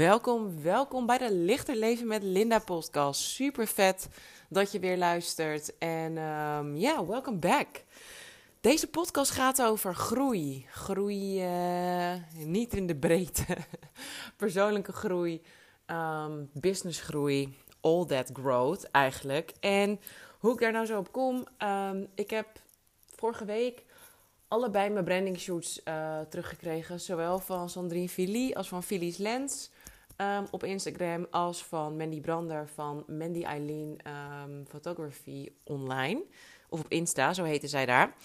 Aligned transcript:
Welkom, 0.00 0.62
welkom 0.62 1.06
bij 1.06 1.18
de 1.18 1.34
Lichter 1.34 1.76
Leven 1.76 2.06
met 2.06 2.22
Linda 2.22 2.58
podcast. 2.58 3.20
Super 3.20 3.66
vet 3.66 4.08
dat 4.48 4.72
je 4.72 4.78
weer 4.78 4.96
luistert. 4.96 5.78
En 5.78 6.18
ehm, 6.18 6.76
ja, 6.76 7.06
welcome 7.06 7.36
back. 7.36 7.84
Deze 8.60 8.86
podcast 8.86 9.30
gaat 9.30 9.62
over 9.62 9.94
groei. 9.94 10.66
Groei 10.70 11.44
uh, 11.44 12.14
niet 12.34 12.74
in 12.74 12.86
de 12.86 12.96
breedte. 12.96 13.56
Persoonlijke 14.36 14.92
groei, 14.92 15.42
um, 15.86 16.50
businessgroei, 16.52 17.56
all 17.80 18.06
that 18.06 18.30
growth 18.32 18.90
eigenlijk. 18.90 19.52
En 19.60 20.00
hoe 20.38 20.52
ik 20.52 20.60
daar 20.60 20.72
nou 20.72 20.86
zo 20.86 20.98
op 20.98 21.12
kom, 21.12 21.46
um, 21.58 22.06
ik 22.14 22.30
heb 22.30 22.46
vorige 23.16 23.44
week 23.44 23.84
allebei 24.48 24.90
mijn 24.90 25.04
branding 25.04 25.38
shoots 25.38 25.80
uh, 25.84 26.20
teruggekregen. 26.20 27.00
Zowel 27.00 27.38
van 27.38 27.70
Sandrine 27.70 28.08
Philly 28.08 28.52
als 28.52 28.68
van 28.68 28.82
Philly's 28.82 29.16
Lens 29.16 29.70
um, 30.20 30.46
op 30.50 30.64
Instagram. 30.64 31.26
Als 31.30 31.64
van 31.64 31.96
Mandy 31.96 32.20
Brander 32.20 32.68
van 32.68 33.04
Mandy 33.06 33.42
Eileen 33.42 33.98
um, 34.06 34.66
Photography 34.68 35.48
online. 35.64 36.22
Of 36.68 36.80
op 36.80 36.88
Insta, 36.88 37.34
zo 37.34 37.44
heette 37.44 37.68
zij 37.68 37.86
daar. 37.86 38.16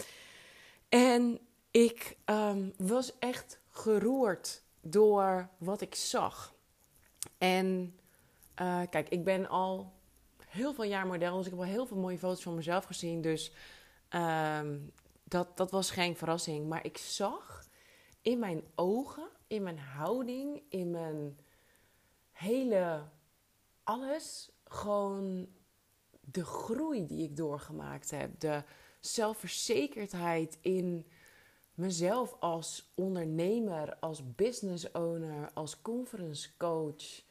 En 0.88 1.40
ik 1.70 2.16
um, 2.24 2.72
was 2.76 3.18
echt 3.18 3.60
geroerd 3.70 4.62
door 4.80 5.48
wat 5.58 5.80
ik 5.80 5.94
zag. 5.94 6.54
En 7.38 7.96
uh, 8.62 8.80
kijk, 8.90 9.08
ik 9.08 9.24
ben 9.24 9.48
al 9.48 9.92
heel 10.46 10.74
veel 10.74 10.84
jaar 10.84 11.06
model. 11.06 11.36
Dus 11.36 11.46
ik 11.46 11.52
heb 11.52 11.60
al 11.60 11.66
heel 11.66 11.86
veel 11.86 11.96
mooie 11.96 12.18
foto's 12.18 12.42
van 12.42 12.54
mezelf 12.54 12.84
gezien. 12.84 13.20
Dus 13.20 13.52
dat, 15.24 15.56
dat 15.56 15.70
was 15.70 15.90
geen 15.90 16.16
verrassing. 16.16 16.68
Maar 16.68 16.84
ik 16.84 16.98
zag 16.98 17.64
in 18.22 18.38
mijn 18.38 18.62
ogen, 18.74 19.28
in 19.46 19.62
mijn 19.62 19.78
houding, 19.78 20.62
in 20.68 20.90
mijn 20.90 21.38
hele 22.36 23.02
alles 23.84 24.50
gewoon 24.64 25.48
de 26.20 26.44
groei 26.44 27.06
die 27.06 27.24
ik 27.24 27.36
doorgemaakt 27.36 28.10
heb. 28.10 28.40
De 28.40 28.62
zelfverzekerdheid 29.00 30.58
in 30.60 31.06
mezelf 31.74 32.36
als 32.40 32.92
ondernemer, 32.94 33.96
als 34.00 34.34
business 34.34 34.92
owner, 34.92 35.50
als 35.54 35.82
conference 35.82 36.56
coach. 36.56 37.22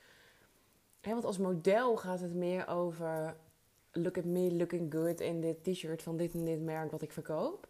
want 1.02 1.26
als 1.26 1.38
model 1.38 1.98
gaat 1.98 2.20
het 2.20 2.34
meer 2.34 2.68
over 2.68 3.38
look 3.92 4.18
at 4.18 4.26
me 4.26 4.54
looking 4.54 4.94
good 4.94 5.20
in 5.20 5.42
dit 5.42 5.64
t-shirt 5.64 6.04
van 6.04 6.18
dit 6.18 6.34
en 6.34 6.46
dit 6.46 6.62
merk 6.62 6.92
wat 6.92 7.02
ik 7.02 7.12
verkoop. 7.12 7.68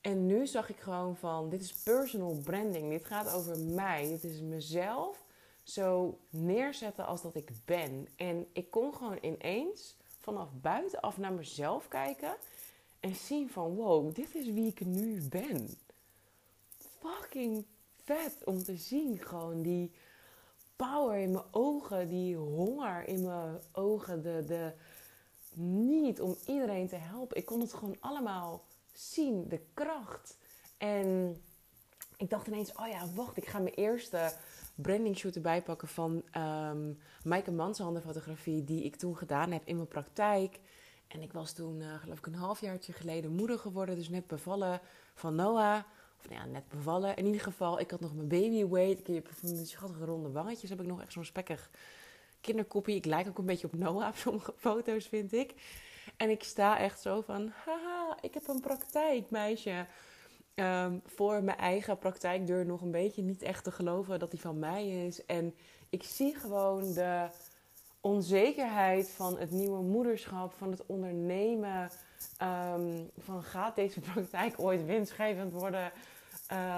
En 0.00 0.26
nu 0.26 0.46
zag 0.46 0.68
ik 0.68 0.80
gewoon 0.80 1.16
van, 1.16 1.48
dit 1.48 1.60
is 1.60 1.72
personal 1.72 2.40
branding. 2.44 2.90
Dit 2.90 3.04
gaat 3.04 3.32
over 3.32 3.58
mij. 3.58 4.08
Dit 4.08 4.24
is 4.24 4.40
mezelf 4.40 5.21
zo 5.62 6.18
neerzetten 6.30 7.06
als 7.06 7.22
dat 7.22 7.34
ik 7.34 7.50
ben. 7.64 8.08
En 8.16 8.46
ik 8.52 8.70
kon 8.70 8.94
gewoon 8.94 9.18
ineens 9.20 9.96
vanaf 10.20 10.48
buitenaf 10.52 11.18
naar 11.18 11.32
mezelf 11.32 11.88
kijken. 11.88 12.36
En 13.00 13.14
zien 13.14 13.50
van, 13.50 13.74
wow, 13.74 14.14
dit 14.14 14.34
is 14.34 14.46
wie 14.46 14.66
ik 14.66 14.80
nu 14.84 15.22
ben. 15.28 15.68
Fucking 16.98 17.64
vet 18.04 18.36
om 18.44 18.62
te 18.62 18.76
zien. 18.76 19.18
Gewoon 19.18 19.62
die 19.62 19.92
power 20.76 21.18
in 21.18 21.30
mijn 21.30 21.44
ogen. 21.50 22.08
Die 22.08 22.36
honger 22.36 23.08
in 23.08 23.24
mijn 23.24 23.60
ogen. 23.72 24.22
De, 24.22 24.44
de 24.46 24.72
niet 25.54 26.20
om 26.20 26.36
iedereen 26.46 26.88
te 26.88 26.96
helpen. 26.96 27.36
Ik 27.36 27.44
kon 27.44 27.60
het 27.60 27.72
gewoon 27.72 27.96
allemaal 28.00 28.64
zien, 28.92 29.48
de 29.48 29.60
kracht. 29.74 30.36
En 30.76 31.36
ik 32.16 32.30
dacht 32.30 32.46
ineens, 32.46 32.72
oh 32.72 32.88
ja, 32.88 33.06
wacht, 33.14 33.36
ik 33.36 33.46
ga 33.46 33.58
mijn 33.58 33.74
eerste 33.74 34.32
branding 34.74 35.16
shoot 35.16 35.34
erbij 35.34 35.62
pakken 35.62 35.88
van 35.88 36.22
um, 36.36 36.98
Maaike 37.24 38.64
die 38.64 38.84
ik 38.84 38.96
toen 38.96 39.16
gedaan 39.16 39.52
heb 39.52 39.62
in 39.64 39.76
mijn 39.76 39.88
praktijk. 39.88 40.60
En 41.08 41.22
ik 41.22 41.32
was 41.32 41.52
toen, 41.52 41.80
uh, 41.80 41.94
geloof 42.00 42.18
ik, 42.18 42.26
een 42.26 42.34
halfjaartje 42.34 42.92
geleden 42.92 43.34
moeder 43.34 43.58
geworden, 43.58 43.96
dus 43.96 44.08
net 44.08 44.26
bevallen 44.26 44.80
van 45.14 45.34
Noah. 45.34 45.82
Of 46.18 46.28
nou 46.28 46.40
ja, 46.40 46.46
net 46.46 46.68
bevallen. 46.68 47.16
In 47.16 47.26
ieder 47.26 47.40
geval, 47.40 47.80
ik 47.80 47.90
had 47.90 48.00
nog 48.00 48.14
mijn 48.14 48.28
baby 48.28 48.66
weight. 48.66 49.08
Ik 49.08 49.14
heb 49.14 49.28
van 49.32 49.66
schattige 49.66 50.04
ronde 50.04 50.30
wangetjes. 50.30 50.70
Heb 50.70 50.80
ik 50.80 50.86
nog 50.86 51.00
echt 51.00 51.12
zo'n 51.12 51.24
spekkig 51.24 51.70
kinderkoppie. 52.40 52.96
Ik 52.96 53.04
lijk 53.04 53.28
ook 53.28 53.38
een 53.38 53.46
beetje 53.46 53.66
op 53.66 53.74
Noah 53.74 54.08
op 54.08 54.16
sommige 54.16 54.54
foto's, 54.66 55.06
vind 55.06 55.32
ik. 55.32 55.54
En 56.16 56.30
ik 56.30 56.42
sta 56.42 56.78
echt 56.78 57.00
zo 57.00 57.20
van, 57.20 57.52
haha, 57.64 58.16
ik 58.20 58.34
heb 58.34 58.48
een 58.48 58.60
praktijk, 58.60 59.30
meisje. 59.30 59.86
Um, 60.54 61.02
voor 61.04 61.42
mijn 61.42 61.58
eigen 61.58 61.98
praktijkdeur 61.98 62.66
nog 62.66 62.80
een 62.80 62.90
beetje 62.90 63.22
niet 63.22 63.42
echt 63.42 63.64
te 63.64 63.70
geloven 63.70 64.18
dat 64.18 64.30
die 64.30 64.40
van 64.40 64.58
mij 64.58 65.06
is. 65.06 65.24
En 65.24 65.54
ik 65.90 66.02
zie 66.02 66.34
gewoon 66.34 66.92
de 66.92 67.28
onzekerheid 68.00 69.10
van 69.10 69.38
het 69.38 69.50
nieuwe 69.50 69.82
moederschap, 69.82 70.52
van 70.52 70.70
het 70.70 70.86
ondernemen. 70.86 71.90
Um, 72.42 73.10
van 73.18 73.42
gaat 73.42 73.76
deze 73.76 74.00
praktijk 74.12 74.54
ooit 74.56 74.84
winstgevend 74.84 75.52
worden? 75.52 75.92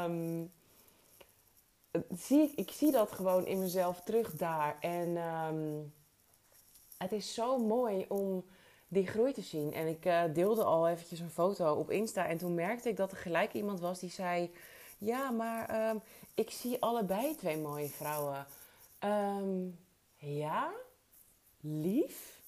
Um, 0.05 0.53
zie 2.17 2.43
ik, 2.43 2.53
ik 2.59 2.71
zie 2.71 2.93
dat 2.93 3.13
gewoon 3.13 3.47
in 3.47 3.59
mezelf 3.59 4.03
terug 4.03 4.37
daar. 4.37 4.77
En 4.81 5.17
het 6.99 7.13
is 7.13 7.35
zo 7.35 7.59
mooi 7.59 8.05
om 8.09 8.45
die 8.89 9.07
groei 9.07 9.33
te 9.33 9.43
zien. 9.43 9.73
En 9.73 9.87
ik 9.87 10.05
uh, 10.05 10.23
deelde 10.33 10.65
al 10.65 10.89
eventjes 10.89 11.21
een 11.21 11.31
foto 11.31 11.75
op 11.75 11.91
Insta. 11.91 12.27
En 12.27 12.39
toen 12.39 12.55
merkte 12.55 12.89
ik 12.89 12.97
dat 12.97 13.11
er 13.11 13.17
gelijk 13.17 13.53
iemand 13.53 13.81
was 13.81 14.01
die 14.01 14.11
zei... 14.11 14.51
Ja, 14.99 15.31
maar 15.31 15.89
um, 15.91 16.03
ik 16.35 16.51
zie 16.51 16.83
allebei 16.83 17.37
twee 17.37 17.59
mooie 17.59 17.89
vrouwen. 17.89 18.47
Um, 19.05 19.79
ja, 20.17 20.73
lief 21.61 22.41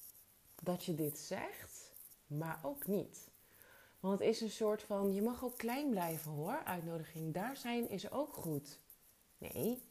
dat 0.61 0.83
je 0.83 0.95
dit 0.95 1.19
zegt, 1.19 1.93
maar 2.27 2.59
ook 2.63 2.87
niet. 2.87 3.29
Want 3.99 4.19
het 4.19 4.27
is 4.27 4.41
een 4.41 4.51
soort 4.51 4.83
van, 4.83 5.13
je 5.13 5.21
mag 5.21 5.43
ook 5.43 5.57
klein 5.57 5.89
blijven 5.89 6.31
hoor, 6.31 6.61
uitnodiging. 6.63 7.33
Daar 7.33 7.57
zijn 7.57 7.89
is 7.89 8.11
ook 8.11 8.33
goed. 8.33 8.79
Nee, 9.37 9.81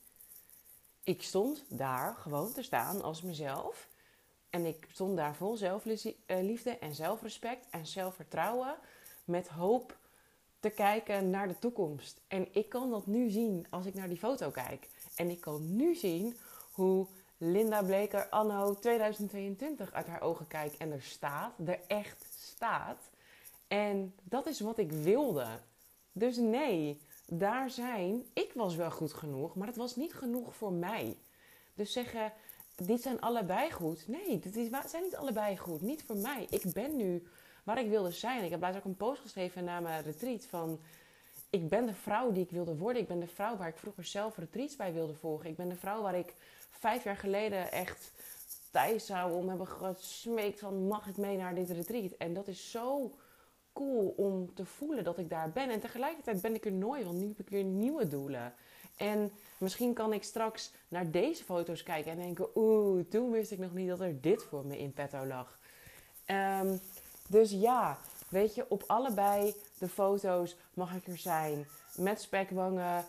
ik 1.03 1.23
stond 1.23 1.65
daar 1.69 2.15
gewoon 2.15 2.53
te 2.53 2.63
staan 2.63 3.03
als 3.03 3.23
mezelf. 3.23 3.89
En 4.51 4.65
ik 4.65 4.87
stond 4.93 5.17
daar 5.17 5.35
vol 5.35 5.57
zelfliefde 5.57 6.79
en 6.79 6.95
zelfrespect 6.95 7.67
en 7.71 7.87
zelfvertrouwen. 7.87 8.77
Met 9.25 9.49
hoop 9.49 9.97
te 10.61 10.71
kijken 10.71 11.31
naar 11.31 11.49
de 11.49 11.59
toekomst. 11.59 12.21
En 12.29 12.55
ik 12.55 12.69
kan 12.69 12.91
dat 12.91 13.07
nu 13.07 13.31
zien 13.31 13.67
als 13.71 13.87
ik 13.87 13.95
naar 13.95 14.09
die 14.09 14.19
foto 14.19 14.51
kijk. 14.51 14.89
En 15.17 15.31
ik 15.31 15.41
kan 15.41 15.77
nu 15.77 15.95
zien 15.95 16.37
hoe 16.73 17.07
Linda 17.39 17.83
Bleker 17.83 18.29
anno 18.29 18.75
2022 18.75 19.93
uit 19.93 20.07
haar 20.07 20.21
ogen 20.21 20.47
kijkt. 20.47 20.77
En 20.77 20.93
er 20.93 21.03
staat, 21.03 21.53
er 21.67 21.81
echt 21.87 22.27
staat. 22.39 23.11
En 23.69 24.15
dat 24.23 24.47
is 24.47 24.61
wat 24.61 24.79
ik 24.79 24.93
wilde. 24.93 25.47
Dus 26.13 26.37
nee, 26.37 27.01
daar 27.27 27.71
zijn, 27.71 28.25
ik 28.33 28.53
was 28.55 28.77
wel 28.77 28.91
goed 28.91 29.13
genoeg, 29.13 29.55
maar 29.55 29.67
het 29.67 29.77
was 29.77 29.97
niet 29.97 30.15
genoeg 30.15 30.55
voor 30.55 30.73
mij. 30.73 31.17
Dus 31.75 31.93
zeggen, 31.93 32.33
dit 32.77 33.03
zijn 33.03 33.21
allebei 33.21 33.73
goed. 33.73 34.09
Nee, 34.09 34.39
dit 34.39 34.71
zijn 34.87 35.03
niet 35.03 35.17
allebei 35.17 35.57
goed. 35.57 35.81
Niet 35.81 36.03
voor 36.03 36.17
mij. 36.17 36.47
Ik 36.51 36.73
ben 36.73 36.97
nu 36.97 37.27
waar 37.65 37.79
ik 37.79 37.89
wilde 37.89 38.11
zijn. 38.11 38.45
Ik 38.45 38.51
heb 38.51 38.61
laatst 38.61 38.79
ook 38.79 38.85
een 38.85 38.97
post 38.97 39.21
geschreven 39.21 39.65
na 39.65 39.81
mijn 39.81 40.03
retreat 40.03 40.45
van... 40.45 40.81
Ik 41.51 41.69
ben 41.69 41.87
de 41.87 41.95
vrouw 41.95 42.33
die 42.33 42.43
ik 42.43 42.51
wilde 42.51 42.77
worden. 42.77 43.03
Ik 43.03 43.09
ben 43.09 43.21
de 43.21 43.27
vrouw 43.27 43.57
waar 43.57 43.69
ik 43.69 43.77
vroeger 43.77 44.05
zelf 44.05 44.37
retreats 44.37 44.77
bij 44.77 44.93
wilde 44.93 45.15
volgen. 45.15 45.51
Ik 45.51 45.57
ben 45.57 45.69
de 45.69 45.77
vrouw 45.77 46.03
waar 46.03 46.15
ik 46.15 46.35
vijf 46.71 47.05
jaar 47.05 47.17
geleden 47.17 47.73
echt 47.73 48.13
thuis 48.71 49.07
zou 49.07 49.33
om 49.33 49.49
hebben 49.49 49.67
gesmeekt 49.67 50.61
van... 50.61 50.87
Mag 50.87 51.07
ik 51.07 51.17
mee 51.17 51.37
naar 51.37 51.55
dit 51.55 51.71
retreat? 51.71 52.13
En 52.13 52.35
dat 52.35 52.49
is 52.49 52.71
zo 52.71 53.15
cool 53.73 54.15
om 54.17 54.55
te 54.55 54.65
voelen 54.65 55.05
dat 55.05 55.19
ik 55.19 55.31
daar 55.31 55.51
ben. 55.51 55.71
En 55.71 55.81
tegelijkertijd 55.81 56.41
ben 56.41 56.55
ik 56.55 56.65
er 56.65 56.73
nooit, 56.73 57.05
want 57.05 57.19
nu 57.19 57.27
heb 57.29 57.41
ik 57.41 57.49
weer 57.49 57.65
nieuwe 57.65 58.09
doelen. 58.09 58.55
En 58.97 59.33
misschien 59.59 59.95
kan 59.95 60.13
ik 60.13 60.23
straks 60.23 60.73
naar 60.89 61.11
deze 61.11 61.45
foto's 61.45 61.83
kijken 61.83 62.11
en 62.11 62.19
denken: 62.19 62.49
oeh, 62.55 63.05
toen 63.09 63.31
wist 63.31 63.51
ik 63.51 63.59
nog 63.59 63.73
niet 63.73 63.89
dat 63.89 64.01
er 64.01 64.21
dit 64.21 64.43
voor 64.43 64.67
me 64.67 64.79
in 64.79 64.93
petto 64.93 65.27
lag. 65.27 65.59
Um, 66.27 66.81
dus 67.29 67.51
ja, 67.51 67.99
weet 68.29 68.55
je, 68.55 68.67
op 68.69 68.85
allebei 68.87 69.55
de 69.79 69.89
foto's 69.89 70.57
mag 70.75 70.95
ik 70.95 71.07
er 71.07 71.19
zijn. 71.19 71.67
Met 71.97 72.21
spekwangen, 72.21 73.05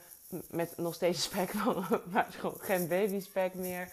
met 0.50 0.78
nog 0.78 0.94
steeds 0.94 1.24
spekwangen, 1.30 2.02
maar 2.12 2.28
gewoon 2.30 2.60
geen 2.60 2.88
baby 2.88 3.20
spek 3.20 3.54
meer. 3.54 3.92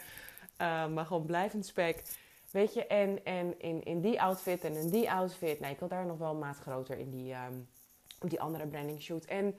Uh, 0.60 0.86
maar 0.86 1.06
gewoon 1.06 1.26
blijvend 1.26 1.66
spek. 1.66 2.02
Weet 2.50 2.74
je, 2.74 2.86
en, 2.86 3.24
en 3.24 3.60
in, 3.60 3.84
in 3.84 4.00
die 4.00 4.22
outfit 4.22 4.64
en 4.64 4.74
in 4.74 4.90
die 4.90 5.10
outfit. 5.10 5.60
Nee, 5.60 5.72
ik 5.72 5.78
had 5.78 5.90
daar 5.90 6.06
nog 6.06 6.18
wel 6.18 6.34
maat 6.34 6.56
groter 6.56 6.98
in 6.98 7.10
die, 7.10 7.34
um, 7.34 7.68
die 8.18 8.40
andere 8.40 8.66
branding 8.66 9.02
shoot. 9.02 9.24
En 9.24 9.58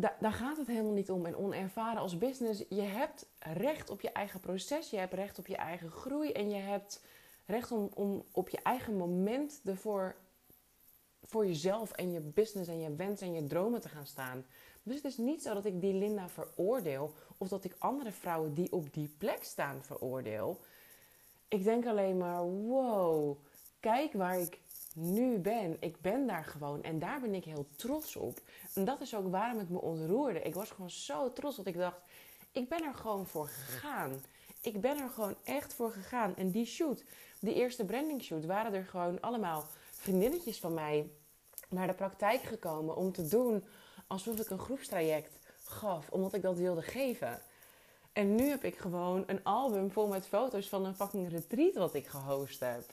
da 0.00 0.16
daar 0.20 0.32
gaat 0.32 0.56
het 0.56 0.66
helemaal 0.66 0.92
niet 0.92 1.10
om. 1.10 1.26
En 1.26 1.36
onervaren 1.36 2.00
als 2.00 2.18
business, 2.18 2.64
je 2.68 2.82
hebt 2.82 3.26
recht 3.38 3.90
op 3.90 4.00
je 4.00 4.12
eigen 4.12 4.40
proces, 4.40 4.90
je 4.90 4.96
hebt 4.96 5.14
recht 5.14 5.38
op 5.38 5.46
je 5.46 5.56
eigen 5.56 5.90
groei 5.90 6.32
en 6.32 6.50
je 6.50 6.60
hebt 6.60 7.02
recht 7.46 7.72
om, 7.72 7.90
om 7.94 8.24
op 8.32 8.48
je 8.48 8.58
eigen 8.62 8.96
moment 8.96 9.60
ervoor 9.64 10.14
voor 11.22 11.46
jezelf 11.46 11.90
en 11.90 12.12
je 12.12 12.20
business 12.20 12.68
en 12.68 12.80
je 12.80 12.94
wens 12.94 13.20
en 13.20 13.32
je 13.32 13.46
dromen 13.46 13.80
te 13.80 13.88
gaan 13.88 14.06
staan. 14.06 14.44
Dus 14.82 14.96
het 14.96 15.04
is 15.04 15.16
niet 15.16 15.42
zo 15.42 15.54
dat 15.54 15.64
ik 15.64 15.80
die 15.80 15.94
Linda 15.94 16.28
veroordeel 16.28 17.14
of 17.38 17.48
dat 17.48 17.64
ik 17.64 17.76
andere 17.78 18.12
vrouwen 18.12 18.54
die 18.54 18.72
op 18.72 18.92
die 18.92 19.14
plek 19.18 19.44
staan 19.44 19.84
veroordeel. 19.84 20.60
Ik 21.48 21.64
denk 21.64 21.86
alleen 21.86 22.16
maar, 22.16 22.42
wow, 22.42 23.36
kijk 23.80 24.12
waar 24.12 24.40
ik 24.40 24.58
nu 24.94 25.38
ben. 25.38 25.76
Ik 25.80 26.00
ben 26.00 26.26
daar 26.26 26.44
gewoon 26.44 26.82
en 26.82 26.98
daar 26.98 27.20
ben 27.20 27.34
ik 27.34 27.44
heel 27.44 27.66
trots 27.76 28.16
op. 28.16 28.40
En 28.74 28.84
dat 28.84 29.00
is 29.00 29.14
ook 29.14 29.30
waarom 29.30 29.58
het 29.58 29.70
me 29.70 29.80
ontroerde. 29.80 30.42
Ik 30.42 30.54
was 30.54 30.70
gewoon 30.70 30.90
zo 30.90 31.32
trots 31.32 31.56
dat 31.56 31.66
ik 31.66 31.76
dacht, 31.76 32.00
ik 32.52 32.68
ben 32.68 32.84
er 32.84 32.94
gewoon 32.94 33.26
voor 33.26 33.48
gegaan. 33.48 34.12
Ik 34.60 34.80
ben 34.80 34.98
er 34.98 35.08
gewoon 35.08 35.36
echt 35.44 35.74
voor 35.74 35.90
gegaan. 35.90 36.36
En 36.36 36.50
die 36.50 36.66
shoot, 36.66 37.04
die 37.40 37.54
eerste 37.54 37.84
branding 37.84 38.22
shoot, 38.22 38.44
waren 38.44 38.74
er 38.74 38.84
gewoon 38.84 39.20
allemaal 39.20 39.64
vriendinnetjes 39.90 40.60
van 40.60 40.74
mij 40.74 41.10
naar 41.68 41.86
de 41.86 41.94
praktijk 41.94 42.42
gekomen 42.42 42.96
om 42.96 43.12
te 43.12 43.28
doen 43.28 43.64
alsof 44.06 44.40
ik 44.40 44.50
een 44.50 44.58
groepstraject 44.58 45.38
gaf, 45.64 46.10
omdat 46.10 46.34
ik 46.34 46.42
dat 46.42 46.56
wilde 46.56 46.82
geven. 46.82 47.42
En 48.12 48.34
nu 48.34 48.48
heb 48.48 48.64
ik 48.64 48.76
gewoon 48.76 49.24
een 49.26 49.44
album 49.44 49.90
vol 49.90 50.06
met 50.06 50.26
foto's 50.26 50.68
van 50.68 50.84
een 50.84 50.94
fucking 50.94 51.28
retreat 51.28 51.74
wat 51.74 51.94
ik 51.94 52.06
gehost 52.06 52.60
heb. 52.60 52.84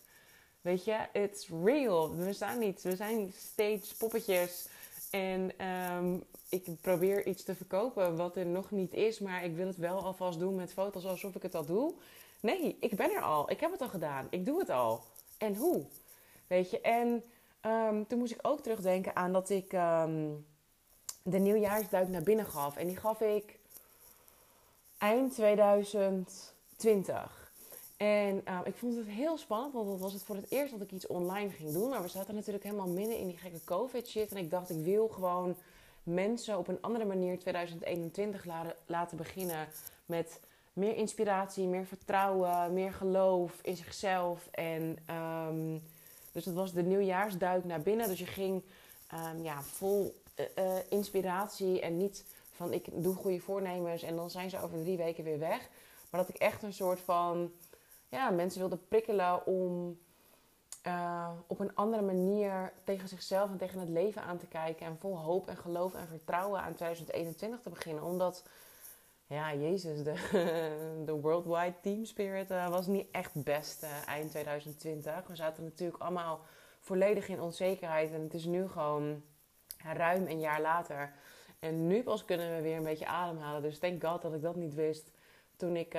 Weet 0.61 0.85
je, 0.85 0.97
it's 1.13 1.49
real. 1.63 2.15
We 2.15 2.33
staan 2.33 2.59
niet, 2.59 2.81
we 2.81 2.95
zijn 2.95 3.33
steeds 3.35 3.93
poppetjes. 3.93 4.67
En 5.11 5.67
um, 5.67 6.23
ik 6.49 6.81
probeer 6.81 7.27
iets 7.27 7.43
te 7.43 7.55
verkopen 7.55 8.15
wat 8.15 8.35
er 8.35 8.45
nog 8.45 8.71
niet 8.71 8.93
is, 8.93 9.19
maar 9.19 9.43
ik 9.43 9.55
wil 9.55 9.67
het 9.67 9.77
wel 9.77 10.03
alvast 10.03 10.39
doen 10.39 10.55
met 10.55 10.73
foto's 10.73 11.05
alsof 11.05 11.35
ik 11.35 11.41
het 11.41 11.55
al 11.55 11.65
doe. 11.65 11.93
Nee, 12.39 12.77
ik 12.79 12.95
ben 12.95 13.11
er 13.11 13.21
al. 13.21 13.51
Ik 13.51 13.59
heb 13.59 13.71
het 13.71 13.81
al 13.81 13.89
gedaan. 13.89 14.27
Ik 14.29 14.45
doe 14.45 14.59
het 14.59 14.69
al. 14.69 15.03
En 15.37 15.55
hoe? 15.55 15.85
Weet 16.47 16.69
je, 16.69 16.81
en 16.81 17.23
um, 17.65 18.07
toen 18.07 18.19
moest 18.19 18.33
ik 18.33 18.39
ook 18.41 18.61
terugdenken 18.61 19.15
aan 19.15 19.33
dat 19.33 19.49
ik 19.49 19.73
um, 19.73 20.45
de 21.23 21.37
nieuwjaarsduik 21.37 22.07
naar 22.07 22.23
binnen 22.23 22.45
gaf. 22.45 22.77
En 22.77 22.87
die 22.87 22.97
gaf 22.97 23.21
ik 23.21 23.59
eind 24.97 25.33
2020. 25.33 27.46
En 27.97 28.41
uh, 28.47 28.59
ik 28.63 28.75
vond 28.75 28.95
het 28.95 29.07
heel 29.07 29.37
spannend, 29.37 29.73
want 29.73 29.87
dat 29.87 29.99
was 29.99 30.13
het 30.13 30.23
voor 30.23 30.35
het 30.35 30.51
eerst 30.51 30.71
dat 30.71 30.81
ik 30.81 30.91
iets 30.91 31.07
online 31.07 31.49
ging 31.49 31.71
doen. 31.73 31.89
Maar 31.89 32.01
we 32.01 32.07
zaten 32.07 32.35
natuurlijk 32.35 32.63
helemaal 32.63 32.87
midden 32.87 33.17
in 33.17 33.27
die 33.27 33.37
gekke 33.37 33.63
COVID-shit. 33.63 34.31
En 34.31 34.37
ik 34.37 34.51
dacht, 34.51 34.69
ik 34.69 34.83
wil 34.83 35.07
gewoon 35.07 35.55
mensen 36.03 36.57
op 36.57 36.67
een 36.67 36.81
andere 36.81 37.05
manier 37.05 37.39
2021 37.39 38.45
laten, 38.85 39.17
beginnen 39.17 39.67
met 40.05 40.39
meer 40.73 40.95
inspiratie, 40.95 41.67
meer 41.67 41.85
vertrouwen, 41.85 42.73
meer 42.73 42.93
geloof 42.93 43.59
in 43.61 43.75
zichzelf. 43.75 44.47
En 44.51 44.97
um, 45.15 45.81
dus 46.31 46.43
dat 46.43 46.53
was 46.53 46.73
de 46.73 46.83
nieuwjaarsduik 46.83 47.65
naar 47.65 47.81
binnen. 47.81 48.07
Dus 48.07 48.19
je 48.19 48.25
ging 48.25 48.63
um, 49.13 49.43
ja, 49.43 49.61
vol 49.61 50.21
uh, 50.35 50.45
uh, 50.57 50.75
inspiratie 50.89 51.81
en 51.81 51.97
niet 51.97 52.23
van 52.51 52.73
ik 52.73 52.85
doe 52.91 53.15
goede 53.15 53.39
voornemens 53.39 54.03
en 54.03 54.15
dan 54.15 54.29
zijn 54.29 54.49
ze 54.49 54.61
over 54.61 54.81
drie 54.81 54.97
weken 54.97 55.23
weer 55.23 55.39
weg. 55.39 55.69
Maar 56.09 56.21
dat 56.21 56.29
ik 56.29 56.41
echt 56.41 56.63
een 56.63 56.73
soort 56.73 56.99
van 56.99 57.51
ja, 58.09 58.29
mensen 58.29 58.59
wilde 58.59 58.77
prikkelen 58.77 59.45
om 59.45 59.97
uh, 60.87 61.29
op 61.47 61.59
een 61.59 61.75
andere 61.75 62.03
manier 62.03 62.73
tegen 62.83 63.07
zichzelf 63.07 63.51
en 63.51 63.57
tegen 63.57 63.79
het 63.79 63.89
leven 63.89 64.21
aan 64.21 64.37
te 64.37 64.47
kijken. 64.47 64.85
En 64.85 64.97
vol 64.99 65.17
hoop 65.17 65.47
en 65.47 65.57
geloof 65.57 65.93
en 65.93 66.07
vertrouwen 66.07 66.61
aan 66.61 66.73
2021 66.73 67.59
te 67.59 67.69
beginnen. 67.69 68.03
Omdat, 68.03 68.43
ja, 69.27 69.53
Jezus, 69.53 70.03
de, 70.03 70.13
de 71.05 71.11
worldwide 71.11 71.73
team 71.81 72.05
spirit 72.05 72.51
uh, 72.51 72.69
was 72.69 72.87
niet 72.87 73.07
echt 73.11 73.43
best 73.43 73.83
uh, 73.83 74.07
eind 74.07 74.29
2020. 74.29 75.27
We 75.27 75.35
zaten 75.35 75.63
natuurlijk 75.63 76.03
allemaal 76.03 76.39
volledig 76.79 77.27
in 77.27 77.41
onzekerheid. 77.41 78.11
En 78.11 78.21
het 78.21 78.33
is 78.33 78.45
nu 78.45 78.67
gewoon 78.67 79.23
ruim 79.83 80.27
een 80.27 80.39
jaar 80.39 80.61
later. 80.61 81.13
En 81.59 81.87
nu 81.87 82.03
pas 82.03 82.25
kunnen 82.25 82.55
we 82.55 82.61
weer 82.61 82.77
een 82.77 82.83
beetje 82.83 83.07
ademhalen. 83.07 83.61
Dus 83.61 83.79
thank 83.79 84.03
God 84.03 84.21
dat 84.21 84.33
ik 84.33 84.41
dat 84.41 84.55
niet 84.55 84.73
wist 84.73 85.11
toen 85.55 85.75
ik 85.75 85.97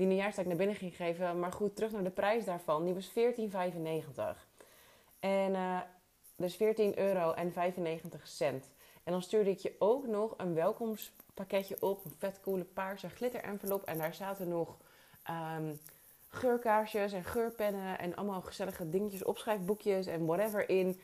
die 0.00 0.08
nieuwjaarstak 0.08 0.46
naar 0.46 0.56
binnen 0.56 0.76
ging 0.76 0.96
geven. 0.96 1.38
Maar 1.38 1.52
goed, 1.52 1.76
terug 1.76 1.92
naar 1.92 2.04
de 2.04 2.10
prijs 2.10 2.44
daarvan. 2.44 2.84
Die 2.84 2.94
was 2.94 3.10
14,95. 3.10 3.14
En 5.18 5.52
uh, 5.52 5.80
dus 6.36 6.56
14 6.56 6.98
euro 6.98 7.32
en 7.32 7.52
95 7.52 8.28
cent. 8.28 8.70
En 9.04 9.12
dan 9.12 9.22
stuurde 9.22 9.50
ik 9.50 9.58
je 9.58 9.74
ook 9.78 10.06
nog 10.06 10.34
een 10.36 10.54
welkomstpakketje 10.54 11.76
op. 11.82 12.04
Een 12.04 12.14
vet 12.18 12.40
coole 12.40 12.64
paarse 12.64 13.08
glitter 13.08 13.42
envelop. 13.42 13.82
En 13.82 13.98
daar 13.98 14.14
zaten 14.14 14.48
nog 14.48 14.76
um, 15.30 15.80
geurkaarsjes 16.28 17.12
en 17.12 17.24
geurpennen. 17.24 17.98
En 17.98 18.16
allemaal 18.16 18.42
gezellige 18.42 18.88
dingetjes, 18.88 19.24
opschrijfboekjes 19.24 20.06
en 20.06 20.26
whatever 20.26 20.68
in. 20.68 21.00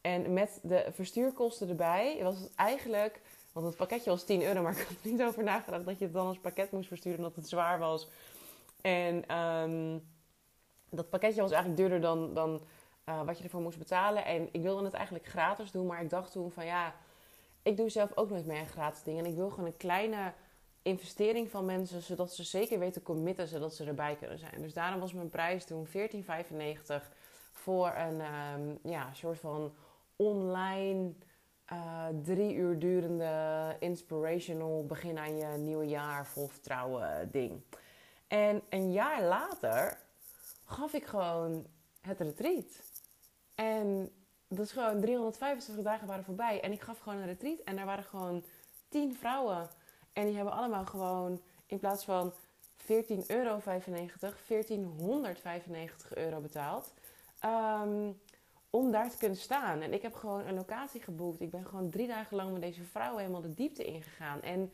En 0.00 0.32
met 0.32 0.58
de 0.62 0.86
verstuurkosten 0.90 1.68
erbij 1.68 2.18
was 2.22 2.38
het 2.38 2.54
eigenlijk 2.54 3.20
want 3.52 3.66
het 3.66 3.76
pakketje 3.76 4.10
was 4.10 4.24
10 4.24 4.42
euro, 4.42 4.62
maar 4.62 4.72
ik 4.72 4.78
had 4.78 4.96
er 5.02 5.10
niet 5.10 5.22
over 5.22 5.42
nagedacht 5.42 5.84
dat 5.84 5.98
je 5.98 6.04
het 6.04 6.14
dan 6.14 6.26
als 6.26 6.38
pakket 6.38 6.70
moest 6.70 6.88
versturen 6.88 7.18
omdat 7.18 7.36
het 7.36 7.48
zwaar 7.48 7.78
was. 7.78 8.08
En 8.80 9.36
um, 9.36 10.08
dat 10.90 11.08
pakketje 11.08 11.40
was 11.40 11.50
eigenlijk 11.50 11.80
duurder 11.80 12.00
dan, 12.00 12.34
dan 12.34 12.60
uh, 13.08 13.22
wat 13.22 13.38
je 13.38 13.44
ervoor 13.44 13.60
moest 13.60 13.78
betalen. 13.78 14.24
En 14.24 14.48
ik 14.52 14.62
wilde 14.62 14.84
het 14.84 14.94
eigenlijk 14.94 15.26
gratis 15.26 15.70
doen, 15.70 15.86
maar 15.86 16.02
ik 16.02 16.10
dacht 16.10 16.32
toen 16.32 16.50
van 16.50 16.66
ja, 16.66 16.94
ik 17.62 17.76
doe 17.76 17.88
zelf 17.88 18.10
ook 18.14 18.30
nooit 18.30 18.46
meer 18.46 18.60
een 18.60 18.66
gratis 18.66 19.02
ding. 19.02 19.18
En 19.18 19.26
ik 19.26 19.34
wil 19.34 19.50
gewoon 19.50 19.66
een 19.66 19.76
kleine 19.76 20.32
investering 20.82 21.50
van 21.50 21.64
mensen, 21.64 22.02
zodat 22.02 22.34
ze 22.34 22.44
zeker 22.44 22.78
weten 22.78 23.02
committen, 23.02 23.48
zodat 23.48 23.74
ze 23.74 23.84
erbij 23.84 24.16
kunnen 24.16 24.38
zijn. 24.38 24.62
Dus 24.62 24.74
daarom 24.74 25.00
was 25.00 25.12
mijn 25.12 25.30
prijs 25.30 25.64
toen 25.64 25.86
14,95 25.86 25.92
voor 27.52 27.94
een 27.96 28.20
um, 28.20 28.78
ja, 28.82 29.12
soort 29.12 29.38
van 29.38 29.72
online 30.16 31.12
uh, 31.72 32.06
drie 32.22 32.54
uur 32.54 32.78
durende 32.78 33.76
inspirational 33.78 34.86
begin 34.86 35.18
aan 35.18 35.36
je 35.36 35.46
nieuwe 35.46 35.86
jaar 35.86 36.26
vol 36.26 36.48
vertrouwen 36.48 37.30
ding. 37.30 37.62
En 38.26 38.62
een 38.68 38.92
jaar 38.92 39.22
later 39.22 39.98
gaf 40.64 40.92
ik 40.92 41.04
gewoon 41.04 41.66
het 42.00 42.20
retreat. 42.20 42.82
En 43.54 44.10
dat 44.48 44.66
is 44.66 44.72
gewoon 44.72 45.00
365 45.00 45.84
dagen 45.84 46.06
waren 46.06 46.24
voorbij. 46.24 46.60
En 46.60 46.72
ik 46.72 46.80
gaf 46.80 46.98
gewoon 46.98 47.18
een 47.18 47.26
retreat. 47.26 47.58
En 47.58 47.76
daar 47.76 47.86
waren 47.86 48.04
gewoon 48.04 48.44
10 48.88 49.16
vrouwen. 49.16 49.68
En 50.12 50.24
die 50.24 50.34
hebben 50.34 50.54
allemaal 50.54 50.86
gewoon 50.86 51.42
in 51.66 51.78
plaats 51.78 52.04
van 52.04 52.32
14,95 52.32 52.36
euro 53.26 53.60
1495 53.64 56.14
euro 56.14 56.40
betaald. 56.40 56.92
Um, 57.44 58.20
om 58.70 58.90
daar 58.90 59.10
te 59.10 59.16
kunnen 59.16 59.38
staan. 59.38 59.80
En 59.80 59.92
ik 59.92 60.02
heb 60.02 60.14
gewoon 60.14 60.46
een 60.46 60.54
locatie 60.54 61.00
geboekt. 61.00 61.40
Ik 61.40 61.50
ben 61.50 61.66
gewoon 61.66 61.90
drie 61.90 62.06
dagen 62.06 62.36
lang 62.36 62.52
met 62.52 62.62
deze 62.62 62.84
vrouw 62.84 63.16
helemaal 63.16 63.40
de 63.40 63.54
diepte 63.54 63.84
ingegaan. 63.84 64.42
En 64.42 64.72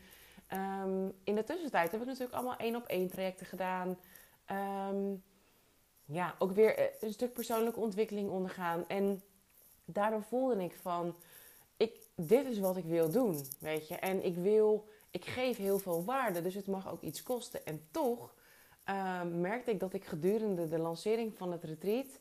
um, 0.84 1.12
in 1.24 1.34
de 1.34 1.44
tussentijd 1.44 1.92
heb 1.92 2.00
ik 2.00 2.06
natuurlijk 2.06 2.34
allemaal 2.34 2.56
één 2.56 2.76
op 2.76 2.86
één 2.86 3.10
trajecten 3.10 3.46
gedaan. 3.46 3.98
Um, 4.90 5.22
ja, 6.04 6.34
ook 6.38 6.52
weer 6.52 6.90
een 7.00 7.12
stuk 7.12 7.32
persoonlijke 7.32 7.80
ontwikkeling 7.80 8.30
ondergaan. 8.30 8.88
En 8.88 9.22
daardoor 9.84 10.22
voelde 10.22 10.62
ik 10.62 10.74
van, 10.82 11.14
ik, 11.76 12.00
dit 12.14 12.46
is 12.46 12.58
wat 12.58 12.76
ik 12.76 12.84
wil 12.84 13.10
doen, 13.10 13.40
weet 13.60 13.88
je. 13.88 13.94
En 13.94 14.24
ik 14.24 14.36
wil, 14.36 14.88
ik 15.10 15.24
geef 15.24 15.56
heel 15.56 15.78
veel 15.78 16.04
waarde, 16.04 16.42
dus 16.42 16.54
het 16.54 16.66
mag 16.66 16.90
ook 16.90 17.02
iets 17.02 17.22
kosten. 17.22 17.66
En 17.66 17.88
toch 17.90 18.34
um, 18.84 19.40
merkte 19.40 19.70
ik 19.70 19.80
dat 19.80 19.92
ik 19.92 20.04
gedurende 20.04 20.68
de 20.68 20.78
lancering 20.78 21.36
van 21.36 21.52
het 21.52 21.64
retreat 21.64 22.18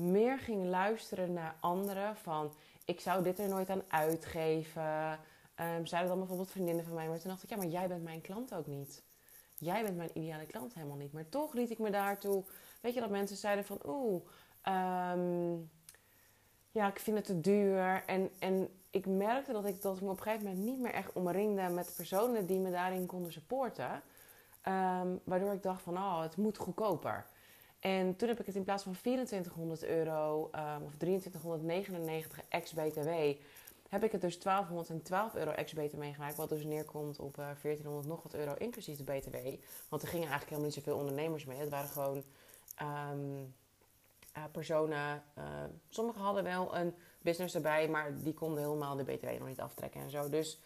meer 0.00 0.38
ging 0.38 0.64
luisteren 0.64 1.32
naar 1.32 1.56
anderen. 1.60 2.16
Van 2.16 2.52
ik 2.84 3.00
zou 3.00 3.22
dit 3.22 3.38
er 3.38 3.48
nooit 3.48 3.70
aan 3.70 3.82
uitgeven. 3.88 5.18
Um, 5.60 5.86
zeiden 5.86 6.10
dan 6.10 6.18
bijvoorbeeld 6.18 6.50
vriendinnen 6.50 6.84
van 6.84 6.94
mij. 6.94 7.08
Maar 7.08 7.18
toen 7.18 7.30
dacht 7.30 7.42
ik, 7.42 7.48
ja, 7.48 7.56
maar 7.56 7.66
jij 7.66 7.88
bent 7.88 8.02
mijn 8.02 8.20
klant 8.20 8.54
ook 8.54 8.66
niet. 8.66 9.02
Jij 9.56 9.82
bent 9.82 9.96
mijn 9.96 10.10
ideale 10.14 10.46
klant 10.46 10.74
helemaal 10.74 10.96
niet. 10.96 11.12
Maar 11.12 11.28
toch 11.28 11.52
liet 11.52 11.70
ik 11.70 11.78
me 11.78 11.90
daartoe. 11.90 12.44
Weet 12.80 12.94
je 12.94 13.00
dat 13.00 13.10
mensen 13.10 13.36
zeiden 13.36 13.64
van 13.64 13.78
oeh, 13.86 14.22
um, 15.14 15.70
ja, 16.70 16.88
ik 16.88 16.98
vind 16.98 17.16
het 17.16 17.26
te 17.26 17.40
duur. 17.40 18.02
En, 18.06 18.30
en 18.38 18.68
ik 18.90 19.06
merkte 19.06 19.52
dat 19.52 19.64
ik, 19.64 19.82
dat 19.82 19.96
ik 19.96 20.02
me 20.02 20.10
op 20.10 20.16
een 20.16 20.22
gegeven 20.22 20.46
moment 20.46 20.64
niet 20.64 20.80
meer 20.80 20.92
echt 20.92 21.12
omringde 21.12 21.68
met 21.68 21.92
personen 21.96 22.46
die 22.46 22.58
me 22.58 22.70
daarin 22.70 23.06
konden 23.06 23.32
supporten. 23.32 24.02
Um, 24.68 25.20
waardoor 25.24 25.52
ik 25.52 25.62
dacht 25.62 25.82
van 25.82 25.96
oh, 25.96 26.20
het 26.20 26.36
moet 26.36 26.58
goedkoper. 26.58 27.26
En 27.80 28.16
toen 28.16 28.28
heb 28.28 28.40
ik 28.40 28.46
het 28.46 28.54
in 28.54 28.64
plaats 28.64 28.82
van 28.82 28.96
2400 29.00 29.84
euro 29.84 30.50
um, 30.54 30.84
of 30.84 30.94
2399 30.96 32.40
ex-BTW, 32.48 33.10
heb 33.88 34.04
ik 34.04 34.12
het 34.12 34.20
dus 34.20 34.38
1212 34.40 35.34
euro 35.34 35.50
ex-BTW 35.50 35.96
meegemaakt. 35.96 36.36
Wat 36.36 36.48
dus 36.48 36.64
neerkomt 36.64 37.18
op 37.18 37.38
uh, 37.38 37.44
1400 37.44 38.06
nog 38.06 38.22
wat 38.22 38.34
euro 38.34 38.54
inclusief 38.54 38.96
de 38.96 39.04
BTW. 39.04 39.36
Want 39.88 40.02
er 40.02 40.08
gingen 40.08 40.28
eigenlijk 40.28 40.48
helemaal 40.50 40.64
niet 40.64 40.74
zoveel 40.74 40.96
ondernemers 40.96 41.44
mee. 41.44 41.58
Het 41.58 41.68
waren 41.68 41.88
gewoon 41.88 42.24
um, 42.82 43.54
uh, 44.36 44.44
personen. 44.52 45.22
Uh, 45.38 45.44
sommigen 45.88 46.20
hadden 46.20 46.44
wel 46.44 46.76
een 46.76 46.94
business 47.18 47.54
erbij, 47.54 47.88
maar 47.88 48.22
die 48.22 48.34
konden 48.34 48.62
helemaal 48.62 48.96
de 48.96 49.04
BTW 49.04 49.38
nog 49.38 49.48
niet 49.48 49.60
aftrekken 49.60 50.00
en 50.00 50.10
zo. 50.10 50.28
Dus 50.28 50.58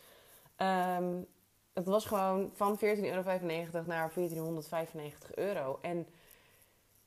um, 0.59 1.27
het 1.73 1.87
was 1.87 2.05
gewoon 2.05 2.51
van 2.55 2.79
14,95 2.79 2.83
euro 2.83 3.23
naar 3.87 4.11
1495 4.15 5.35
euro. 5.35 5.79
En 5.83 6.07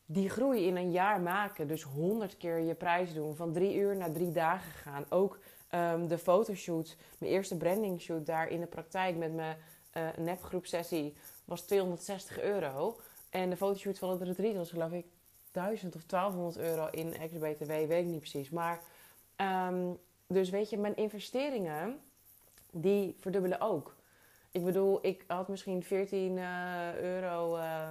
die 0.10 0.30
groei 0.30 0.66
in 0.66 0.76
een 0.76 0.92
jaar 0.92 1.22
maken. 1.22 1.68
Dus 1.68 1.84
100 1.84 2.38
keer 2.38 2.60
je 2.60 2.74
prijs 2.74 3.14
doen. 3.14 3.36
Van 3.36 3.54
drie 3.54 3.76
uur 3.76 3.96
naar 3.96 4.12
drie 4.12 4.32
dagen 4.32 4.72
gaan. 4.72 5.06
Ook 5.10 5.40
um, 5.72 6.08
de 6.08 6.18
fotoshoot, 6.18 6.98
mijn 7.18 7.32
eerste 7.32 7.58
branding 7.58 8.02
shoot 8.02 8.26
daar 8.26 8.48
in 8.48 8.60
de 8.60 8.66
praktijk 8.68 9.18
met 9.18 9.34
mijn 9.34 9.58
uh, 9.98 10.08
nepgroepsessie 10.18 11.16
was 11.46 11.62
260 11.62 12.42
euro. 12.42 13.00
En 13.30 13.50
de 13.50 13.58
fotoshoot 13.58 14.00
van 14.00 14.10
het 14.10 14.22
retreat 14.22 14.56
was 14.56 14.70
geloof 14.70 14.92
ik 14.92 15.06
1000 15.52 15.96
of 15.96 16.04
1200 16.04 16.58
euro 16.58 16.88
in 16.92 17.14
ex-BTW, 17.14 17.68
weet 17.68 17.92
ik 17.92 18.06
niet 18.06 18.20
precies. 18.20 18.50
Maar 18.50 18.82
um, 19.70 19.98
dus 20.28 20.50
weet 20.50 20.70
je, 20.70 20.78
mijn 20.78 20.96
investeringen 20.96 22.00
die 22.72 23.16
verdubbelen 23.20 23.62
ook. 23.62 23.96
Ik 24.52 24.64
bedoel, 24.64 25.00
ik 25.02 25.24
had 25.28 25.48
misschien 25.48 25.84
14 25.84 26.38
uh, 26.38 26.90
eh, 26.90 26.96
euro 26.96 27.58
uh, 27.58 27.90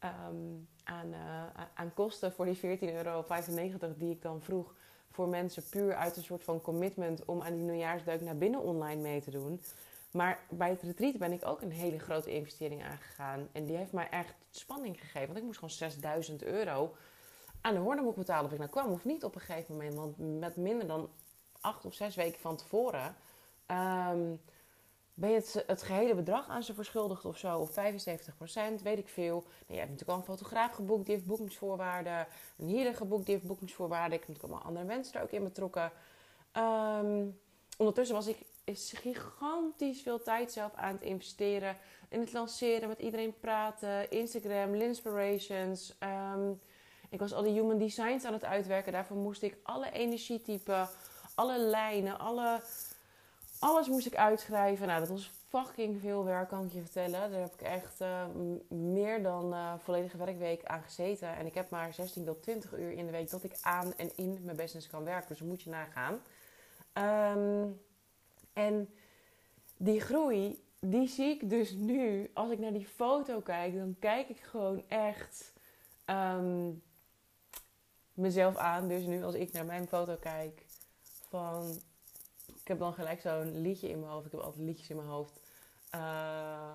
aan, 0.00 1.06
uh, 1.06 1.44
aan 1.74 1.94
kosten 1.94 2.32
voor 2.32 2.44
die 2.44 2.56
14,95 2.56 2.94
euro 2.94 3.24
die 3.96 4.10
ik 4.10 4.22
dan 4.22 4.42
vroeg 4.42 4.74
voor 5.10 5.28
mensen 5.28 5.62
puur 5.70 5.94
uit 5.94 6.16
een 6.16 6.22
soort 6.22 6.44
van 6.44 6.60
commitment 6.60 7.24
om 7.24 7.42
aan 7.42 7.54
die 7.54 7.62
nieuwjaarsduik 7.62 8.20
naar 8.20 8.36
binnen 8.36 8.60
online 8.60 9.00
mee 9.00 9.20
te 9.20 9.30
doen. 9.30 9.60
Maar 10.10 10.38
bij 10.48 10.70
het 10.70 10.82
retreat 10.82 11.18
ben 11.18 11.32
ik 11.32 11.46
ook 11.46 11.62
een 11.62 11.72
hele 11.72 11.98
grote 11.98 12.30
investering 12.30 12.84
aangegaan. 12.84 13.48
En 13.52 13.64
die 13.64 13.76
heeft 13.76 13.92
mij 13.92 14.08
echt 14.10 14.34
spanning 14.50 15.00
gegeven. 15.00 15.26
Want 15.26 15.38
ik 15.38 15.44
moest 15.44 15.58
gewoon 15.58 15.74
6000 15.74 16.42
euro 16.42 16.94
aan 17.60 17.74
de 17.74 17.80
Hornemoek 17.80 18.16
betalen 18.16 18.44
of 18.44 18.52
ik 18.52 18.58
nou 18.58 18.70
kwam 18.70 18.92
of 18.92 19.04
niet 19.04 19.24
op 19.24 19.34
een 19.34 19.40
gegeven 19.40 19.74
moment. 19.74 19.94
Want 19.94 20.38
met 20.38 20.56
minder 20.56 20.86
dan 20.86 21.10
acht 21.60 21.84
of 21.84 21.94
zes 21.94 22.14
weken 22.14 22.40
van 22.40 22.56
tevoren 22.56 23.16
um, 23.66 24.40
ben 25.20 25.30
je 25.30 25.36
het, 25.36 25.64
het 25.66 25.82
gehele 25.82 26.14
bedrag 26.14 26.48
aan 26.48 26.62
ze 26.62 26.74
verschuldigd 26.74 27.24
of 27.24 27.38
zo. 27.38 27.58
Of 27.58 27.70
75% 27.70 28.82
weet 28.82 28.98
ik 28.98 29.08
veel. 29.08 29.34
Nou, 29.34 29.46
je 29.66 29.74
hebt 29.74 29.90
natuurlijk 29.90 30.10
al 30.10 30.16
een 30.16 30.36
fotograaf 30.36 30.72
geboekt, 30.72 31.06
die 31.06 31.14
heeft 31.14 31.26
boekingsvoorwaarden. 31.26 32.26
Een 32.58 32.68
healer 32.68 32.94
geboekt, 32.94 33.26
die 33.26 33.34
heeft 33.34 33.46
boekingsvoorwaarden. 33.46 34.12
Ik 34.12 34.18
heb 34.18 34.28
natuurlijk 34.28 34.54
allemaal 34.54 34.68
andere 34.68 34.96
mensen 34.96 35.14
er 35.14 35.22
ook 35.22 35.30
in 35.30 35.44
betrokken. 35.44 35.92
Um, 36.56 37.38
ondertussen 37.76 38.16
was 38.16 38.26
ik 38.26 38.36
is 38.64 38.92
gigantisch 38.96 40.02
veel 40.02 40.22
tijd 40.22 40.52
zelf 40.52 40.74
aan 40.74 40.92
het 40.92 41.02
investeren. 41.02 41.76
In 42.08 42.20
het 42.20 42.32
lanceren, 42.32 42.88
met 42.88 42.98
iedereen 42.98 43.38
praten. 43.40 44.10
Instagram, 44.10 44.74
Linspirations. 44.74 45.96
Um, 46.34 46.60
ik 47.08 47.18
was 47.18 47.32
al 47.32 47.42
die 47.42 47.52
human 47.52 47.78
designs 47.78 48.24
aan 48.24 48.32
het 48.32 48.44
uitwerken. 48.44 48.92
Daarvoor 48.92 49.16
moest 49.16 49.42
ik 49.42 49.56
alle 49.62 49.90
energietypen, 49.90 50.88
alle 51.34 51.58
lijnen, 51.58 52.18
alle, 52.18 52.60
alles 53.60 53.88
moest 53.88 54.06
ik 54.06 54.16
uitschrijven. 54.16 54.86
Nou, 54.86 55.00
dat 55.00 55.08
was 55.08 55.30
fucking 55.48 56.00
veel 56.00 56.24
werk, 56.24 56.48
kan 56.48 56.64
ik 56.64 56.72
je 56.72 56.80
vertellen. 56.80 57.30
Daar 57.30 57.40
heb 57.40 57.54
ik 57.54 57.60
echt 57.60 58.00
uh, 58.00 58.24
meer 58.68 59.22
dan 59.22 59.52
uh, 59.52 59.72
volledige 59.78 60.16
werkweek 60.16 60.64
aan 60.64 60.82
gezeten. 60.82 61.36
En 61.36 61.46
ik 61.46 61.54
heb 61.54 61.70
maar 61.70 61.94
16 61.94 62.24
tot 62.24 62.42
20 62.42 62.78
uur 62.78 62.92
in 62.92 63.06
de 63.06 63.12
week 63.12 63.30
dat 63.30 63.44
ik 63.44 63.56
aan 63.60 63.96
en 63.96 64.16
in 64.16 64.38
mijn 64.42 64.56
business 64.56 64.86
kan 64.86 65.04
werken. 65.04 65.28
Dus 65.28 65.38
dat 65.38 65.48
moet 65.48 65.62
je 65.62 65.70
nagaan. 65.70 66.20
Um, 67.36 67.80
en 68.52 68.88
die 69.76 70.00
groei, 70.00 70.64
die 70.78 71.08
zie 71.08 71.30
ik 71.30 71.50
dus 71.50 71.72
nu. 71.72 72.30
Als 72.34 72.50
ik 72.50 72.58
naar 72.58 72.72
die 72.72 72.86
foto 72.86 73.40
kijk, 73.40 73.74
dan 73.74 73.96
kijk 73.98 74.28
ik 74.28 74.40
gewoon 74.40 74.82
echt 74.88 75.52
um, 76.06 76.82
mezelf 78.12 78.56
aan. 78.56 78.88
Dus 78.88 79.02
nu 79.02 79.24
als 79.24 79.34
ik 79.34 79.52
naar 79.52 79.64
mijn 79.64 79.88
foto 79.88 80.16
kijk 80.16 80.66
van... 81.28 81.80
Ik 82.70 82.76
heb 82.76 82.84
dan 82.84 82.94
gelijk 82.94 83.20
zo'n 83.20 83.60
liedje 83.60 83.88
in 83.88 84.00
mijn 84.00 84.12
hoofd. 84.12 84.26
Ik 84.26 84.32
heb 84.32 84.40
altijd 84.40 84.64
liedjes 84.64 84.90
in 84.90 84.96
mijn 84.96 85.08
hoofd. 85.08 85.40
Uh, 85.94 86.72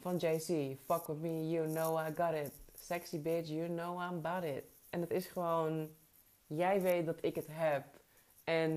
van 0.00 0.16
JC. 0.16 0.76
Fuck 0.84 1.06
with 1.06 1.16
me, 1.16 1.50
you 1.50 1.68
know 1.68 1.98
I 1.98 2.12
got 2.16 2.34
it. 2.34 2.52
Sexy 2.78 3.20
bitch, 3.20 3.48
you 3.48 3.68
know 3.68 4.00
I'm 4.00 4.24
about 4.24 4.44
it. 4.44 4.64
En 4.90 5.00
het 5.00 5.10
is 5.10 5.26
gewoon... 5.26 5.90
Jij 6.46 6.80
weet 6.80 7.06
dat 7.06 7.18
ik 7.20 7.34
het 7.34 7.46
heb. 7.50 7.84
En 8.44 8.70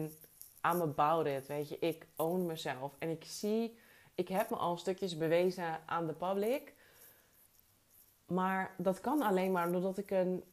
I'm 0.74 0.82
about 0.82 1.26
it, 1.26 1.48
weet 1.48 1.70
je. 1.70 1.80
Ik 1.80 2.08
own 2.16 2.46
mezelf. 2.46 2.96
En 3.00 3.10
ik 3.10 3.24
zie, 3.24 3.78
ik 4.16 4.28
heb 4.28 4.50
me 4.50 4.56
al 4.56 4.78
stukjes 4.78 5.18
bewezen 5.18 5.88
aan 5.88 6.08
de 6.08 6.14
public. 6.14 6.74
Maar 8.26 8.76
dat 8.78 9.00
kan 9.00 9.22
alleen 9.22 9.52
maar 9.52 9.72
doordat 9.72 9.98
ik 9.98 10.12
een 10.12 10.44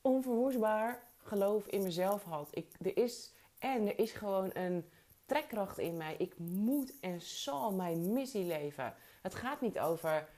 onverwoestbaar 0.00 1.02
geloof 1.22 1.66
in 1.66 1.82
mezelf 1.82 2.22
had. 2.22 2.48
Ik, 2.50 2.66
er 2.82 2.96
is, 2.96 3.32
en 3.58 3.86
er 3.86 3.98
is 3.98 4.12
gewoon 4.12 4.50
een 4.52 4.84
trekkracht 5.26 5.78
in 5.78 5.96
mij. 5.96 6.14
Ik 6.18 6.38
moet 6.38 6.92
en 7.00 7.20
zal 7.20 7.72
mijn 7.72 8.12
missie 8.12 8.44
leven. 8.44 8.94
Het 9.22 9.34
gaat 9.34 9.60
niet 9.60 9.78
over 9.78 10.28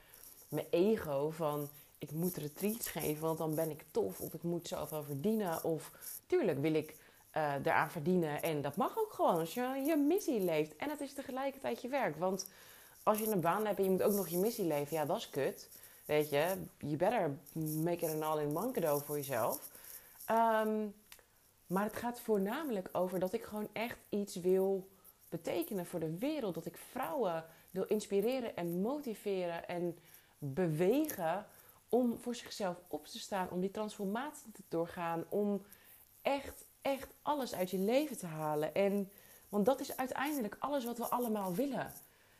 mijn 0.47 0.67
ego 0.69 1.29
van 1.29 1.69
ik 1.97 2.11
moet 2.11 2.37
retreats 2.37 2.89
geven, 2.89 3.21
want 3.21 3.37
dan 3.37 3.55
ben 3.55 3.69
ik 3.69 3.83
tof. 3.91 4.19
Of 4.19 4.33
ik 4.33 4.43
moet 4.43 4.67
zoveel 4.67 5.03
verdienen. 5.03 5.63
Of 5.63 5.91
tuurlijk 6.27 6.59
wil 6.59 6.73
ik 6.73 6.95
uh, 7.37 7.53
eraan 7.63 7.91
verdienen. 7.91 8.41
En 8.41 8.61
dat 8.61 8.75
mag 8.75 8.97
ook 8.97 9.13
gewoon 9.13 9.39
als 9.39 9.53
je 9.53 9.83
je 9.85 9.97
missie 9.97 10.39
leeft. 10.39 10.75
En 10.75 10.89
het 10.89 11.01
is 11.01 11.13
tegelijkertijd 11.13 11.81
je 11.81 11.87
werk. 11.87 12.15
Want 12.15 12.47
als 13.03 13.19
je 13.19 13.27
een 13.27 13.41
baan 13.41 13.65
hebt 13.65 13.77
en 13.77 13.83
je 13.83 13.89
moet 13.89 14.03
ook 14.03 14.13
nog 14.13 14.27
je 14.27 14.37
missie 14.37 14.65
leven, 14.65 14.97
ja, 14.97 15.05
dat 15.05 15.17
is 15.17 15.29
kut. 15.29 15.69
Weet 16.05 16.29
je, 16.29 16.55
you 16.77 16.95
better 16.95 17.37
make 17.83 18.05
it 18.05 18.13
an 18.13 18.23
all-in-one 18.23 18.71
cadeau 18.71 19.01
voor 19.05 19.15
jezelf. 19.15 19.69
Ehm, 20.25 20.87
maar 21.69 21.83
het 21.83 21.95
gaat 21.95 22.19
voornamelijk 22.19 22.89
over 22.91 23.19
dat 23.19 23.33
ik 23.33 23.43
gewoon 23.43 23.69
echt 23.73 23.97
iets 24.09 24.35
wil 24.35 24.89
betekenen 25.29 25.85
voor 25.85 25.99
de 25.99 26.17
wereld. 26.17 26.55
Dat 26.55 26.65
ik 26.65 26.77
vrouwen 26.77 27.45
wil 27.71 27.83
inspireren 27.83 28.55
en 28.55 28.81
motiveren 28.81 29.67
en 29.67 29.97
bewegen 30.37 31.45
om 31.89 32.17
voor 32.19 32.35
zichzelf 32.35 32.77
op 32.87 33.05
te 33.05 33.19
staan, 33.19 33.49
om 33.49 33.59
die 33.59 33.71
transformatie 33.71 34.51
te 34.51 34.63
doorgaan, 34.67 35.25
om 35.29 35.65
echt 36.21 36.65
echt 36.81 37.13
alles 37.21 37.55
uit 37.55 37.69
je 37.69 37.77
leven 37.77 38.17
te 38.17 38.25
halen. 38.25 38.73
En, 38.73 39.11
want 39.49 39.65
dat 39.65 39.79
is 39.79 39.97
uiteindelijk 39.97 40.55
alles 40.59 40.85
wat 40.85 40.97
we 40.97 41.05
allemaal 41.05 41.53
willen. 41.53 41.91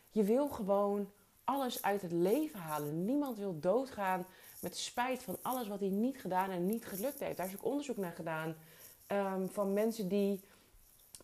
Je 0.09 0.23
wil 0.23 0.47
gewoon 0.47 1.11
alles 1.43 1.81
uit 1.81 2.01
het 2.01 2.11
leven 2.11 2.59
halen. 2.59 3.05
Niemand 3.05 3.37
wil 3.37 3.59
doodgaan 3.59 4.25
met 4.61 4.77
spijt 4.77 5.23
van 5.23 5.37
alles 5.41 5.67
wat 5.67 5.79
hij 5.79 5.89
niet 5.89 6.21
gedaan 6.21 6.49
en 6.49 6.65
niet 6.65 6.85
gelukt 6.85 7.19
heeft. 7.19 7.37
Daar 7.37 7.47
is 7.47 7.55
ook 7.55 7.65
onderzoek 7.65 7.97
naar 7.97 8.11
gedaan 8.11 8.55
ehm, 9.09 9.47
van 9.47 9.73
mensen 9.73 10.07
die 10.07 10.41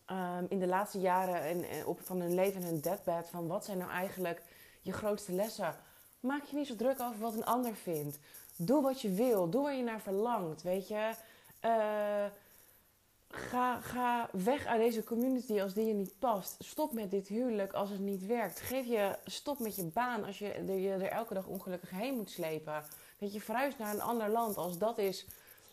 ehm, 0.06 0.46
in 0.50 0.60
de 0.60 0.68
laatste 0.68 1.00
jaren 1.00 1.42
en, 1.42 1.86
op, 1.86 2.00
van 2.04 2.20
hun 2.20 2.34
leven 2.36 2.62
en 2.62 2.68
hun 2.68 2.82
deathbed... 2.82 3.30
van 3.30 3.48
wat 3.48 3.66
zijn 3.66 3.78
nou 3.78 3.92
eigenlijk 3.92 4.42
je 4.82 4.94
grootste 4.94 5.32
lessen? 5.32 5.76
Maak 6.20 6.44
je 6.44 6.56
niet 6.56 6.68
zo 6.68 6.76
druk 6.76 7.00
over 7.00 7.20
wat 7.20 7.34
een 7.34 7.46
ander 7.46 7.76
vindt. 7.76 8.20
Doe 8.56 8.82
wat 8.82 9.02
je 9.02 9.12
wil. 9.12 9.50
Doe 9.50 9.64
waar 9.64 9.76
je 9.76 9.84
naar 9.84 10.02
verlangt, 10.02 10.62
weet 10.62 10.88
je... 10.88 11.12
Uh, 11.66 12.26
Ga, 13.38 13.80
ga 13.80 14.30
weg 14.32 14.66
uit 14.66 14.82
deze 14.82 15.04
community 15.04 15.62
als 15.62 15.74
die 15.74 15.86
je 15.86 15.94
niet 15.94 16.20
past. 16.20 16.56
Stop 16.60 16.94
met 16.94 17.12
dit 17.12 17.28
huwelijk 17.28 17.74
als 17.74 17.90
het 17.90 18.00
niet 18.00 18.26
werkt. 18.26 18.60
Geef 18.60 18.86
je 18.86 19.18
stop 19.26 19.60
met 19.60 19.76
je 19.76 19.84
baan 19.84 20.24
als 20.24 20.40
je, 20.40 20.66
je 20.82 20.90
er 20.90 21.02
elke 21.02 21.34
dag 21.34 21.48
ongelukkig 21.48 21.90
heen 21.90 22.16
moet 22.16 22.30
slepen. 22.30 22.84
Dat 23.20 23.34
je 23.34 23.42
verhuist 23.42 23.78
naar 23.78 23.94
een 23.94 24.02
ander 24.02 24.30
land 24.30 24.58
als 24.58 24.78
dat 24.78 24.98
is 24.98 25.28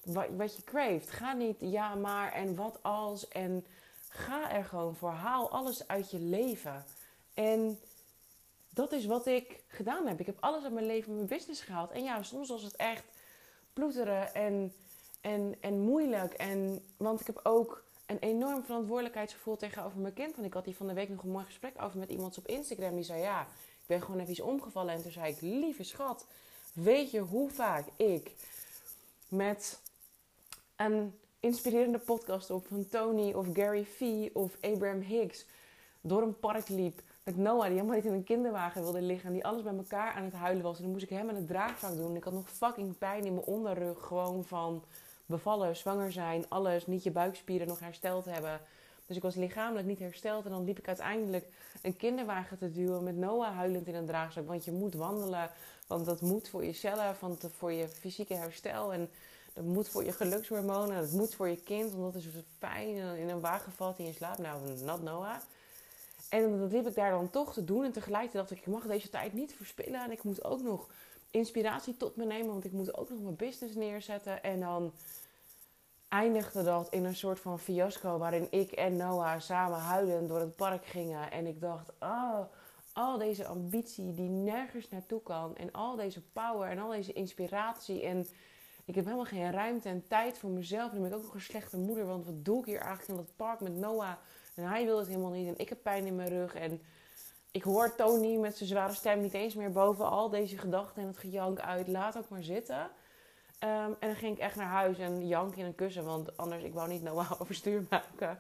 wat, 0.05 0.57
je 0.57 0.65
craeft. 0.65 1.11
Ga 1.11 1.33
niet 1.33 1.57
ja 1.59 1.95
maar 1.95 2.33
en 2.33 2.55
wat 2.55 2.79
als 2.83 3.29
en 3.29 3.67
ga 4.09 4.53
er 4.53 4.65
gewoon 4.65 4.97
voor. 4.97 5.11
Haal 5.11 5.51
alles 5.51 5.89
uit 5.89 6.11
je 6.11 6.19
leven. 6.19 6.85
En 7.35 7.81
dat 8.69 8.93
is 8.93 9.07
wat 9.07 9.27
ik 9.27 9.63
gedaan 9.67 10.07
heb. 10.07 10.21
Ik 10.21 10.27
heb 10.27 10.37
alles 10.41 10.65
uit 10.65 10.73
mijn 10.73 10.87
leven, 10.87 11.15
mijn 11.15 11.27
business 11.27 11.61
gehaald. 11.61 11.91
En 11.91 12.03
ja, 12.03 12.23
soms 12.23 12.49
was 12.49 12.63
het 12.63 12.77
echt 12.77 13.05
ploeteren 13.73 14.35
en 14.35 14.73
en, 15.23 15.57
en 15.61 15.81
moeilijk. 15.81 16.33
En, 16.33 16.85
want 16.97 17.21
ik 17.21 17.27
heb 17.27 17.41
ook 17.43 17.85
een 18.07 18.19
enorm 18.19 18.65
verantwoordelijkheidsgevoel 18.65 19.57
tegenover 19.57 19.99
mijn 19.99 20.15
kind. 20.15 20.35
Want 20.35 20.47
ik 20.47 20.55
had 20.55 20.65
hier 20.65 20.75
van 20.75 20.87
de 20.87 20.93
week 20.93 21.09
nog 21.09 21.23
een 21.23 21.31
mooi 21.31 21.45
gesprek 21.45 21.83
over 21.83 21.99
met 21.99 22.11
iemand 22.11 22.39
op 22.39 22.47
Instagram. 22.47 22.95
Die 22.95 23.05
zei, 23.05 23.21
ja, 23.21 23.43
ik 23.43 23.87
ben 23.87 24.03
gewoon 24.03 24.19
even 24.19 24.31
iets 24.31 24.41
omgevallen. 24.41 24.95
En 24.95 25.03
toen 25.03 25.11
zei 25.11 25.33
ik, 25.33 25.41
lieve 25.41 25.83
schat, 25.83 26.27
weet 26.73 27.11
je 27.11 27.21
hoe 27.21 27.51
vaak 27.51 27.87
ik 27.97 28.31
met 29.29 29.81
een 30.91 31.15
inspirerende 31.41 31.99
podcast 31.99 32.51
op 32.51 32.67
van 32.67 32.87
Tony 32.89 33.33
of 33.33 33.47
Gary 33.53 33.85
Vee 33.85 34.31
of 34.35 34.57
Abraham 34.61 35.01
Hicks 35.01 35.47
door 36.01 36.23
een 36.23 36.39
park 36.39 36.69
liep 36.69 37.03
met 37.25 37.37
Noah, 37.37 37.65
die 37.65 37.73
helemaal 37.73 37.97
niet 37.97 38.05
in 38.05 38.13
een 38.13 38.25
kinderwagen 38.25 38.83
wilde 38.83 39.03
liggen. 39.03 39.27
En 39.27 39.33
die 39.33 39.45
alles 39.45 39.63
bij 39.63 39.77
elkaar 39.77 40.13
aan 40.13 40.25
het 40.25 40.33
huilen 40.33 40.63
was. 40.63 40.77
En 40.77 40.83
dan 40.83 40.93
moest 40.93 41.03
ik 41.03 41.11
hem 41.11 41.29
aan 41.29 41.35
het 41.35 41.47
draagvlak 41.47 41.97
doen. 41.97 42.17
ik 42.17 42.25
had 42.25 42.33
nog 42.33 42.51
fucking 42.51 42.99
pijn 42.99 43.25
in 43.25 43.35
mijn 43.35 43.47
onderrug. 43.47 44.07
Gewoon 44.07 44.45
van 44.45 44.85
bevallen, 45.27 45.77
zwanger 45.77 46.13
zijn, 46.13 46.45
alles, 46.49 46.87
niet 46.87 47.03
je 47.03 47.11
buikspieren 47.11 47.67
nog 47.67 47.81
hersteld 47.81 48.25
hebben. 48.25 48.61
Dus 49.07 49.17
ik 49.17 49.23
was 49.23 49.35
lichamelijk 49.35 49.87
niet 49.87 49.99
hersteld. 49.99 50.45
En 50.45 50.51
dan 50.51 50.65
liep 50.65 50.79
ik 50.79 50.89
uiteindelijk 50.89 51.47
een 51.83 51.97
kinderwagen 51.97 52.59
te 52.59 52.73
duwen 52.73 53.03
met 53.03 53.17
Noah 53.17 53.57
huilend 53.57 53.87
in 53.87 53.95
een 53.95 54.07
draagzak. 54.07 54.47
Want 54.47 54.65
je 54.65 54.73
moet 54.73 54.95
wandelen, 54.95 55.51
want 55.87 56.07
dat 56.07 56.21
moet 56.21 56.49
voor 56.49 56.65
je 56.65 56.73
cellen, 56.73 57.17
voor 57.57 57.73
je 57.73 57.89
fysieke 57.89 58.35
herstel. 58.35 58.93
En 58.93 59.11
dat 59.53 59.65
moet 59.65 59.89
voor 59.89 60.05
je 60.05 60.13
gelukshormonen, 60.13 61.01
dat 61.01 61.11
moet 61.11 61.35
voor 61.35 61.49
je 61.49 61.63
kind. 61.63 61.93
Want 61.93 62.13
dat 62.13 62.23
is 62.23 62.29
fijn 62.59 62.97
in 62.97 63.29
een 63.29 63.41
wagen 63.41 63.73
valt 63.73 63.99
in 63.99 64.07
je 64.07 64.13
slaap. 64.13 64.39
Nou, 64.39 64.83
nat 64.85 65.03
Noah. 65.03 65.37
En 66.29 66.59
dat 66.59 66.73
liep 66.73 66.87
ik 66.87 66.95
daar 66.95 67.11
dan 67.11 67.31
toch 67.31 67.53
te 67.53 67.65
doen. 67.65 67.85
En 67.85 67.93
tegelijkertijd 67.93 68.49
dacht 68.49 68.61
ik, 68.61 68.67
ik 68.67 68.73
mag 68.73 68.87
deze 68.87 69.11
tijd 69.11 69.33
niet 69.33 69.55
verspillen. 69.55 70.05
En 70.05 70.11
ik 70.11 70.23
moet 70.23 70.45
ook 70.45 70.63
nog 70.63 70.89
inspiratie 71.31 71.97
tot 71.97 72.17
me 72.17 72.25
nemen, 72.25 72.47
want 72.47 72.65
ik 72.65 72.73
moet 72.73 72.97
ook 72.97 73.11
nog 73.11 73.21
mijn 73.21 73.37
business 73.37 73.75
neerzetten. 73.75 74.43
En 74.43 74.61
dan 74.61 74.93
eindigde 76.09 76.63
dat 76.63 76.89
in 76.91 77.05
een 77.05 77.17
soort 77.17 77.41
van 77.41 77.59
fiasco 77.59 78.19
waarin 78.19 78.47
ik 78.51 78.73
en 78.73 78.97
Noah 78.97 79.41
samen 79.41 79.79
huilend 79.79 80.29
door 80.29 80.41
het 80.41 80.57
park 80.57 80.87
gingen. 80.87 81.31
En 81.31 81.47
ik 81.47 81.61
dacht, 81.61 81.93
oh, 82.01 82.41
al 82.93 83.19
deze 83.19 83.47
ambitie 83.47 84.15
die 84.15 84.29
nergens 84.29 84.89
naartoe 84.89 85.23
kan. 85.23 85.57
En 85.57 85.73
al 85.73 85.97
deze 85.97 86.23
power 86.33 86.71
en 86.71 86.79
al 86.79 86.91
deze 86.91 87.13
inspiratie. 87.13 88.03
En 88.03 88.27
ik 88.93 88.99
heb 88.99 89.07
helemaal 89.07 89.27
geen 89.27 89.51
ruimte 89.51 89.89
en 89.89 90.05
tijd 90.09 90.39
voor 90.39 90.51
mezelf. 90.51 90.91
Dan 90.91 91.03
ben 91.03 91.11
ik 91.11 91.17
ook 91.17 91.35
een 91.35 91.41
slechte 91.41 91.77
moeder. 91.77 92.07
Want 92.07 92.25
wat 92.25 92.45
doe 92.45 92.59
ik 92.59 92.65
hier 92.65 92.81
eigenlijk 92.81 93.09
in 93.09 93.17
dat 93.17 93.37
park 93.37 93.61
met 93.61 93.77
Noah? 93.77 94.13
En 94.55 94.65
hij 94.65 94.85
wil 94.85 94.99
het 94.99 95.07
helemaal 95.07 95.31
niet. 95.31 95.47
En 95.47 95.59
ik 95.59 95.69
heb 95.69 95.83
pijn 95.83 96.07
in 96.07 96.17
mijn 96.17 96.29
rug. 96.29 96.55
En 96.55 96.83
ik 97.51 97.63
hoor 97.63 97.95
Tony 97.95 98.37
met 98.37 98.57
zijn 98.57 98.69
zware 98.69 98.93
stem 98.93 99.21
niet 99.21 99.33
eens 99.33 99.55
meer 99.55 99.73
boven 99.73 100.11
al 100.11 100.29
deze 100.29 100.59
gedachten 100.59 101.03
en 101.03 101.09
het 101.09 101.17
gejank 101.17 101.61
uit. 101.61 101.89
Laat 101.89 102.19
ook 102.19 102.29
maar 102.29 102.43
zitten. 102.43 102.91
Ehm, 103.59 103.91
en 104.01 104.09
dan 104.09 104.17
ging 104.17 104.37
ik 104.37 104.43
echt 104.43 104.57
naar 104.57 104.67
huis 104.67 104.99
en 104.99 105.27
jank 105.29 105.57
in 105.57 105.65
een 105.65 105.75
kussen. 105.75 106.05
Want 106.05 106.37
anders, 106.37 106.63
ik 106.63 106.75
wou 106.75 106.89
niet 106.89 107.03
Noah 107.03 107.33
overstuur 107.41 107.87
maken. 107.91 108.39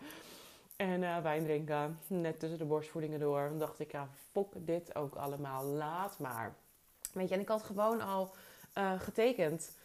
En 0.76 1.02
uh, 1.02 1.18
wijn 1.18 1.44
drinken. 1.44 1.98
Net 2.06 2.38
tussen 2.38 2.58
de 2.58 2.64
borstvoedingen 2.64 3.20
door. 3.20 3.48
Dan 3.48 3.58
dacht 3.58 3.78
ik, 3.78 3.92
ja, 3.92 4.08
fok 4.32 4.52
dit 4.56 4.94
ook 4.94 5.14
allemaal. 5.14 5.64
Laat 5.64 6.18
maar. 6.18 6.54
Weet 7.12 7.28
je, 7.28 7.34
en 7.34 7.40
ik 7.40 7.48
had 7.48 7.62
gewoon 7.62 8.00
al 8.00 8.34
uh, 8.78 9.00
getekend 9.00 9.80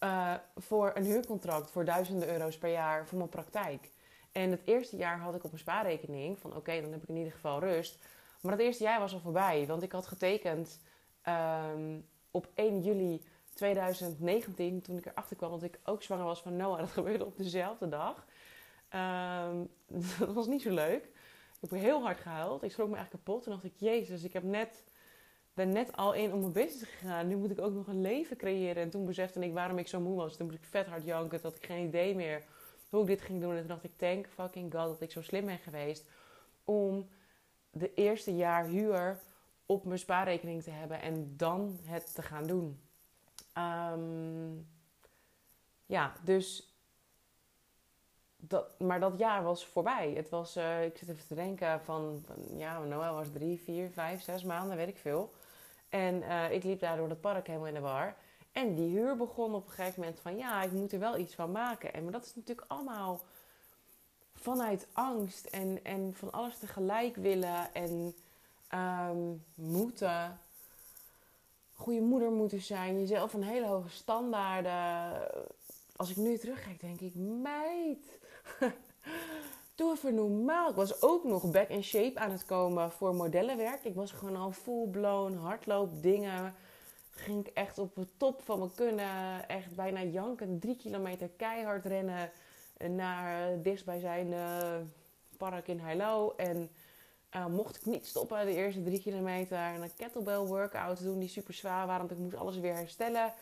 uh, 0.00 0.34
voor 0.56 0.92
een 0.94 1.04
huurcontract 1.04 1.70
voor 1.70 1.84
duizenden 1.84 2.28
euro's 2.28 2.58
per 2.58 2.70
jaar 2.70 3.06
voor 3.06 3.18
mijn 3.18 3.30
praktijk. 3.30 3.90
En 4.32 4.50
het 4.50 4.62
eerste 4.64 4.96
jaar 4.96 5.18
had 5.18 5.34
ik 5.34 5.44
op 5.44 5.50
mijn 5.50 5.62
spaarrekening 5.62 6.38
van 6.38 6.56
oké, 6.56 6.80
dan 6.80 6.92
heb 6.92 7.02
ik 7.02 7.08
in 7.08 7.16
ieder 7.16 7.32
geval 7.32 7.60
rust. 7.60 7.98
Maar 8.40 8.52
het 8.52 8.60
eerste 8.60 8.82
jaar 8.82 9.00
was 9.00 9.12
al 9.12 9.20
voorbij, 9.20 9.66
want 9.66 9.82
ik 9.82 9.92
had 9.92 10.06
getekend 10.06 10.80
um, 11.72 12.06
op 12.30 12.48
1 12.54 12.82
juli 12.82 13.24
2019, 13.54 14.82
toen 14.82 14.96
ik 14.96 15.06
erachter 15.06 15.36
kwam 15.36 15.50
dat 15.50 15.62
ik 15.62 15.78
ook 15.84 16.02
zwanger 16.02 16.24
was 16.24 16.42
van 16.42 16.56
Noah. 16.56 16.78
Dat 16.78 16.90
gebeurde 16.90 17.24
op 17.24 17.36
dezelfde 17.36 17.88
dag. 17.88 18.26
Um, 18.94 19.68
dat 20.18 20.34
was 20.34 20.46
niet 20.46 20.62
zo 20.62 20.70
leuk. 20.70 21.04
Ik 21.60 21.70
heb 21.70 21.80
heel 21.80 22.02
hard 22.02 22.18
gehuild. 22.18 22.62
Ik 22.62 22.70
schrok 22.70 22.88
me 22.88 22.96
eigenlijk 22.96 23.24
kapot. 23.24 23.42
Toen 23.42 23.52
dacht 23.52 23.64
ik, 23.64 23.74
jezus, 23.76 24.24
ik 24.24 24.32
heb 24.32 24.42
net, 24.42 24.84
ben 25.58 25.72
net 25.72 25.96
al 25.96 26.14
in 26.14 26.32
om 26.32 26.40
mijn 26.40 26.52
business 26.52 26.90
gegaan. 26.90 27.28
Nu 27.28 27.36
moet 27.36 27.50
ik 27.50 27.60
ook 27.60 27.72
nog 27.72 27.86
een 27.86 28.00
leven 28.00 28.36
creëren. 28.36 28.82
En 28.82 28.90
toen 28.90 29.06
besefte 29.06 29.40
ik 29.40 29.52
waarom 29.52 29.78
ik 29.78 29.88
zo 29.88 30.00
moe 30.00 30.16
was. 30.16 30.36
Toen 30.36 30.46
moest 30.46 30.58
ik 30.58 30.64
vet 30.64 30.86
hard 30.86 31.04
janken. 31.04 31.40
Toen 31.40 31.50
had 31.50 31.58
ik 31.58 31.66
geen 31.66 31.86
idee 31.86 32.14
meer 32.14 32.42
hoe 32.88 33.00
ik 33.00 33.06
dit 33.06 33.22
ging 33.22 33.40
doen. 33.40 33.52
En 33.52 33.58
toen 33.58 33.68
dacht 33.68 33.84
ik, 33.84 33.96
thank 33.96 34.26
fucking 34.26 34.72
god 34.72 34.86
dat 34.86 35.00
ik 35.00 35.10
zo 35.10 35.22
slim 35.22 35.46
ben 35.46 35.58
geweest. 35.58 36.08
Om 36.64 37.08
de 37.70 37.94
eerste 37.94 38.36
jaar 38.36 38.64
huur 38.66 39.18
op 39.66 39.84
mijn 39.84 39.98
spaarrekening 39.98 40.62
te 40.62 40.70
hebben. 40.70 41.00
En 41.00 41.34
dan 41.36 41.78
het 41.84 42.14
te 42.14 42.22
gaan 42.22 42.46
doen. 42.46 42.80
Um, 43.58 44.68
ja, 45.86 46.12
dus 46.24 46.72
dat, 48.36 48.80
maar 48.80 49.00
dat 49.00 49.18
jaar 49.18 49.42
was 49.42 49.66
voorbij. 49.66 50.12
Het 50.16 50.28
was, 50.28 50.56
uh, 50.56 50.84
ik 50.84 50.96
zit 50.96 51.08
even 51.08 51.26
te 51.26 51.34
denken 51.34 51.80
van, 51.80 52.24
ja, 52.56 52.78
Noël 52.78 53.14
was 53.14 53.30
drie, 53.32 53.60
vier, 53.60 53.90
vijf, 53.90 54.22
zes 54.22 54.44
maanden, 54.44 54.76
weet 54.76 54.88
ik 54.88 54.98
veel. 54.98 55.32
En 55.88 56.22
uh, 56.22 56.52
ik 56.52 56.64
liep 56.64 56.80
daar 56.80 56.96
door 56.96 57.08
het 57.08 57.20
park 57.20 57.46
helemaal 57.46 57.68
in 57.68 57.74
de 57.74 57.80
war. 57.80 58.16
En 58.52 58.74
die 58.74 58.90
huur 58.90 59.16
begon 59.16 59.54
op 59.54 59.66
een 59.66 59.72
gegeven 59.72 60.00
moment 60.00 60.20
van, 60.20 60.36
ja, 60.36 60.62
ik 60.62 60.72
moet 60.72 60.92
er 60.92 60.98
wel 60.98 61.18
iets 61.18 61.34
van 61.34 61.50
maken. 61.50 61.92
En 61.94 62.02
maar 62.02 62.12
dat 62.12 62.24
is 62.24 62.34
natuurlijk 62.34 62.70
allemaal 62.70 63.20
vanuit 64.34 64.86
angst 64.92 65.44
en, 65.44 65.84
en 65.84 66.14
van 66.14 66.32
alles 66.32 66.58
tegelijk 66.58 67.16
willen 67.16 67.74
en 67.74 68.14
um, 68.74 69.44
moeten. 69.54 70.40
Goede 71.72 72.00
moeder 72.00 72.30
moeten 72.30 72.60
zijn, 72.60 72.98
jezelf 72.98 73.32
een 73.32 73.42
hele 73.42 73.66
hoge 73.66 73.88
standaarden. 73.88 75.30
Als 75.96 76.10
ik 76.10 76.16
nu 76.16 76.38
terugkijk, 76.38 76.80
denk 76.80 77.00
ik, 77.00 77.14
meid, 77.14 78.18
Doe 79.78 79.92
even 79.92 80.14
normaal. 80.14 80.68
Ik 80.70 80.74
was 80.74 81.02
ook 81.02 81.24
nog 81.24 81.50
back 81.50 81.68
in 81.68 81.82
shape 81.82 82.18
aan 82.18 82.30
het 82.30 82.44
komen 82.44 82.90
voor 82.90 83.14
modellenwerk. 83.14 83.84
Ik 83.84 83.94
was 83.94 84.12
gewoon 84.12 84.36
al 84.36 84.52
full-blown 84.52 85.34
hardloop 85.34 86.02
dingen. 86.02 86.54
Ging 87.10 87.46
ik 87.46 87.52
echt 87.54 87.78
op 87.78 87.94
de 87.94 88.06
top 88.16 88.42
van 88.42 88.58
mijn 88.58 88.74
kunnen. 88.74 89.48
Echt 89.48 89.74
bijna 89.74 90.02
janken. 90.02 90.58
Drie 90.58 90.76
kilometer 90.76 91.28
keihard 91.36 91.84
rennen 91.84 92.30
naar 92.90 93.62
dichtstbijzijnde 93.62 94.38
park 95.36 95.68
in 95.68 95.78
Heilo. 95.78 96.34
En 96.36 96.70
uh, 97.36 97.46
mocht 97.46 97.76
ik 97.76 97.86
niet 97.86 98.06
stoppen 98.06 98.46
de 98.46 98.54
eerste 98.54 98.82
drie 98.82 99.02
kilometer. 99.02 99.58
En 99.58 99.82
een 99.82 99.96
kettlebell 99.96 100.38
workout 100.38 101.02
doen 101.02 101.18
die 101.18 101.28
super 101.28 101.54
zwaar 101.54 101.86
waren. 101.86 102.06
Want 102.06 102.18
ik 102.18 102.24
moest 102.24 102.36
alles 102.36 102.58
weer 102.58 102.74
herstellen. 102.74 103.32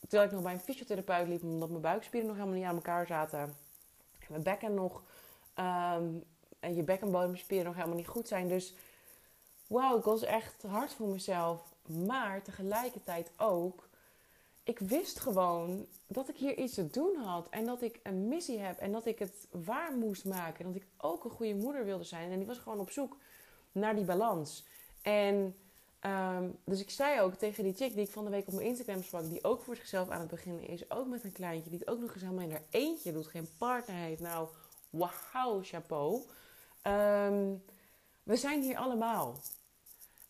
Terwijl 0.00 0.24
ik 0.28 0.34
nog 0.34 0.42
bij 0.42 0.52
een 0.52 0.60
fysiotherapeut 0.60 1.28
liep. 1.28 1.42
Omdat 1.42 1.68
mijn 1.68 1.82
buikspieren 1.82 2.28
nog 2.28 2.36
helemaal 2.36 2.58
niet 2.58 2.68
aan 2.68 2.74
elkaar 2.74 3.06
zaten 3.06 3.54
mijn 4.30 4.42
bekken 4.42 4.74
nog 4.74 5.02
um, 5.54 6.24
en 6.60 6.74
je 6.74 6.82
bekkenbodemspieren 6.82 7.66
nog 7.66 7.74
helemaal 7.74 7.96
niet 7.96 8.06
goed 8.06 8.28
zijn. 8.28 8.48
Dus 8.48 8.74
wauw, 9.66 9.98
ik 9.98 10.04
was 10.04 10.22
echt 10.22 10.62
hard 10.62 10.92
voor 10.92 11.08
mezelf. 11.08 11.74
Maar 11.86 12.42
tegelijkertijd 12.42 13.30
ook, 13.36 13.88
ik 14.62 14.78
wist 14.78 15.20
gewoon 15.20 15.86
dat 16.06 16.28
ik 16.28 16.36
hier 16.36 16.58
iets 16.58 16.74
te 16.74 16.90
doen 16.90 17.16
had. 17.16 17.48
En 17.48 17.64
dat 17.64 17.82
ik 17.82 18.00
een 18.02 18.28
missie 18.28 18.58
heb. 18.58 18.78
En 18.78 18.92
dat 18.92 19.06
ik 19.06 19.18
het 19.18 19.46
waar 19.50 19.92
moest 19.92 20.24
maken. 20.24 20.64
En 20.64 20.72
dat 20.72 20.82
ik 20.82 20.88
ook 20.96 21.24
een 21.24 21.30
goede 21.30 21.54
moeder 21.54 21.84
wilde 21.84 22.04
zijn. 22.04 22.30
En 22.30 22.40
ik 22.40 22.46
was 22.46 22.58
gewoon 22.58 22.80
op 22.80 22.90
zoek 22.90 23.16
naar 23.72 23.94
die 23.94 24.04
balans. 24.04 24.64
En 25.02 25.54
um, 26.06 26.58
dus 26.64 26.80
ik 26.80 26.90
zei 26.90 27.20
ook 27.20 27.34
tegen 27.34 27.64
die 27.64 27.74
chick 27.74 27.94
die 27.94 28.04
ik 28.04 28.10
van 28.10 28.24
de 28.24 28.30
week 28.30 28.46
op 28.46 28.52
mijn 28.52 28.66
Instagram 28.66 29.02
sprak, 29.02 29.28
die 29.28 29.44
ook 29.44 29.62
voor 29.62 29.76
zichzelf 29.76 30.08
aan 30.08 30.20
het 30.20 30.30
beginnen 30.30 30.68
is, 30.68 30.90
ook 30.90 31.06
met 31.06 31.24
een 31.24 31.32
kleintje, 31.32 31.70
die 31.70 31.78
het 31.78 31.88
ook 31.88 32.00
nog 32.00 32.12
eens 32.12 32.22
helemaal 32.22 32.44
in 32.44 32.50
haar 32.50 32.64
eentje 32.70 33.12
doet, 33.12 33.26
geen 33.26 33.48
partner 33.58 33.96
heeft. 33.96 34.20
Nou, 34.20 34.48
wauw, 34.90 35.62
chapeau. 35.62 36.22
Um, 36.82 37.64
we 38.22 38.36
zijn 38.36 38.62
hier 38.62 38.76
allemaal. 38.76 39.40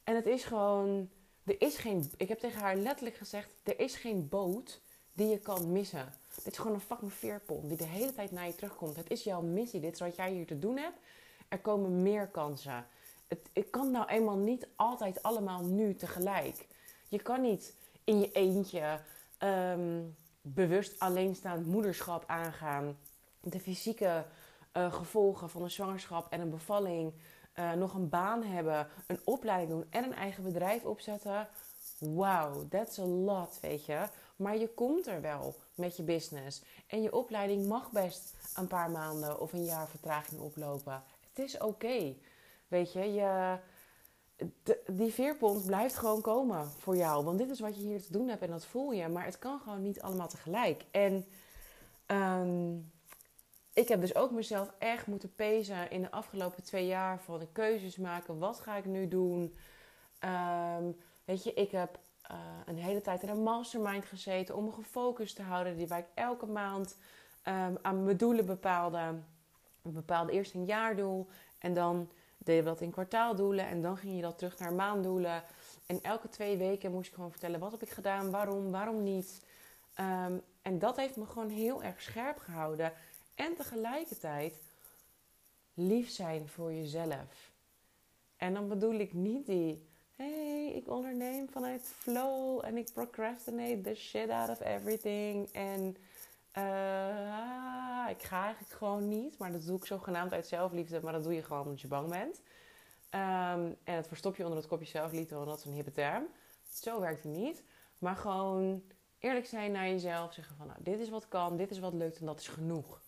En 0.05 0.15
het 0.15 0.27
is 0.27 0.45
gewoon, 0.45 1.11
er 1.45 1.61
is 1.61 1.77
geen, 1.77 2.11
ik 2.17 2.29
heb 2.29 2.39
tegen 2.39 2.61
haar 2.61 2.77
letterlijk 2.77 3.17
gezegd, 3.17 3.49
er 3.63 3.81
is 3.81 3.95
geen 3.95 4.29
boot 4.29 4.81
die 5.13 5.29
je 5.29 5.39
kan 5.39 5.73
missen. 5.73 6.13
Dit 6.35 6.53
is 6.53 6.59
gewoon 6.59 6.75
een 6.75 6.81
fucking 6.81 7.13
veerpont 7.13 7.69
die 7.69 7.77
de 7.77 7.85
hele 7.85 8.15
tijd 8.15 8.31
naar 8.31 8.47
je 8.47 8.55
terugkomt. 8.55 8.97
Het 8.97 9.11
is 9.11 9.25
jouw 9.25 9.41
missie, 9.43 9.81
dit 9.81 9.93
is 9.93 10.01
wat 10.01 10.17
jij 10.17 10.33
hier 10.33 10.47
te 10.47 10.59
doen 10.59 10.77
hebt. 10.77 10.99
Er 11.49 11.59
komen 11.59 12.03
meer 12.03 12.29
kansen 12.29 12.87
het, 13.31 13.49
ik 13.53 13.71
kan 13.71 13.91
nou 13.91 14.07
eenmaal 14.09 14.37
niet 14.37 14.69
altijd 14.77 15.23
allemaal 15.23 15.65
nu 15.65 15.95
tegelijk. 15.95 16.67
Je 17.09 17.23
kan 17.23 17.41
niet 17.41 17.75
in 18.05 18.21
je 18.21 18.33
eentje 18.33 19.01
um, 19.39 20.17
bewust 20.41 20.99
alleenstaand 20.99 21.67
moederschap 21.67 22.25
aangaan. 22.27 22.99
De 23.41 23.61
fysieke 23.61 24.25
uh, 24.73 24.93
gevolgen 24.93 25.51
van 25.51 25.63
een 25.63 25.71
zwangerschap 25.71 26.33
en 26.33 26.41
een 26.41 26.51
bevalling. 26.51 27.15
Uh, 27.55 27.73
nog 27.73 27.95
een 27.95 28.09
baan 28.09 28.43
hebben, 28.43 28.89
een 29.07 29.21
opleiding 29.25 29.71
doen 29.71 29.87
en 29.91 30.05
een 30.05 30.15
eigen 30.15 30.43
bedrijf 30.43 30.85
opzetten. 30.85 31.49
Wow, 31.99 32.71
that's 32.71 32.99
a 32.99 33.05
lot, 33.05 33.59
weet 33.61 33.85
je. 33.85 34.07
Maar 34.37 34.57
je 34.57 34.69
komt 34.69 35.07
er 35.07 35.21
wel 35.21 35.55
met 35.75 35.97
je 35.97 36.03
business. 36.03 36.63
En 36.87 37.03
je 37.03 37.13
opleiding 37.13 37.67
mag 37.67 37.91
best 37.91 38.35
een 38.55 38.67
paar 38.67 38.91
maanden 38.91 39.41
of 39.41 39.53
een 39.53 39.65
jaar 39.65 39.89
vertraging 39.89 40.41
oplopen. 40.41 41.03
Het 41.29 41.39
is 41.39 41.59
oké. 41.59 42.15
Weet 42.69 42.93
je, 42.93 43.13
je 43.13 43.59
die 44.87 45.13
veerpont 45.13 45.67
blijft 45.67 45.97
gewoon 45.97 46.21
komen 46.21 46.71
voor 46.79 46.97
jou. 46.97 47.25
Want 47.25 47.39
dit 47.39 47.51
is 47.51 47.61
wat 47.61 47.77
je 47.77 47.83
hier 47.83 48.03
te 48.03 48.13
doen 48.13 48.29
hebt 48.29 48.43
en 48.43 48.51
dat 48.51 48.67
voel 48.67 48.93
je. 48.93 49.09
Maar 49.09 49.25
het 49.25 49.39
kan 49.39 49.61
gewoon 49.61 49.83
niet 49.83 50.03
allemaal 50.03 50.29
tegelijk. 50.29 50.85
En 50.91 51.27
um, 52.07 52.91
ik 53.81 53.89
heb 53.89 54.01
dus 54.01 54.15
ook 54.15 54.31
mezelf 54.31 54.73
echt 54.79 55.07
moeten 55.07 55.35
pezen 55.35 55.91
in 55.91 56.03
de 56.03 56.11
afgelopen 56.11 56.63
twee 56.63 56.87
jaar. 56.87 57.21
Van 57.21 57.39
de 57.39 57.47
keuzes 57.53 57.97
maken. 57.97 58.39
Wat 58.39 58.61
ga 58.61 58.77
ik 58.77 58.85
nu 58.85 59.09
doen? 59.09 59.57
Um, 60.25 60.97
weet 61.25 61.45
je, 61.45 61.55
ik 61.55 61.71
heb 61.71 61.99
uh, 62.31 62.37
een 62.67 62.79
hele 62.79 63.01
tijd 63.01 63.23
in 63.23 63.29
een 63.29 63.43
mastermind 63.43 64.05
gezeten. 64.05 64.57
Om 64.57 64.65
me 64.65 64.73
gefocust 64.73 65.37
te 65.37 65.43
houden. 65.43 65.77
Die 65.77 65.89
waar 65.89 65.99
ik 65.99 66.07
elke 66.15 66.47
maand 66.47 66.97
um, 67.49 67.79
aan 67.83 68.05
mijn 68.05 68.17
doelen 68.17 68.47
bepaalde. 68.47 69.15
Ik 69.83 69.95
bepaalde 69.95 70.33
eerst 70.33 70.55
een 70.55 70.65
jaardoel. 70.65 71.27
En 71.59 71.75
dan 71.75 72.09
deed 72.39 72.57
je 72.57 72.63
dat 72.63 72.81
in 72.81 72.91
kwartaaldoelen 72.91 73.67
en 73.67 73.83
dan 73.83 73.97
ging 73.97 74.17
je 74.17 74.23
dat 74.23 74.39
terug 74.39 74.59
naar 74.59 74.73
maanddoelen. 74.73 75.43
En 75.87 76.03
elke 76.03 76.29
twee 76.29 76.57
weken 76.57 76.93
moest 76.93 77.09
ik 77.09 77.15
gewoon 77.15 77.31
vertellen: 77.31 77.61
wat 77.61 77.71
heb 77.71 77.83
ik 77.83 77.91
gedaan, 77.91 78.31
waarom, 78.31 78.71
waarom 78.71 79.03
niet. 79.03 79.45
Um, 80.01 80.43
en 80.63 80.79
dat 80.79 80.97
heeft 80.97 81.17
me 81.17 81.27
gewoon 81.27 81.49
heel 81.49 81.83
erg 81.83 82.03
scherp 82.03 82.39
gehouden. 82.39 82.93
En 83.41 83.55
tegelijkertijd 83.57 84.55
lief 85.75 86.11
zijn 86.11 86.49
voor 86.49 86.73
jezelf. 86.73 87.53
En 88.37 88.55
dan 88.55 88.69
bedoel 88.69 88.95
ik 88.95 89.13
niet 89.13 89.47
die. 89.47 89.89
hey, 90.17 90.73
ik 90.75 90.89
onderneem 90.89 91.49
vanuit 91.49 91.83
flow 91.83 92.65
en 92.65 92.77
ik 92.77 92.93
procrastinate 92.93 93.81
the 93.81 93.95
shit 93.95 94.31
out 94.31 94.49
of 94.49 94.61
everything. 94.61 95.49
En 95.53 95.97
uh, 96.59 98.07
ik 98.09 98.23
ga 98.23 98.45
eigenlijk 98.45 98.73
gewoon 98.73 99.09
niet, 99.09 99.39
maar 99.39 99.53
dat 99.53 99.67
doe 99.67 99.77
ik 99.77 99.85
zogenaamd 99.85 100.33
uit 100.33 100.47
zelfliefde, 100.47 101.01
maar 101.03 101.13
dat 101.13 101.23
doe 101.23 101.35
je 101.35 101.43
gewoon 101.43 101.63
omdat 101.63 101.81
je 101.81 101.89
bang 101.89 102.09
bent. 102.09 102.37
Um, 102.37 103.77
en 103.85 103.95
het 103.95 104.09
verstop 104.09 104.37
je 104.37 104.43
onder 104.43 104.59
het 104.59 104.69
kopje 104.69 104.87
zelfliefde, 104.87 105.35
want 105.35 105.47
dat 105.47 105.59
is 105.59 105.65
een 105.65 105.73
hippe 105.73 105.93
term. 105.93 106.27
Zo 106.73 107.01
werkt 107.01 107.23
het 107.23 107.33
niet. 107.33 107.63
Maar 107.99 108.17
gewoon 108.17 108.83
eerlijk 109.19 109.47
zijn 109.47 109.73
naar 109.73 109.89
jezelf. 109.89 110.35
Zeggen 110.35 110.57
van, 110.57 110.67
nou, 110.67 110.79
dit 110.83 111.01
is 111.01 111.09
wat 111.09 111.29
kan, 111.29 111.57
dit 111.57 111.71
is 111.71 111.79
wat 111.79 111.95
lukt 111.95 112.19
en 112.19 112.27
dat 112.27 112.41
is 112.41 112.49
genoeg. 112.49 113.01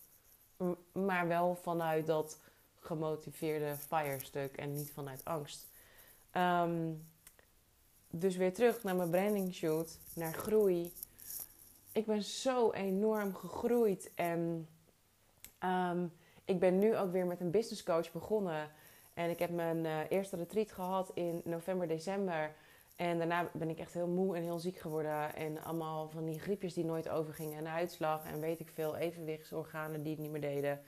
Maar 0.91 1.27
wel 1.27 1.55
vanuit 1.55 2.07
dat 2.07 2.39
gemotiveerde 2.79 3.75
fire-stuk 3.75 4.57
en 4.57 4.73
niet 4.73 4.91
vanuit 4.91 5.25
angst. 5.25 5.67
Ehm, 6.31 6.91
dus 8.09 8.35
weer 8.35 8.53
terug 8.53 8.83
naar 8.83 8.95
mijn 8.95 9.09
branding 9.09 9.53
shoot, 9.53 9.97
naar 10.13 10.33
groei. 10.33 10.93
Ik 11.91 12.05
ben 12.05 12.23
zo 12.23 12.71
enorm 12.71 13.35
gegroeid 13.35 14.11
en 14.15 14.67
ehm, 15.59 16.05
ik 16.45 16.59
ben 16.59 16.79
nu 16.79 16.97
ook 16.97 17.11
weer 17.11 17.25
met 17.25 17.39
een 17.39 17.51
business 17.51 17.83
coach 17.83 18.11
begonnen. 18.11 18.71
En 19.13 19.29
ik 19.29 19.39
heb 19.39 19.49
mijn 19.49 19.85
uh, 19.85 19.99
eerste 20.09 20.35
retreat 20.35 20.71
gehad 20.71 21.11
in 21.13 21.41
november, 21.43 21.87
december. 21.87 22.55
En 22.95 23.17
daarna 23.17 23.49
ben 23.53 23.69
ik 23.69 23.79
echt 23.79 23.93
heel 23.93 24.07
moe 24.07 24.35
en 24.35 24.43
heel 24.43 24.59
ziek 24.59 24.77
geworden. 24.77 25.35
En 25.35 25.63
allemaal 25.63 26.09
van 26.09 26.25
die 26.25 26.39
griepjes 26.39 26.73
die 26.73 26.85
nooit 26.85 27.09
overgingen. 27.09 27.57
En 27.57 27.67
uitslag 27.67 28.25
en 28.25 28.39
weet 28.39 28.59
ik 28.59 28.69
veel, 28.73 28.95
evenwichtsorganen 28.95 30.03
die 30.03 30.11
het 30.11 30.21
niet 30.21 30.31
meer 30.31 30.41
deden. 30.41 30.81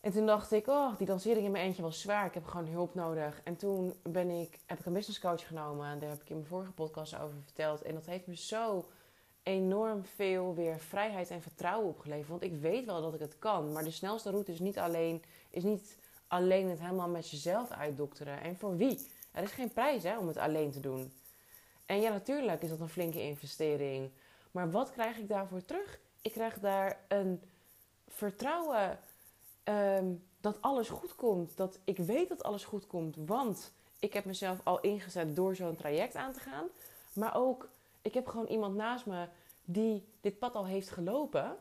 En 0.00 0.12
toen 0.12 0.26
dacht 0.26 0.52
ik, 0.52 0.66
oh, 0.66 0.96
die 0.96 1.06
dansering 1.06 1.44
in 1.44 1.50
mijn 1.50 1.64
eentje 1.64 1.82
was 1.82 2.00
zwaar. 2.00 2.26
Ik 2.26 2.34
heb 2.34 2.44
gewoon 2.44 2.66
hulp 2.66 2.94
nodig. 2.94 3.40
En 3.44 3.56
toen 3.56 3.94
ben 4.02 4.30
ik, 4.30 4.58
heb 4.66 4.78
ik 4.78 4.86
een 4.86 4.92
business 4.92 5.20
coach 5.20 5.46
genomen. 5.46 5.86
En 5.86 5.98
daar 5.98 6.08
heb 6.08 6.22
ik 6.22 6.28
in 6.28 6.36
mijn 6.36 6.48
vorige 6.48 6.72
podcast 6.72 7.18
over 7.18 7.36
verteld. 7.44 7.82
En 7.82 7.94
dat 7.94 8.06
heeft 8.06 8.26
me 8.26 8.36
zo 8.36 8.84
enorm 9.42 10.04
veel 10.04 10.54
weer 10.54 10.78
vrijheid 10.78 11.30
en 11.30 11.42
vertrouwen 11.42 11.88
opgeleverd. 11.88 12.28
Want 12.28 12.42
ik 12.42 12.54
weet 12.60 12.84
wel 12.84 13.02
dat 13.02 13.14
ik 13.14 13.20
het 13.20 13.38
kan. 13.38 13.72
Maar 13.72 13.84
de 13.84 13.90
snelste 13.90 14.30
route 14.30 14.52
is 14.52 14.58
niet 14.58 14.78
alleen, 14.78 15.22
is 15.50 15.62
niet 15.62 15.98
alleen 16.26 16.68
het 16.68 16.80
helemaal 16.80 17.08
met 17.08 17.30
jezelf 17.30 17.70
uitdokteren. 17.70 18.40
En 18.40 18.56
voor 18.56 18.76
wie? 18.76 19.06
Er 19.36 19.42
is 19.42 19.50
geen 19.50 19.72
prijs 19.72 20.02
hè, 20.02 20.18
om 20.18 20.26
het 20.26 20.36
alleen 20.36 20.70
te 20.70 20.80
doen. 20.80 21.12
En 21.86 22.00
ja, 22.00 22.10
natuurlijk 22.10 22.62
is 22.62 22.68
dat 22.68 22.80
een 22.80 22.88
flinke 22.88 23.22
investering. 23.22 24.10
Maar 24.50 24.70
wat 24.70 24.90
krijg 24.90 25.18
ik 25.18 25.28
daarvoor 25.28 25.64
terug? 25.64 25.98
Ik 26.22 26.32
krijg 26.32 26.58
daar 26.60 27.00
een 27.08 27.42
vertrouwen 28.08 28.98
Ehm, 29.66 30.14
dat 30.40 30.58
alles 30.60 30.88
goed 30.88 31.14
komt. 31.14 31.56
Dat 31.56 31.78
ik 31.84 31.98
weet 31.98 32.28
dat 32.28 32.42
alles 32.42 32.64
goed 32.64 32.86
komt. 32.86 33.16
Want 33.16 33.72
ik 33.98 34.12
heb 34.12 34.24
mezelf 34.24 34.58
al 34.62 34.80
ingezet 34.80 35.36
door 35.36 35.56
zo'n 35.56 35.76
traject 35.76 36.14
aan 36.14 36.32
te 36.32 36.40
gaan. 36.40 36.66
Maar 37.12 37.36
ook, 37.36 37.68
ik 38.02 38.14
heb 38.14 38.26
gewoon 38.26 38.46
iemand 38.46 38.74
naast 38.74 39.06
me 39.06 39.26
die 39.64 40.04
dit 40.20 40.38
pad 40.38 40.54
al 40.54 40.66
heeft 40.66 40.90
gelopen. 40.90 41.56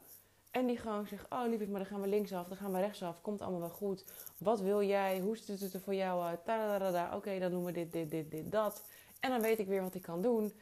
En 0.55 0.65
die 0.65 0.77
gewoon 0.77 1.07
zegt, 1.07 1.25
oh 1.29 1.43
lieverd, 1.47 1.69
maar 1.69 1.79
dan 1.79 1.89
gaan 1.89 2.01
we 2.01 2.07
linksaf, 2.07 2.47
dan 2.47 2.57
gaan 2.57 2.71
we 2.71 2.79
rechtsaf. 2.79 3.21
Komt 3.21 3.41
allemaal 3.41 3.59
wel 3.59 3.69
goed. 3.69 4.05
Wat 4.37 4.59
wil 4.59 4.83
jij? 4.83 5.19
Hoe 5.19 5.37
ziet 5.37 5.59
het 5.59 5.73
er 5.73 5.81
voor 5.81 5.95
jou 5.95 6.23
uit? 6.23 7.13
Oké, 7.13 7.39
dan 7.39 7.51
doen 7.51 7.65
we 7.65 7.71
dit, 7.71 7.91
dit, 7.91 8.11
dit, 8.11 8.31
dit, 8.31 8.51
dat. 8.51 8.83
En 9.19 9.29
dan 9.29 9.41
weet 9.41 9.59
ik 9.59 9.67
weer 9.67 9.81
wat 9.81 9.95
ik 9.95 10.01
kan 10.01 10.21
doen. 10.21 10.53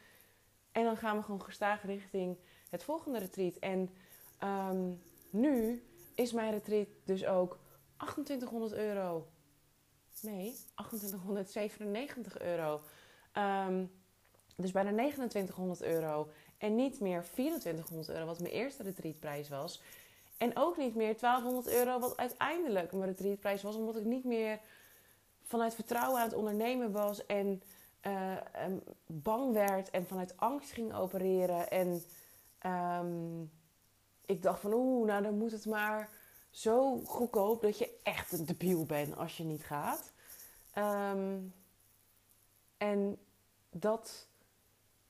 En 0.71 0.83
dan 0.83 0.97
gaan 0.97 1.17
we 1.17 1.23
gewoon 1.23 1.43
gestaag 1.43 1.85
richting 1.85 2.37
het 2.69 2.83
volgende 2.83 3.19
retreat. 3.19 3.55
En 3.55 3.89
ehm, 4.37 4.91
nu 5.29 5.83
is 6.15 6.31
mijn 6.31 6.51
retreat 6.51 6.87
dus 7.03 7.25
ook 7.25 7.59
2800 7.97 8.73
euro. 8.73 9.27
Nee, 10.21 10.55
2897 10.75 12.39
euro. 12.39 12.81
Um, 13.37 13.91
dus 14.55 14.71
bijna 14.71 14.91
2900 14.91 15.81
euro. 15.81 16.29
En 16.57 16.75
niet 16.75 16.99
meer 16.99 17.23
2400 17.31 18.09
euro, 18.09 18.25
wat 18.25 18.39
mijn 18.39 18.53
eerste 18.53 18.83
retreatprijs 18.83 19.49
was. 19.49 19.81
En 20.37 20.57
ook 20.57 20.77
niet 20.77 20.95
meer 20.95 21.19
1200 21.19 21.75
euro, 21.75 21.99
wat 21.99 22.17
uiteindelijk 22.17 22.91
mijn 22.91 23.05
retreatprijs 23.05 23.61
was. 23.61 23.75
Omdat 23.75 23.95
ik 23.95 24.03
niet 24.03 24.23
meer 24.23 24.59
vanuit 25.43 25.75
vertrouwen 25.75 26.19
aan 26.19 26.27
het 26.27 26.37
ondernemen 26.37 26.91
was. 26.91 27.25
En 27.25 27.63
uh, 28.07 28.37
bang 29.05 29.53
werd 29.53 29.89
en 29.89 30.07
vanuit 30.07 30.37
angst 30.37 30.71
ging 30.71 30.93
opereren. 30.93 31.69
En 31.69 32.03
um, 32.65 33.51
ik 34.25 34.41
dacht 34.41 34.59
van 34.59 34.73
oeh, 34.73 35.07
nou 35.07 35.23
dan 35.23 35.37
moet 35.37 35.51
het 35.51 35.65
maar 35.65 36.09
zo 36.49 36.99
goedkoop 36.99 37.61
dat 37.61 37.77
je 37.77 37.99
echt 38.03 38.31
een 38.31 38.45
debiel 38.45 38.85
bent 38.85 39.15
als 39.15 39.37
je 39.37 39.43
niet 39.43 39.63
gaat. 39.63 40.11
Ehm, 40.73 41.39
en 42.77 43.17
dat, 43.71 44.27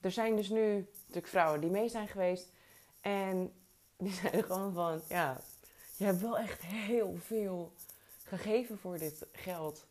er 0.03 0.11
zijn 0.11 0.35
dus 0.35 0.49
nu 0.49 0.87
natuurlijk 0.99 1.27
vrouwen 1.27 1.61
die 1.61 1.69
mee 1.69 1.89
zijn 1.89 2.07
geweest. 2.07 2.51
En 3.01 3.53
die 3.97 4.13
zijn 4.21 4.43
gewoon 4.43 4.73
van, 4.73 5.01
ja, 5.07 5.41
je 5.97 6.05
hebt 6.05 6.21
wel 6.21 6.37
echt 6.37 6.61
heel 6.61 7.15
veel 7.19 7.73
gegeven 8.23 8.77
voor 8.77 8.97
dit 8.97 9.25
geld. 9.31 9.85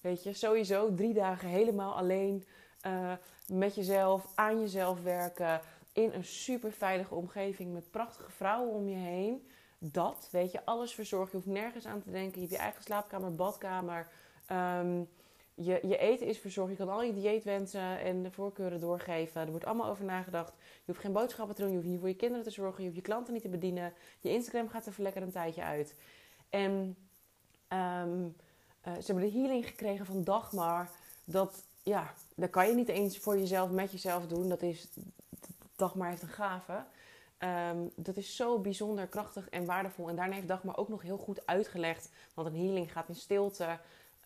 Weet 0.00 0.22
je, 0.22 0.32
sowieso 0.32 0.94
drie 0.94 1.14
dagen 1.14 1.48
helemaal 1.48 1.94
alleen 1.94 2.44
uh, 2.86 3.12
met 3.46 3.74
jezelf, 3.74 4.26
aan 4.34 4.60
jezelf 4.60 5.02
werken 5.02 5.60
in 5.92 6.12
een 6.12 6.24
super 6.24 6.72
veilige 6.72 7.14
omgeving 7.14 7.72
met 7.72 7.90
prachtige 7.90 8.30
vrouwen 8.30 8.74
om 8.74 8.88
je 8.88 8.96
heen. 8.96 9.48
Dat, 9.78 10.28
weet 10.30 10.52
je, 10.52 10.64
alles 10.64 10.94
verzorgen. 10.94 11.38
Je 11.38 11.44
hoeft 11.44 11.60
nergens 11.60 11.86
aan 11.86 12.02
te 12.02 12.10
denken. 12.10 12.34
Je 12.34 12.40
hebt 12.40 12.50
je 12.50 12.58
eigen 12.58 12.82
slaapkamer, 12.82 13.34
badkamer. 13.34 14.08
Um, 14.52 15.08
je, 15.60 15.80
je 15.82 15.98
eten 15.98 16.26
is 16.26 16.38
verzorgd. 16.38 16.70
Je 16.70 16.76
kan 16.76 16.88
al 16.88 17.02
je 17.02 17.12
dieetwensen 17.12 17.98
en 17.98 18.22
de 18.22 18.30
voorkeuren 18.30 18.80
doorgeven. 18.80 19.40
Er 19.40 19.50
wordt 19.50 19.64
allemaal 19.64 19.90
over 19.90 20.04
nagedacht. 20.04 20.52
Je 20.58 20.82
hoeft 20.86 21.00
geen 21.00 21.12
boodschappen 21.12 21.54
te 21.54 21.60
doen. 21.62 21.70
Je 21.70 21.76
hoeft 21.76 21.88
niet 21.88 21.98
voor 21.98 22.08
je 22.08 22.16
kinderen 22.16 22.44
te 22.44 22.50
zorgen. 22.50 22.78
Je 22.78 22.88
hoeft 22.88 23.00
je 23.00 23.06
klanten 23.06 23.32
niet 23.32 23.42
te 23.42 23.48
bedienen. 23.48 23.92
Je 24.20 24.30
Instagram 24.30 24.68
gaat 24.68 24.86
er 24.86 24.94
lekker 24.96 25.22
een 25.22 25.30
tijdje 25.30 25.62
uit. 25.62 25.94
En 26.48 26.96
um, 27.68 28.36
uh, 28.86 28.94
ze 28.94 29.12
hebben 29.12 29.24
de 29.24 29.38
healing 29.38 29.66
gekregen 29.66 30.06
van 30.06 30.24
Dagmar. 30.24 30.90
Dat, 31.24 31.62
ja, 31.82 32.14
dat 32.34 32.50
kan 32.50 32.68
je 32.68 32.74
niet 32.74 32.88
eens 32.88 33.18
voor 33.18 33.38
jezelf, 33.38 33.70
met 33.70 33.92
jezelf 33.92 34.26
doen. 34.26 34.48
Dat 34.48 34.62
is, 34.62 34.88
Dagmar 35.76 36.08
heeft 36.08 36.22
een 36.22 36.28
gave. 36.28 36.84
Um, 37.38 37.90
dat 37.96 38.16
is 38.16 38.36
zo 38.36 38.58
bijzonder 38.58 39.06
krachtig 39.06 39.48
en 39.48 39.64
waardevol. 39.64 40.08
En 40.08 40.16
daarna 40.16 40.34
heeft 40.34 40.48
Dagmar 40.48 40.76
ook 40.76 40.88
nog 40.88 41.02
heel 41.02 41.18
goed 41.18 41.46
uitgelegd. 41.46 42.10
Want 42.34 42.48
een 42.48 42.56
healing 42.56 42.92
gaat 42.92 43.08
in 43.08 43.14
stilte. 43.14 43.78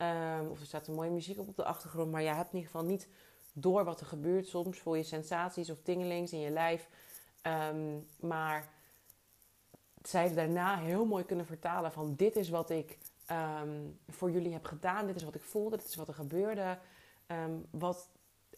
Um, 0.03 0.51
of 0.51 0.61
er 0.61 0.67
staat 0.67 0.87
een 0.87 0.95
mooie 0.95 1.11
muziek 1.11 1.39
op 1.39 1.49
op 1.49 1.57
de 1.57 1.65
achtergrond. 1.65 2.11
Maar 2.11 2.23
je 2.23 2.29
hebt 2.29 2.53
in 2.53 2.59
ieder 2.59 2.71
geval 2.71 2.87
niet 2.87 3.09
door 3.53 3.85
wat 3.85 4.01
er 4.01 4.07
gebeurt. 4.07 4.47
Soms 4.49 4.79
voel 4.79 4.95
je 4.95 5.03
sensaties 5.03 5.71
of 5.71 5.79
tingelings 5.83 6.33
in 6.33 6.41
je 6.41 6.51
lijf. 6.51 6.89
Um, 7.43 8.07
maar 8.21 8.69
zij 10.03 10.35
daarna 10.35 10.79
heel 10.79 11.05
mooi 11.05 11.25
kunnen 11.25 11.47
vertalen 11.47 11.93
van... 11.93 12.15
Dit 12.17 12.37
is 12.37 12.49
wat 12.49 12.71
ik 12.71 12.99
voor 14.09 14.31
jullie 14.31 14.53
heb 14.53 14.65
gedaan. 14.65 15.07
Dit 15.07 15.17
is 15.17 15.25
wat 15.25 15.35
ik 15.35 15.43
voelde. 15.43 15.77
Dit 15.77 15.87
is 15.87 15.95
wat 15.95 16.09
er 16.09 16.15
gebeurde. 16.15 16.79
wat 17.71 18.09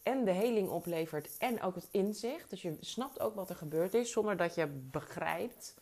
en 0.04 0.24
de 0.24 0.30
heling 0.30 0.68
oplevert 0.68 1.36
en 1.38 1.62
ook 1.62 1.74
het 1.74 1.88
inzicht. 1.90 2.50
Dus 2.50 2.62
je 2.62 2.76
snapt 2.80 3.20
ook 3.20 3.34
wat 3.34 3.50
er 3.50 3.56
gebeurd 3.56 3.94
is 3.94 4.12
zonder 4.12 4.36
dat 4.36 4.54
je 4.54 4.66
begrijpt 4.66 5.74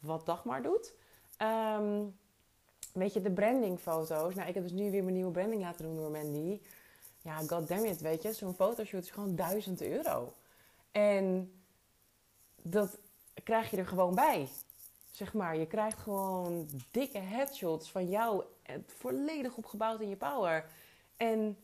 wat 0.00 0.26
Dagmar 0.26 0.62
doet. 0.62 0.94
Um, 1.38 2.18
weet 2.92 3.12
je, 3.12 3.20
de 3.20 3.32
brandingfoto's. 3.32 4.34
Nou, 4.34 4.48
ik 4.48 4.54
heb 4.54 4.62
dus 4.62 4.72
nu 4.72 4.90
weer 4.90 5.02
mijn 5.02 5.14
nieuwe 5.14 5.30
branding 5.30 5.62
laten 5.62 5.84
doen 5.84 5.96
door 5.96 6.10
Mandy. 6.10 6.60
Ja, 7.22 7.36
goddammit, 7.36 8.00
weet 8.00 8.22
je. 8.22 8.32
Zo'n 8.32 8.54
fotoshoot 8.54 9.02
is 9.02 9.10
gewoon 9.10 9.34
1000 9.34 9.82
euro. 9.82 10.34
En 10.90 11.52
dat 12.62 12.98
krijg 13.44 13.70
je 13.70 13.76
er 13.76 13.86
gewoon 13.86 14.14
bij. 14.14 14.48
Zeg 15.10 15.32
maar, 15.32 15.56
je 15.56 15.66
krijgt 15.66 15.98
gewoon 15.98 16.68
dikke 16.90 17.18
headshots 17.18 17.90
van 17.90 18.08
jou. 18.08 18.44
Volledig 18.86 19.56
opgebouwd 19.56 20.00
in 20.00 20.08
je 20.08 20.16
power. 20.16 20.70
En 21.16 21.58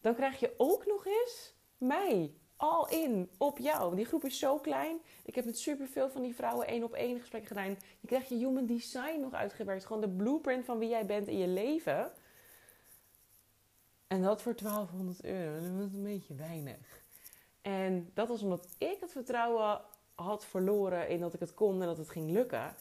dan 0.00 0.14
krijg 0.14 0.40
je 0.40 0.54
ook 0.56 0.86
nog 0.86 1.06
eens 1.06 1.54
mij. 1.78 2.34
All 2.60 2.86
in 2.88 3.30
op 3.36 3.58
jou. 3.58 3.96
Die 3.96 4.04
groep 4.04 4.24
is 4.24 4.38
zo 4.38 4.58
klein. 4.58 4.98
Ik 5.24 5.34
heb 5.34 5.44
met 5.44 5.58
superveel 5.58 6.10
van 6.10 6.22
die 6.22 6.34
vrouwen 6.34 6.66
één 6.66 6.82
op 6.82 6.92
één 6.92 7.20
gesprekken 7.20 7.56
gedaan. 7.56 7.76
Je 8.00 8.06
krijgt 8.06 8.28
je 8.28 8.34
human 8.34 8.66
design 8.66 9.20
nog 9.20 9.32
uitgewerkt. 9.32 9.84
Gewoon 9.84 10.02
de 10.02 10.08
blueprint 10.08 10.64
van 10.64 10.78
wie 10.78 10.88
jij 10.88 11.06
bent 11.06 11.26
in 11.26 11.38
je 11.38 11.46
leven. 11.46 12.12
En 14.06 14.22
dat 14.22 14.42
voor 14.42 14.56
1200 14.56 15.24
euro. 15.24 15.54
Dat 15.54 15.88
is 15.88 15.94
een 15.94 16.02
beetje 16.02 16.34
weinig. 16.34 17.02
En 17.62 18.10
dat 18.14 18.28
was 18.28 18.42
omdat 18.42 18.68
ik 18.78 18.96
het 19.00 19.12
vertrouwen 19.12 19.80
had 20.14 20.44
verloren 20.44 21.08
in 21.08 21.20
dat 21.20 21.34
ik 21.34 21.40
het 21.40 21.54
kon 21.54 21.80
en 21.80 21.86
dat 21.86 21.98
het 21.98 22.10
ging 22.10 22.30
lukken. 22.30 22.74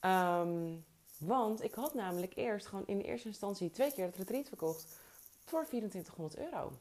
Ehm, 0.00 0.74
want 1.18 1.62
ik 1.62 1.74
had 1.74 1.94
namelijk 1.94 2.36
eerst 2.36 2.66
gewoon 2.66 2.86
in 2.86 3.00
eerste 3.00 3.28
instantie 3.28 3.70
twee 3.70 3.92
keer 3.92 4.04
het 4.04 4.16
retreat 4.16 4.48
verkocht 4.48 4.98
voor 5.44 5.64
2400 5.64 6.38
euro. 6.38 6.72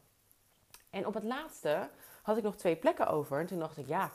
En 0.95 1.07
op 1.07 1.13
het 1.13 1.23
laatste 1.23 1.89
had 2.21 2.37
ik 2.37 2.43
nog 2.43 2.55
twee 2.55 2.75
plekken 2.75 3.07
over. 3.07 3.39
En 3.39 3.45
toen 3.45 3.59
dacht 3.59 3.77
ik, 3.77 3.87
ja, 3.87 4.11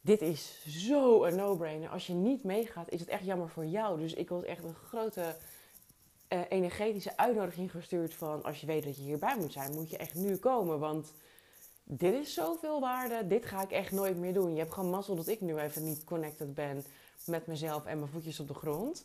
dit 0.00 0.20
is 0.22 0.64
zo 0.66 1.24
een 1.24 1.36
no-brainer. 1.36 1.88
Als 1.88 2.06
je 2.06 2.12
niet 2.12 2.44
meegaat, 2.44 2.90
is 2.90 3.00
het 3.00 3.08
echt 3.08 3.24
jammer 3.24 3.48
voor 3.48 3.66
jou. 3.66 3.98
Dus 3.98 4.14
ik 4.14 4.28
was 4.28 4.44
echt 4.44 4.64
een 4.64 4.74
grote 4.74 5.36
uh, 6.28 6.40
energetische 6.48 7.16
uitnodiging 7.16 7.70
gestuurd 7.70 8.14
van... 8.14 8.42
als 8.42 8.60
je 8.60 8.66
weet 8.66 8.84
dat 8.84 8.96
je 8.96 9.02
hierbij 9.02 9.36
moet 9.36 9.52
zijn, 9.52 9.74
moet 9.74 9.90
je 9.90 9.96
echt 9.96 10.14
nu 10.14 10.36
komen. 10.36 10.78
Want 10.78 11.12
dit 11.84 12.14
is 12.14 12.34
zoveel 12.34 12.80
waarde, 12.80 13.26
dit 13.26 13.46
ga 13.46 13.62
ik 13.62 13.70
echt 13.70 13.92
nooit 13.92 14.16
meer 14.16 14.32
doen. 14.32 14.52
Je 14.52 14.58
hebt 14.58 14.72
gewoon 14.72 14.90
mazzel 14.90 15.16
dat 15.16 15.26
ik 15.26 15.40
nu 15.40 15.58
even 15.58 15.84
niet 15.84 16.04
connected 16.04 16.54
ben 16.54 16.84
met 17.26 17.46
mezelf 17.46 17.84
en 17.84 17.98
mijn 17.98 18.10
voetjes 18.10 18.40
op 18.40 18.48
de 18.48 18.54
grond. 18.54 19.04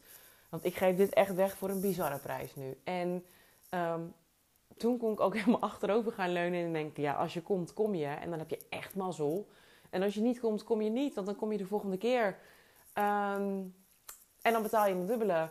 Want 0.49 0.65
ik 0.65 0.75
geef 0.75 0.95
dit 0.95 1.13
echt 1.13 1.33
weg 1.33 1.57
voor 1.57 1.69
een 1.69 1.81
bizarre 1.81 2.19
prijs 2.19 2.55
nu. 2.55 2.77
En 2.83 3.25
Um, 3.73 4.13
toen 4.81 4.97
kon 4.97 5.11
ik 5.11 5.19
ook 5.19 5.35
helemaal 5.37 5.61
achterover 5.61 6.11
gaan 6.11 6.31
leunen 6.31 6.65
en 6.65 6.73
denken: 6.73 7.03
ja, 7.03 7.13
als 7.13 7.33
je 7.33 7.41
komt, 7.41 7.73
kom 7.73 7.95
je. 7.95 8.05
En 8.05 8.29
dan 8.29 8.39
heb 8.39 8.49
je 8.49 8.59
echt 8.69 8.95
mazzel. 8.95 9.47
En 9.89 10.01
als 10.01 10.13
je 10.13 10.21
niet 10.21 10.39
komt, 10.39 10.63
kom 10.63 10.81
je 10.81 10.89
niet, 10.89 11.13
want 11.13 11.27
dan 11.27 11.35
kom 11.35 11.51
je 11.51 11.57
de 11.57 11.65
volgende 11.65 11.97
keer. 11.97 12.37
Ehm, 12.93 13.63
en 14.41 14.51
dan 14.51 14.61
betaal 14.61 14.87
je 14.87 14.93
een 14.93 15.05
dubbele. 15.05 15.49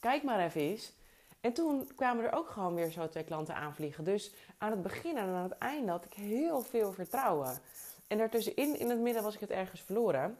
Kijk 0.00 0.22
maar 0.22 0.40
even 0.40 0.60
eens. 0.60 0.92
En 1.40 1.52
toen 1.52 1.90
kwamen 1.96 2.24
er 2.24 2.32
ook 2.32 2.48
gewoon 2.48 2.74
weer 2.74 2.90
zo 2.90 3.08
twee 3.08 3.24
klanten 3.24 3.54
aanvliegen. 3.54 4.04
Dus 4.04 4.34
aan 4.58 4.70
het 4.70 4.82
begin 4.82 5.16
en 5.16 5.26
aan 5.26 5.42
het 5.42 5.58
einde 5.58 5.90
had 5.90 6.04
ik 6.04 6.12
heel 6.12 6.62
veel 6.62 6.92
vertrouwen. 6.92 7.58
En 8.06 8.18
daartussenin, 8.18 8.78
in 8.78 8.90
het 8.90 9.00
midden, 9.00 9.22
was 9.22 9.34
ik 9.34 9.40
het 9.40 9.50
ergens 9.50 9.80
verloren. 9.80 10.38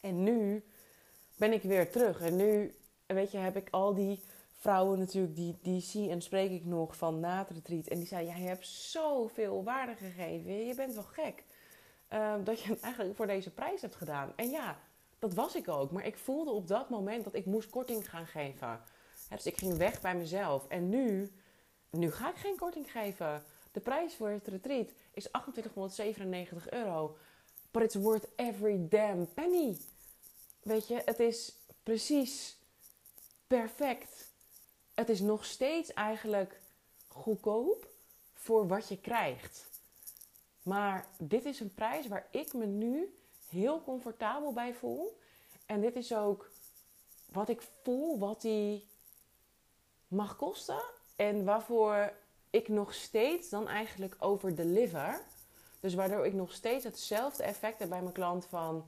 En 0.00 0.22
nu 0.22 0.64
ben 1.36 1.52
ik 1.52 1.62
weer 1.62 1.90
terug. 1.90 2.20
En 2.20 2.36
nu, 2.36 2.74
weet 3.06 3.30
je, 3.30 3.38
heb 3.38 3.56
ik 3.56 3.68
al 3.70 3.94
die 3.94 4.20
vrouwen 4.58 4.98
natuurlijk, 4.98 5.36
die, 5.36 5.58
die 5.62 5.80
zie 5.80 6.10
en 6.10 6.22
spreek 6.22 6.50
ik 6.50 6.64
nog 6.64 6.96
van 6.96 7.20
na 7.20 7.38
het 7.38 7.50
retreat. 7.50 7.86
En 7.86 7.98
die 7.98 8.06
zeiden, 8.06 8.34
ja, 8.34 8.40
je 8.40 8.48
hebt 8.48 8.66
zoveel 8.66 9.64
waarde 9.64 9.94
gegeven. 9.94 10.66
Je 10.66 10.74
bent 10.74 10.94
wel 10.94 11.02
gek. 11.02 11.44
Ehm, 12.08 12.44
dat 12.44 12.60
je 12.60 12.68
het 12.68 12.80
eigenlijk 12.80 13.16
voor 13.16 13.26
deze 13.26 13.50
prijs 13.50 13.80
hebt 13.80 13.96
gedaan. 13.96 14.32
En 14.36 14.50
ja, 14.50 14.78
dat 15.18 15.34
was 15.34 15.54
ik 15.54 15.68
ook. 15.68 15.90
Maar 15.90 16.06
ik 16.06 16.16
voelde 16.16 16.50
op 16.50 16.68
dat 16.68 16.90
moment 16.90 17.24
dat 17.24 17.34
ik 17.34 17.46
moest 17.46 17.70
korting 17.70 18.10
gaan 18.10 18.26
geven. 18.26 18.80
dus 19.28 19.46
ik 19.46 19.58
ging 19.58 19.76
weg 19.76 20.00
bij 20.00 20.14
mezelf. 20.14 20.68
En 20.68 20.88
nu, 20.88 21.32
nu 21.90 22.10
ga 22.10 22.30
ik 22.30 22.36
geen 22.36 22.56
korting 22.56 22.90
geven. 22.90 23.44
De 23.72 23.80
prijs 23.80 24.14
voor 24.14 24.28
het 24.28 24.46
retreat 24.46 24.88
is 25.12 25.28
2897 25.30 26.70
euro. 26.70 27.16
But 27.70 27.82
it's 27.82 27.94
worth 27.94 28.28
every 28.36 28.86
damn 28.88 29.34
penny. 29.34 29.78
Weet 30.62 30.88
je, 30.88 31.02
het 31.04 31.20
is 31.20 31.58
precies 31.82 32.56
perfect. 33.46 34.27
Het 34.98 35.08
is 35.08 35.20
nog 35.20 35.44
steeds 35.44 35.92
eigenlijk 35.92 36.60
goedkoop 37.08 37.88
voor 38.34 38.68
wat 38.68 38.88
je 38.88 39.00
krijgt. 39.00 39.66
Maar 40.62 41.06
dit 41.18 41.44
is 41.44 41.60
een 41.60 41.74
prijs 41.74 42.06
waar 42.06 42.26
ik 42.30 42.52
me 42.52 42.66
nu 42.66 43.14
heel 43.48 43.82
comfortabel 43.82 44.52
bij 44.52 44.74
voel. 44.74 45.18
En 45.66 45.80
dit 45.80 45.96
is 45.96 46.14
ook 46.14 46.50
wat 47.26 47.48
ik 47.48 47.62
voel, 47.82 48.18
wat 48.18 48.40
die 48.40 48.88
mag 50.08 50.36
kosten. 50.36 50.82
En 51.16 51.44
waarvoor 51.44 52.12
ik 52.50 52.68
nog 52.68 52.94
steeds 52.94 53.48
dan 53.48 53.68
eigenlijk 53.68 54.16
over 54.18 54.54
deliver. 54.54 55.20
Dus 55.80 55.94
waardoor 55.94 56.26
ik 56.26 56.34
nog 56.34 56.52
steeds 56.52 56.84
hetzelfde 56.84 57.42
effect 57.42 57.78
heb 57.78 57.88
bij 57.88 58.02
mijn 58.02 58.14
klant 58.14 58.46
van... 58.46 58.86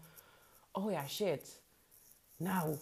Oh 0.73 0.91
ja, 0.91 1.09
shit. 1.09 1.61
Nou, 2.37 2.79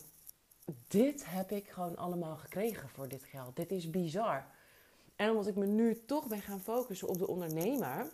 dit 0.88 1.24
heb 1.26 1.50
ik 1.50 1.68
gewoon 1.68 1.96
allemaal 1.96 2.36
gekregen 2.36 2.88
voor 2.88 3.08
dit 3.08 3.24
geld. 3.24 3.56
Dit 3.56 3.70
is 3.70 3.90
bizar. 3.90 4.46
En 5.16 5.30
omdat 5.30 5.46
ik 5.46 5.56
me 5.56 5.66
nu 5.66 6.04
toch 6.06 6.26
ben 6.26 6.40
gaan 6.40 6.60
focussen 6.60 7.08
op 7.08 7.18
de 7.18 7.26
ondernemer... 7.26 8.06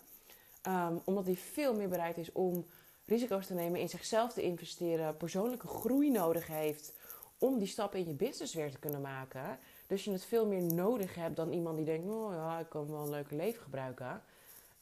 Um, 0.69 1.01
omdat 1.05 1.27
hij 1.27 1.37
veel 1.37 1.75
meer 1.75 1.89
bereid 1.89 2.19
is 2.19 2.33
om 2.33 2.67
risico's 3.05 3.47
te 3.47 3.55
nemen, 3.55 3.81
in 3.81 3.89
zichzelf 3.89 4.33
te 4.33 4.43
investeren, 4.43 5.17
persoonlijke 5.17 5.67
groei 5.67 6.11
nodig 6.11 6.47
heeft 6.47 6.93
om 7.39 7.59
die 7.59 7.69
stap 7.69 7.95
in 7.95 8.07
je 8.07 8.15
business 8.15 8.55
weer 8.55 8.71
te 8.71 8.79
kunnen 8.79 9.01
maken. 9.01 9.59
Dus 9.87 10.05
je 10.05 10.11
het 10.11 10.25
veel 10.25 10.47
meer 10.47 10.63
nodig 10.63 11.15
hebt 11.15 11.37
dan 11.37 11.53
iemand 11.53 11.77
die 11.77 11.85
denkt, 11.85 12.09
oh 12.09 12.33
ja, 12.33 12.59
ik 12.59 12.69
kan 12.69 12.91
wel 12.91 13.03
een 13.03 13.11
leuke 13.11 13.37
leven 13.37 13.63
gebruiken. 13.63 14.23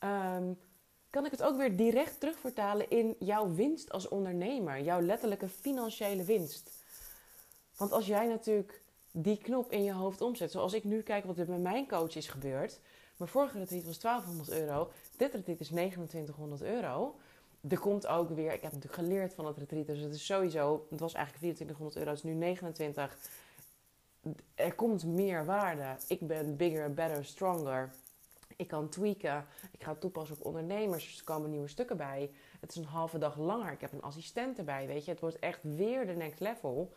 Um, 0.04 0.58
kan 1.10 1.24
ik 1.24 1.30
het 1.30 1.42
ook 1.42 1.56
weer 1.56 1.76
direct 1.76 2.20
terugvertalen 2.20 2.90
in 2.90 3.16
jouw 3.18 3.54
winst 3.54 3.92
als 3.92 4.08
ondernemer, 4.08 4.80
jouw 4.80 5.00
letterlijke 5.00 5.48
financiële 5.48 6.24
winst. 6.24 6.81
Want 7.82 7.94
als 7.94 8.06
jij 8.06 8.26
natuurlijk 8.26 8.82
die 9.10 9.38
knop 9.38 9.72
in 9.72 9.84
je 9.84 9.92
hoofd 9.92 10.20
omzet, 10.20 10.50
zoals 10.50 10.72
ik 10.72 10.84
nu 10.84 11.02
kijk 11.02 11.24
wat 11.24 11.38
er 11.38 11.48
met 11.48 11.60
mijn 11.60 11.88
coach 11.88 12.16
is 12.16 12.28
gebeurd. 12.28 12.80
Mijn 13.16 13.30
vorige 13.30 13.58
retreat 13.58 13.84
was 13.84 13.98
1200 14.00 14.50
euro, 14.50 14.90
dit 15.16 15.34
retreat 15.34 15.60
is 15.60 15.66
2900 15.66 16.62
euro 16.62 17.14
er 17.68 17.78
komt 17.78 18.06
ook 18.06 18.28
weer, 18.28 18.52
ik 18.52 18.62
heb 18.62 18.72
natuurlijk 18.72 19.02
geleerd 19.02 19.34
van 19.34 19.46
het 19.46 19.56
retreat, 19.56 19.86
dus 19.86 20.00
het 20.00 20.14
is 20.14 20.26
sowieso, 20.26 20.86
het 20.90 21.00
was 21.00 21.14
eigenlijk 21.14 21.44
2400 21.44 21.96
euro, 21.96 22.10
het 22.10 22.18
is 22.18 22.24
nu 22.24 22.32
29. 22.32 23.18
Er 24.54 24.74
komt 24.74 25.04
meer 25.04 25.44
waarde. 25.44 25.96
Ik 26.08 26.20
ben 26.20 26.56
bigger, 26.56 26.94
better, 26.94 27.24
stronger. 27.24 27.90
Ik 28.56 28.68
kan 28.68 28.88
tweaken. 28.88 29.46
Ik 29.70 29.82
ga 29.82 29.94
toepassen 29.94 30.36
op 30.36 30.44
ondernemers. 30.44 31.06
Dus 31.06 31.18
er 31.18 31.24
komen 31.24 31.50
nieuwe 31.50 31.68
stukken 31.68 31.96
bij. 31.96 32.30
Het 32.60 32.70
is 32.70 32.76
een 32.76 32.84
halve 32.84 33.18
dag 33.18 33.36
langer. 33.36 33.72
Ik 33.72 33.80
heb 33.80 33.92
een 33.92 34.02
assistent 34.02 34.58
erbij. 34.58 34.86
Weet 34.86 35.04
je, 35.04 35.10
het 35.10 35.20
wordt 35.20 35.38
echt 35.38 35.60
weer 35.62 36.06
de 36.06 36.12
next 36.12 36.40
level. 36.40 36.92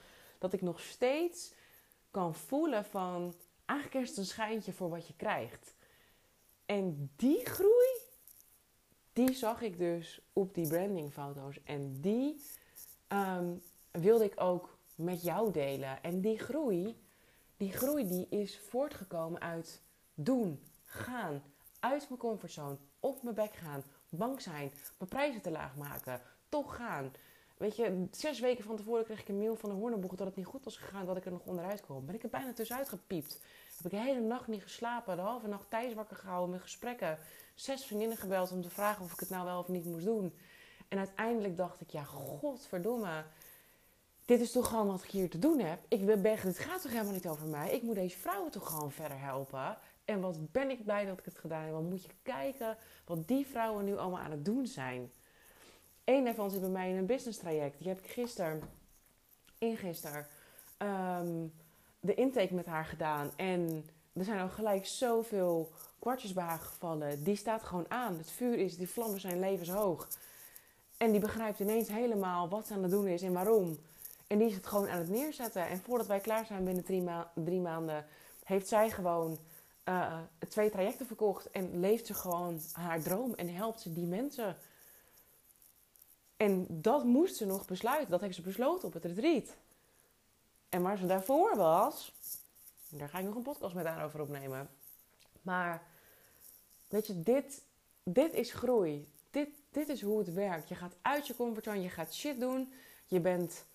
Dat 0.46 0.54
ik 0.54 0.62
nog 0.62 0.80
steeds 0.80 1.54
kan 2.12 2.36
voelen 2.36 2.86
van 2.86 3.36
eigenlijk 3.66 4.08
het 4.08 4.18
een 4.18 4.26
schijntje 4.26 4.74
voor 4.74 4.90
wat 4.90 5.08
je 5.08 5.16
krijgt. 5.16 5.76
En 6.66 7.12
die 7.16 7.46
groei 7.46 8.06
die 9.14 9.34
zag 9.34 9.62
ik 9.62 9.78
dus 9.78 10.22
op 10.34 10.54
die 10.54 10.68
brandingfoto's. 10.68 11.64
En 11.64 12.02
die 12.02 12.42
ehm, 13.08 13.54
wilde 13.92 14.24
ik 14.24 14.42
ook 14.42 14.78
met 14.96 15.22
jou 15.22 15.52
delen. 15.52 16.04
En 16.04 16.22
die 16.22 16.40
groei, 16.40 17.06
die 17.58 17.72
groei 17.72 18.08
die 18.08 18.28
is 18.30 18.60
voortgekomen 18.60 19.42
uit 19.42 19.82
doen, 20.14 20.64
gaan, 20.84 21.44
uit 21.80 22.10
mijn 22.10 22.20
comfortzone, 22.20 22.78
op 23.00 23.24
mijn 23.24 23.36
bek 23.36 23.54
gaan, 23.54 23.84
bang 24.10 24.42
zijn, 24.42 24.72
mijn 24.98 25.10
prijzen 25.10 25.42
te 25.42 25.52
laag 25.52 25.76
maken, 25.76 26.22
toch 26.50 26.76
gaan. 26.76 27.12
Weet 27.58 27.76
je, 27.76 28.08
zes 28.12 28.40
weken 28.40 28.64
van 28.64 28.76
tevoren 28.76 29.04
kreeg 29.04 29.20
ik 29.20 29.28
een 29.28 29.38
mail 29.38 29.56
van 29.56 29.70
de 29.70 29.76
Horneboeg 29.76 30.16
dat 30.16 30.28
het 30.28 30.36
niet 30.36 30.46
goed 30.46 30.64
was 30.64 30.78
gegaan, 30.78 31.06
dat 31.06 31.18
ik 31.18 31.26
er 31.26 31.32
nog 31.32 31.46
onderuit 31.46 31.82
kwam. 31.82 32.06
Ben 32.06 32.16
ik 32.16 32.24
er 32.24 32.30
bijna 32.30 32.54
tussenuit 32.54 32.90
gepiept. 32.90 33.42
Heb 33.78 33.86
ik 33.86 33.92
de 33.92 34.06
hele 34.06 34.20
nacht 34.20 34.48
niet 34.48 34.64
geslapen, 34.64 35.16
de 35.16 35.22
halve 35.22 35.48
nacht 35.48 35.70
thuis 35.70 35.94
wakker 35.94 36.16
gehouden 36.16 36.50
met 36.50 36.62
gesprekken 36.62 37.20
zes 37.56 37.86
vriendinnen 37.86 38.18
gebeld 38.18 38.52
om 38.52 38.62
te 38.62 38.70
vragen 38.70 39.04
of 39.04 39.14
ik 39.14 39.20
het 39.20 39.30
nou 39.30 39.46
wel 39.46 39.60
of 39.60 39.68
niet 39.68 39.86
moest 39.86 40.06
doen. 40.06 40.34
En 40.88 40.98
uiteindelijk 40.98 41.58
dacht 41.58 41.82
ik, 41.82 41.90
ja, 41.90 42.04
godverdomme. 42.04 43.24
Dit 44.26 44.40
is 44.40 44.52
toch 44.52 44.68
gewoon 44.68 44.88
wat 44.88 45.04
ik 45.04 45.10
hier 45.10 45.30
te 45.30 45.40
doen 45.40 45.60
heb. 45.60 45.80
Ik 45.88 46.06
ben, 46.06 46.22
dit 46.22 46.60
gaat 46.60 46.82
toch 46.82 46.92
helemaal 46.92 47.14
niet 47.14 47.28
over 47.28 47.48
mij. 47.48 47.72
Ik 47.72 47.82
moet 47.82 47.96
deze 47.96 48.18
vrouwen 48.18 48.52
toch 48.52 48.68
gewoon 48.68 48.92
verder 48.92 49.20
helpen. 49.20 49.78
En 50.06 50.22
wat 50.22 50.52
ben 50.52 50.70
ik 50.70 50.84
blij 50.84 51.06
dat 51.06 51.20
ik 51.20 51.26
het 51.26 51.38
gedaan 51.38 51.64
heb. 51.64 51.72
Want 51.72 51.90
moet 51.90 52.04
je 52.04 52.10
kijken 52.22 52.78
wat 53.06 53.28
die 53.28 53.48
vrouwen 53.48 53.86
nu 53.86 53.98
allemaal 53.98 54.20
aan 54.20 54.32
het 54.32 54.46
doen 54.46 54.68
zijn. 54.68 55.12
Eén 56.06 56.24
daarvan 56.24 56.52
zit 56.52 56.62
bij 56.62 56.70
mij 56.70 56.90
in 56.90 56.98
een 56.98 57.06
business 57.06 57.40
traject. 57.40 57.78
Die 57.78 57.88
heb 57.88 58.00
ik 58.00 58.12
gisteren, 58.12 58.62
ingisteren, 59.58 60.28
um, 60.78 61.54
de 62.00 62.14
intake 62.14 62.54
met 62.54 62.66
haar 62.66 62.86
gedaan. 62.86 63.32
En 63.36 63.86
er 64.14 64.24
zijn 64.24 64.40
al 64.40 64.50
gelijk 64.50 64.86
zoveel 64.86 65.72
kwartjes 66.00 66.34
bij 66.34 66.44
haar 66.44 66.60
gevallen. 66.60 67.24
Die 67.24 67.36
staat 67.36 67.64
gewoon 67.64 67.92
aan. 67.92 68.18
Het 68.18 68.32
vuur 68.32 68.58
is, 68.58 68.78
die 68.78 68.90
vlammen 68.90 69.20
zijn 69.20 69.40
levenshoog. 69.40 70.08
En 70.98 71.12
die 71.12 71.20
begrijpt 71.20 71.60
ineens 71.60 71.88
helemaal 71.88 72.50
wat 72.50 72.68
ze 72.68 72.74
aan 72.74 72.84
het 72.84 72.92
doen 72.92 73.08
is 73.08 73.22
en 73.22 73.34
waarom. 73.34 73.78
En 74.28 74.38
die 74.38 74.48
is 74.48 74.56
het 74.56 74.68
gewoon 74.68 74.90
aan 74.90 75.00
het 75.00 75.10
neerzetten. 75.10 75.68
En 75.68 75.80
voordat 75.80 76.08
wij 76.08 76.20
klaar 76.20 76.46
zijn 76.46 76.64
binnen 76.64 76.84
drie, 76.84 77.04
drie 77.34 77.62
maanden, 77.62 78.06
heeft 78.44 78.68
zij 78.68 78.90
gewoon 78.90 79.38
uh, 79.90 80.18
twee 80.50 80.70
trajecten 80.70 81.06
verkocht. 81.06 81.50
En 81.52 81.80
leeft 81.80 82.06
ze 82.06 82.14
gewoon 82.14 82.60
haar 82.72 83.02
droom 83.02 83.34
en 83.34 83.56
helpt 83.56 83.82
ze 83.82 83.94
die 83.94 84.06
mensen. 84.06 84.58
En 86.38 86.68
dat 86.70 87.04
moest 87.04 87.36
ze 87.36 87.46
nog 87.46 87.66
besluiten. 87.66 88.12
Dat 88.12 88.22
heeft 88.22 88.36
ze 88.36 88.42
besloten 88.42 88.88
op 88.88 88.94
het 88.94 89.06
retreat. 89.06 89.56
En 90.70 90.82
waar 90.82 90.98
ze 90.98 91.06
daarvoor 91.06 91.56
was, 91.56 92.14
daar 92.90 93.10
ga 93.10 93.20
ik 93.20 93.26
nog 93.26 93.36
een 93.36 93.42
podcast 93.42 93.76
met 93.76 93.86
haar 93.86 94.06
over 94.06 94.22
opnemen. 94.22 94.70
Maar 95.42 95.84
weet 96.88 97.08
je, 97.08 97.22
dit, 97.22 97.62
dit 98.04 98.34
is 98.34 98.54
groei. 98.54 99.08
Dit, 99.32 99.50
dit 99.72 99.90
is 99.90 100.02
hoe 100.02 100.20
het 100.20 100.34
werkt. 100.34 100.70
Je 100.70 100.76
gaat 100.76 100.96
uit 101.02 101.28
je 101.28 101.36
comfortzone, 101.36 101.82
je 101.82 101.90
gaat 101.90 102.14
shit 102.14 102.40
doen. 102.40 102.74
Je 103.08 103.20
bent 103.20 103.66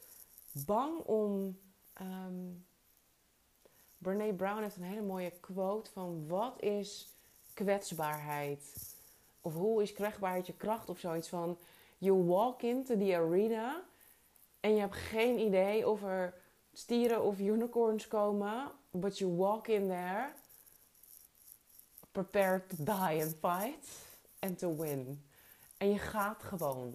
bang 0.53 0.99
om. 0.99 1.59
Um, 2.01 2.64
Brene 3.99 4.35
Brown 4.35 4.62
heeft 4.62 4.77
een 4.77 4.83
hele 4.83 5.03
mooie 5.03 5.33
quote 5.40 5.90
van 5.90 6.29
wat 6.29 6.62
is 6.62 7.14
kwetsbaarheid? 7.55 8.94
Of 9.40 9.55
hoe 9.55 9.83
is 9.83 9.92
kwetsbaarheid 9.92 10.46
je 10.46 10.57
kracht 10.57 10.88
of 10.88 10.99
zoiets 10.99 11.29
van 11.29 11.59
you 12.01 12.25
walk 12.25 12.63
into 12.63 12.97
the 12.97 13.17
arena 13.17 13.83
en 14.61 14.75
je 14.75 14.81
hebt 14.81 14.97
geen 14.97 15.39
idee 15.39 15.89
of 15.89 16.03
er 16.03 16.35
stieren 16.73 17.23
of 17.23 17.39
unicorns 17.39 18.09
komen, 18.09 18.73
but 18.91 19.19
you 19.19 19.37
walk 19.37 19.69
in 19.69 19.89
there 19.89 20.33
prepared 22.13 22.69
to 22.69 22.77
die 22.85 23.23
and 23.23 23.37
fight 23.41 23.89
and 24.39 24.59
to 24.59 24.77
win. 24.77 25.25
En 25.77 25.91
je 25.91 25.99
gaat 25.99 26.43
gewoon. 26.43 26.95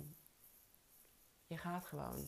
Je 1.47 1.57
gaat 1.57 1.85
gewoon. 1.85 2.25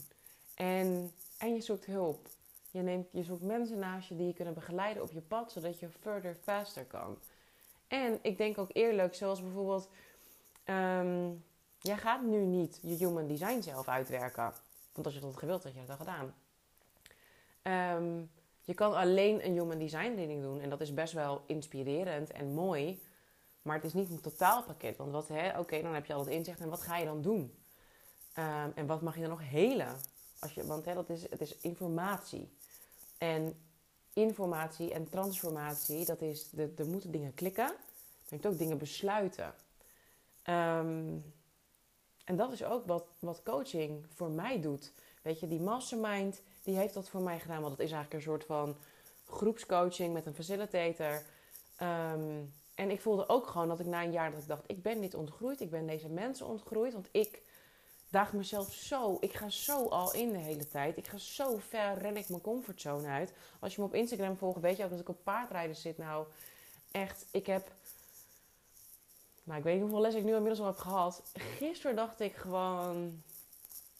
En, 0.56 1.12
en 1.38 1.54
je 1.54 1.62
zoekt 1.62 1.86
hulp. 1.86 2.28
Je, 2.72 2.82
neemt, 2.82 3.08
je 3.12 3.24
zoekt 3.24 3.42
mensen 3.42 3.80
naast 3.80 4.10
je 4.10 4.16
die 4.16 4.28
je 4.28 4.34
kunnen 4.34 4.54
begeleiden 4.54 5.04
op 5.04 5.12
je 5.12 5.22
pad, 5.22 5.52
zodat 5.52 5.80
je 5.80 5.90
further 5.90 6.36
faster 6.36 6.86
kan. 6.86 7.18
En 7.88 8.20
ik 8.22 8.38
denk 8.38 8.58
ook 8.58 8.70
eerlijk, 8.74 9.16
zoals 9.16 9.42
bijvoorbeeld, 9.42 9.90
um, 10.66 11.44
jij 11.80 11.98
gaat 11.98 12.22
nu 12.22 12.46
niet 12.46 12.80
je 12.82 12.96
human 12.96 13.28
design 13.28 13.62
zelf 13.62 13.88
uitwerken. 13.88 14.54
Want 14.92 15.06
als 15.06 15.16
je 15.16 15.22
dat 15.22 15.38
gewild 15.38 15.64
had, 15.64 15.74
je 15.74 15.80
dat 15.80 15.90
al 15.90 16.06
gedaan. 16.06 16.34
Um, 17.98 18.32
Je 18.62 18.74
kan 18.74 18.96
alleen 18.96 19.46
een 19.46 19.54
human 19.54 19.80
design 19.80 20.16
reading 20.16 20.42
doen 20.42 20.62
en 20.62 20.70
dat 20.70 20.82
is 20.82 20.94
best 20.94 21.14
wel 21.14 21.44
inspirerend 21.46 22.32
en 22.32 22.54
mooi. 22.54 23.02
Maar 23.62 23.76
het 23.76 23.86
is 23.86 23.94
niet 23.94 24.10
een 24.10 24.22
totaalpakket. 24.22 24.98
Want 24.98 25.12
wat, 25.12 25.30
oké, 25.58 25.82
dan 25.82 25.94
heb 25.94 26.06
je 26.06 26.14
al 26.14 26.20
het 26.20 26.30
inzicht 26.30 26.60
en 26.60 26.70
wat 26.70 26.82
ga 26.82 26.98
je 26.98 27.06
dan 27.06 27.22
doen? 27.22 27.58
Ehm, 28.34 28.70
en 28.76 28.86
wat 28.86 29.02
mag 29.02 29.16
je 29.16 29.22
dan 29.22 29.30
nog 29.30 29.50
helen? 29.50 29.96
Als 30.40 30.54
je, 30.54 30.66
want 30.66 30.86
dat 30.86 31.10
is, 31.10 31.30
het 31.30 31.42
is 31.42 31.58
informatie. 31.58 32.58
En 33.18 33.60
informatie 34.14 34.94
en 34.94 35.10
transformatie, 35.10 36.06
dat 36.06 36.22
is, 36.22 36.52
er 36.78 36.88
moeten 36.88 37.12
dingen 37.12 37.34
klikken. 37.34 37.66
Maar 37.66 37.76
je 38.30 38.36
moet 38.36 38.46
ook 38.46 38.58
dingen 38.58 38.78
besluiten. 38.78 39.54
Ehm, 40.44 41.18
en 42.28 42.36
dat 42.36 42.52
is 42.52 42.64
ook 42.64 42.86
wat, 42.86 43.04
wat 43.20 43.42
coaching 43.44 44.06
voor 44.14 44.30
mij 44.30 44.62
doet. 44.62 44.92
Weet 45.22 45.40
je, 45.40 45.48
die 45.48 45.60
mastermind, 45.60 46.42
die 46.64 46.76
heeft 46.76 46.94
dat 46.94 47.10
voor 47.10 47.22
mij 47.22 47.40
gedaan. 47.40 47.62
Want 47.62 47.78
dat 47.78 47.86
is 47.86 47.92
eigenlijk 47.92 48.14
een 48.14 48.32
soort 48.32 48.44
van 48.44 48.76
groepscoaching 49.26 50.14
met 50.14 50.26
een 50.26 50.34
facilitator. 50.34 51.22
Ehm, 51.76 52.44
en 52.76 52.90
ik 52.90 53.02
voelde 53.02 53.30
ook 53.30 53.48
gewoon 53.48 53.68
dat 53.68 53.80
ik 53.80 53.86
na 53.86 54.04
een 54.04 54.12
jaar 54.12 54.32
dat 54.32 54.42
ik 54.42 54.48
dacht, 54.48 54.64
ik 54.66 54.82
ben 54.82 55.00
niet 55.00 55.16
ontgroeid. 55.16 55.62
Ik 55.62 55.70
ben 55.70 55.88
deze 55.88 56.10
mensen 56.10 56.46
ontgroeid. 56.46 56.94
Want 56.94 57.10
ik 57.12 57.42
daag 58.10 58.34
mezelf 58.34 58.74
zo, 58.74 59.18
ik 59.20 59.34
ga 59.34 59.50
zo 59.50 59.88
al 59.88 60.14
in 60.14 60.32
de 60.32 60.38
hele 60.38 60.68
tijd. 60.68 60.98
Ik 60.98 61.08
ga 61.08 61.18
zo 61.18 61.58
ver, 61.58 61.98
ren 61.98 62.18
ik 62.18 62.30
mijn 62.30 62.42
comfortzone 62.42 63.08
uit. 63.08 63.34
Als 63.60 63.76
je 63.76 63.82
me 63.82 63.88
op 63.88 63.94
Instagram 63.94 64.38
volgt, 64.38 64.62
weet 64.62 64.78
je 64.78 64.84
ook 64.84 64.90
dat 64.90 65.00
ik 65.00 65.10
op 65.10 65.24
paardrijden 65.24 65.76
zit. 65.76 65.98
Nou, 65.98 66.26
echt, 66.92 67.26
ik 67.32 67.46
heb... 67.46 67.72
Nou, 69.48 69.60
ik 69.60 69.66
weet 69.66 69.74
niet 69.74 69.84
hoeveel 69.84 70.02
les 70.02 70.14
ik 70.14 70.24
nu 70.24 70.36
inmiddels 70.36 70.60
al 70.60 70.66
heb 70.66 70.78
gehad. 70.78 71.24
Gisteren 71.34 71.96
dacht 71.96 72.20
ik 72.20 72.36
gewoon... 72.36 73.22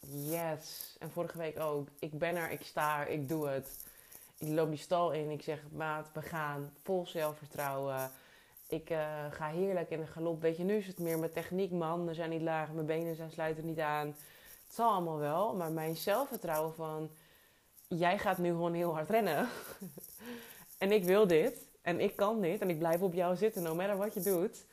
Yes. 0.00 0.96
En 0.98 1.10
vorige 1.10 1.38
week 1.38 1.60
ook. 1.60 1.88
Ik 1.98 2.18
ben 2.18 2.36
er, 2.36 2.50
ik 2.50 2.62
sta 2.62 3.00
er, 3.00 3.08
ik 3.08 3.28
doe 3.28 3.48
het. 3.48 3.84
Ik 4.38 4.48
loop 4.48 4.68
die 4.68 4.78
stal 4.78 5.12
in. 5.12 5.30
Ik 5.30 5.42
zeg, 5.42 5.62
maat, 5.72 6.06
we 6.12 6.22
gaan. 6.22 6.72
Vol 6.82 7.06
zelfvertrouwen. 7.06 8.10
Ik 8.68 8.90
uh, 8.90 9.24
ga 9.30 9.48
heerlijk 9.48 9.90
in 9.90 10.00
de 10.00 10.06
galop. 10.06 10.40
Weet 10.40 10.56
je, 10.56 10.64
nu 10.64 10.76
is 10.76 10.86
het 10.86 10.98
meer 10.98 11.18
mijn 11.18 11.32
techniek. 11.32 11.70
Mijn 11.70 11.90
handen 11.90 12.14
zijn 12.14 12.30
niet 12.30 12.42
laag, 12.42 12.72
mijn 12.72 12.86
benen 12.86 13.16
zijn, 13.16 13.30
sluiten 13.30 13.66
niet 13.66 13.80
aan. 13.80 14.06
Het 14.06 14.74
zal 14.74 14.90
allemaal 14.90 15.18
wel. 15.18 15.54
Maar 15.54 15.70
mijn 15.70 15.96
zelfvertrouwen 15.96 16.74
van... 16.74 17.10
Jij 17.86 18.18
gaat 18.18 18.38
nu 18.38 18.48
gewoon 18.48 18.74
heel 18.74 18.94
hard 18.94 19.10
rennen. 19.10 19.48
en 20.78 20.92
ik 20.92 21.04
wil 21.04 21.26
dit. 21.26 21.58
En 21.82 22.00
ik 22.00 22.16
kan 22.16 22.40
dit. 22.40 22.60
En 22.60 22.70
ik 22.70 22.78
blijf 22.78 23.02
op 23.02 23.14
jou 23.14 23.36
zitten, 23.36 23.62
no 23.62 23.74
matter 23.74 23.96
wat 23.96 24.14
je 24.14 24.20
doet. 24.20 24.66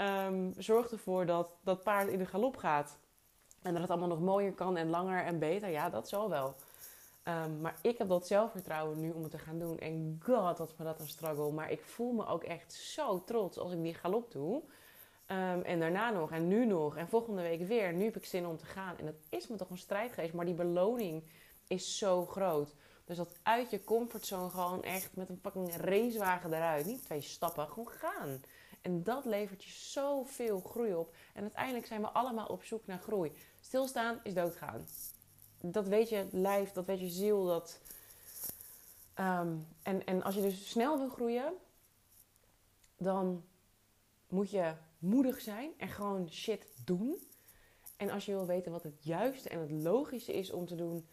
Um, 0.00 0.54
zorg 0.56 0.90
ervoor 0.90 1.26
dat 1.26 1.50
dat 1.60 1.82
paard 1.82 2.08
in 2.08 2.18
de 2.18 2.26
galop 2.26 2.56
gaat. 2.56 2.98
En 3.62 3.72
dat 3.72 3.82
het 3.82 3.90
allemaal 3.90 4.08
nog 4.08 4.20
mooier 4.20 4.52
kan 4.52 4.76
en 4.76 4.90
langer 4.90 5.24
en 5.24 5.38
beter. 5.38 5.68
Ja, 5.68 5.90
dat 5.90 6.08
zal 6.08 6.30
wel. 6.30 6.54
Um, 7.24 7.60
maar 7.60 7.78
ik 7.82 7.98
heb 7.98 8.08
dat 8.08 8.26
zelfvertrouwen 8.26 9.00
nu 9.00 9.10
om 9.10 9.22
het 9.22 9.30
te 9.30 9.38
gaan 9.38 9.58
doen. 9.58 9.78
En 9.78 10.20
god, 10.22 10.58
wat 10.58 10.74
me 10.78 10.84
dat 10.84 11.00
een 11.00 11.08
struggle. 11.08 11.52
Maar 11.52 11.70
ik 11.70 11.80
voel 11.80 12.12
me 12.12 12.26
ook 12.26 12.44
echt 12.44 12.72
zo 12.72 13.24
trots 13.24 13.58
als 13.58 13.72
ik 13.72 13.82
die 13.82 13.94
galop 13.94 14.32
doe. 14.32 14.62
Um, 15.26 15.62
en 15.62 15.80
daarna 15.80 16.10
nog 16.10 16.30
en 16.30 16.48
nu 16.48 16.66
nog 16.66 16.96
en 16.96 17.08
volgende 17.08 17.42
week 17.42 17.66
weer. 17.66 17.92
Nu 17.92 18.04
heb 18.04 18.16
ik 18.16 18.24
zin 18.24 18.46
om 18.46 18.56
te 18.56 18.66
gaan. 18.66 18.98
En 18.98 19.04
dat 19.04 19.14
is 19.28 19.46
me 19.46 19.56
toch 19.56 19.70
een 19.70 19.78
strijd 19.78 20.12
geweest. 20.12 20.34
Maar 20.34 20.44
die 20.44 20.54
beloning 20.54 21.22
is 21.66 21.98
zo 21.98 22.26
groot. 22.26 22.74
Dus 23.04 23.16
dat 23.16 23.38
uit 23.42 23.70
je 23.70 23.84
comfortzone 23.84 24.50
gewoon 24.50 24.82
echt 24.82 25.16
met 25.16 25.28
een 25.28 25.38
fucking 25.42 25.76
racewagen 25.76 26.52
eruit. 26.52 26.86
Niet 26.86 27.04
twee 27.04 27.20
stappen, 27.20 27.68
gewoon 27.68 27.88
gaan. 27.88 28.42
En 28.80 29.02
dat 29.02 29.24
levert 29.24 29.64
je 29.64 29.70
zoveel 29.70 30.60
groei 30.60 30.94
op. 30.94 31.14
En 31.34 31.42
uiteindelijk 31.42 31.86
zijn 31.86 32.00
we 32.00 32.08
allemaal 32.08 32.46
op 32.46 32.64
zoek 32.64 32.86
naar 32.86 32.98
groei. 32.98 33.32
Stilstaan 33.60 34.20
is 34.22 34.34
doodgaan 34.34 34.86
dat 35.60 35.88
weet 35.88 36.08
je 36.08 36.26
lijf, 36.30 36.72
dat 36.72 36.86
weet 36.86 37.00
je 37.00 37.08
ziel. 37.08 37.44
Dat, 37.44 37.80
ehm, 39.14 39.56
en, 39.82 40.06
en 40.06 40.22
als 40.22 40.34
je 40.34 40.40
dus 40.40 40.70
snel 40.70 40.98
wil 40.98 41.08
groeien, 41.08 41.52
dan 42.96 43.44
moet 44.28 44.50
je 44.50 44.74
moedig 44.98 45.40
zijn 45.40 45.72
en 45.76 45.88
gewoon 45.88 46.30
shit 46.30 46.66
doen. 46.84 47.16
En 47.96 48.10
als 48.10 48.26
je 48.26 48.32
wil 48.32 48.46
weten 48.46 48.72
wat 48.72 48.82
het 48.82 49.04
juiste 49.04 49.48
en 49.48 49.60
het 49.60 49.70
logische 49.70 50.32
is 50.32 50.50
om 50.50 50.66
te 50.66 50.74
doen, 50.74 51.08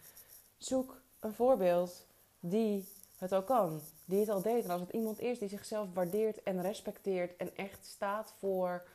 zoek 0.58 1.02
een 1.20 1.34
voorbeeld 1.34 2.06
die 2.40 2.88
het 3.18 3.32
al 3.32 3.44
kan, 3.44 3.82
die 4.06 4.20
het 4.20 4.30
al 4.30 4.42
deed. 4.42 4.64
En 4.64 4.70
als 4.70 4.82
het 4.82 4.90
iemand 4.90 5.20
is 5.20 5.40
die 5.40 5.50
zichzelf 5.50 5.94
waardeert 5.94 6.44
en 6.44 6.62
respecteert 6.62 7.36
en 7.38 7.56
echt 7.56 7.86
staat 7.86 8.34
voor 8.38 8.88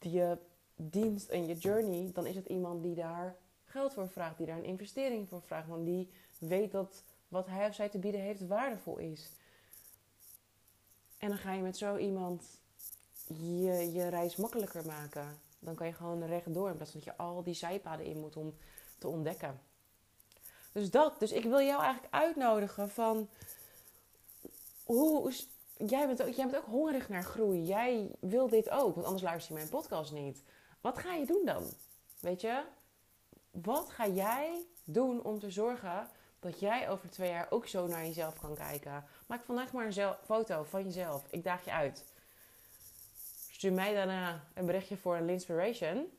je 0.00 0.38
dienst 0.76 1.28
en 1.28 1.46
je 1.46 1.54
journey, 1.54 2.10
dan 2.12 2.26
is 2.26 2.36
het 2.36 2.46
iemand 2.46 2.82
die 2.82 2.94
daar 2.94 3.36
geld 3.64 3.92
voor 3.92 4.08
vraagt, 4.08 4.36
die 4.36 4.46
daar 4.46 4.58
een 4.58 4.64
investering 4.64 5.28
voor 5.28 5.42
vraagt, 5.42 5.68
want 5.68 5.84
die 5.84 6.10
weet 6.38 6.72
dat 6.72 7.02
wat 7.28 7.46
hij 7.46 7.68
of 7.68 7.74
zij 7.74 7.88
te 7.88 7.98
bieden 7.98 8.20
heeft 8.20 8.46
waardevol 8.46 8.96
is. 8.96 9.30
En 11.18 11.28
dan 11.28 11.38
ga 11.38 11.52
je 11.52 11.62
met 11.62 11.76
zo 11.76 11.96
iemand 11.96 12.60
je, 13.26 13.92
je 13.92 14.08
reis 14.08 14.36
makkelijker 14.36 14.86
maken. 14.86 15.38
Dan 15.58 15.74
kan 15.74 15.86
je 15.86 15.92
gewoon 15.92 16.26
rechtdoor 16.26 16.68
in 16.68 16.76
plaats 16.76 16.90
van 16.90 17.00
dat 17.04 17.14
je 17.14 17.22
al 17.22 17.42
die 17.42 17.54
zijpaden 17.54 18.06
in 18.06 18.20
moet 18.20 18.36
om 18.36 18.54
te 18.98 19.08
ontdekken. 19.08 19.60
Dus 20.78 20.90
dat. 20.90 21.20
Dus 21.20 21.32
ik 21.32 21.44
wil 21.44 21.60
jou 21.60 21.82
eigenlijk 21.82 22.14
uitnodigen 22.14 22.90
van... 22.90 23.28
Hoe, 24.84 25.32
jij, 25.76 26.06
bent 26.06 26.22
ook, 26.22 26.34
jij 26.34 26.46
bent 26.46 26.56
ook 26.56 26.70
hongerig 26.70 27.08
naar 27.08 27.24
groei. 27.24 27.62
Jij 27.62 28.10
wil 28.20 28.48
dit 28.48 28.70
ook, 28.70 28.94
want 28.94 29.06
anders 29.06 29.24
luister 29.24 29.52
je 29.52 29.58
mijn 29.58 29.70
podcast 29.70 30.12
niet. 30.12 30.42
Wat 30.80 30.98
ga 30.98 31.14
je 31.14 31.26
doen 31.26 31.42
dan? 31.44 31.64
Weet 32.20 32.40
je? 32.40 32.62
Wat 33.50 33.90
ga 33.90 34.06
jij 34.06 34.66
doen 34.84 35.22
om 35.22 35.38
te 35.38 35.50
zorgen 35.50 36.08
dat 36.40 36.60
jij 36.60 36.88
over 36.88 37.10
twee 37.10 37.30
jaar 37.30 37.46
ook 37.50 37.66
zo 37.66 37.86
naar 37.86 38.06
jezelf 38.06 38.38
kan 38.40 38.54
kijken? 38.54 39.04
Maak 39.26 39.42
vandaag 39.44 39.72
maar 39.72 39.86
een 39.86 40.14
foto 40.24 40.62
van 40.62 40.84
jezelf. 40.84 41.26
Ik 41.30 41.44
daag 41.44 41.64
je 41.64 41.72
uit. 41.72 42.04
Stuur 43.50 43.72
mij 43.72 43.94
daarna 43.94 44.44
een 44.54 44.66
berichtje 44.66 44.96
voor 44.96 45.16
een 45.16 45.28
inspiration. 45.28 46.17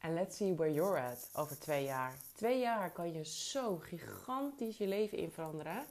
En 0.00 0.14
let's 0.14 0.36
see 0.36 0.54
where 0.54 0.72
you're 0.72 1.00
at 1.00 1.30
over 1.34 1.58
twee 1.58 1.84
jaar. 1.84 2.14
Twee 2.34 2.60
jaar 2.60 2.90
kan 2.90 3.12
je 3.12 3.24
zo 3.24 3.76
gigantisch 3.76 4.76
je 4.76 4.86
leven 4.86 5.18
in 5.18 5.30
veranderen. 5.30 5.84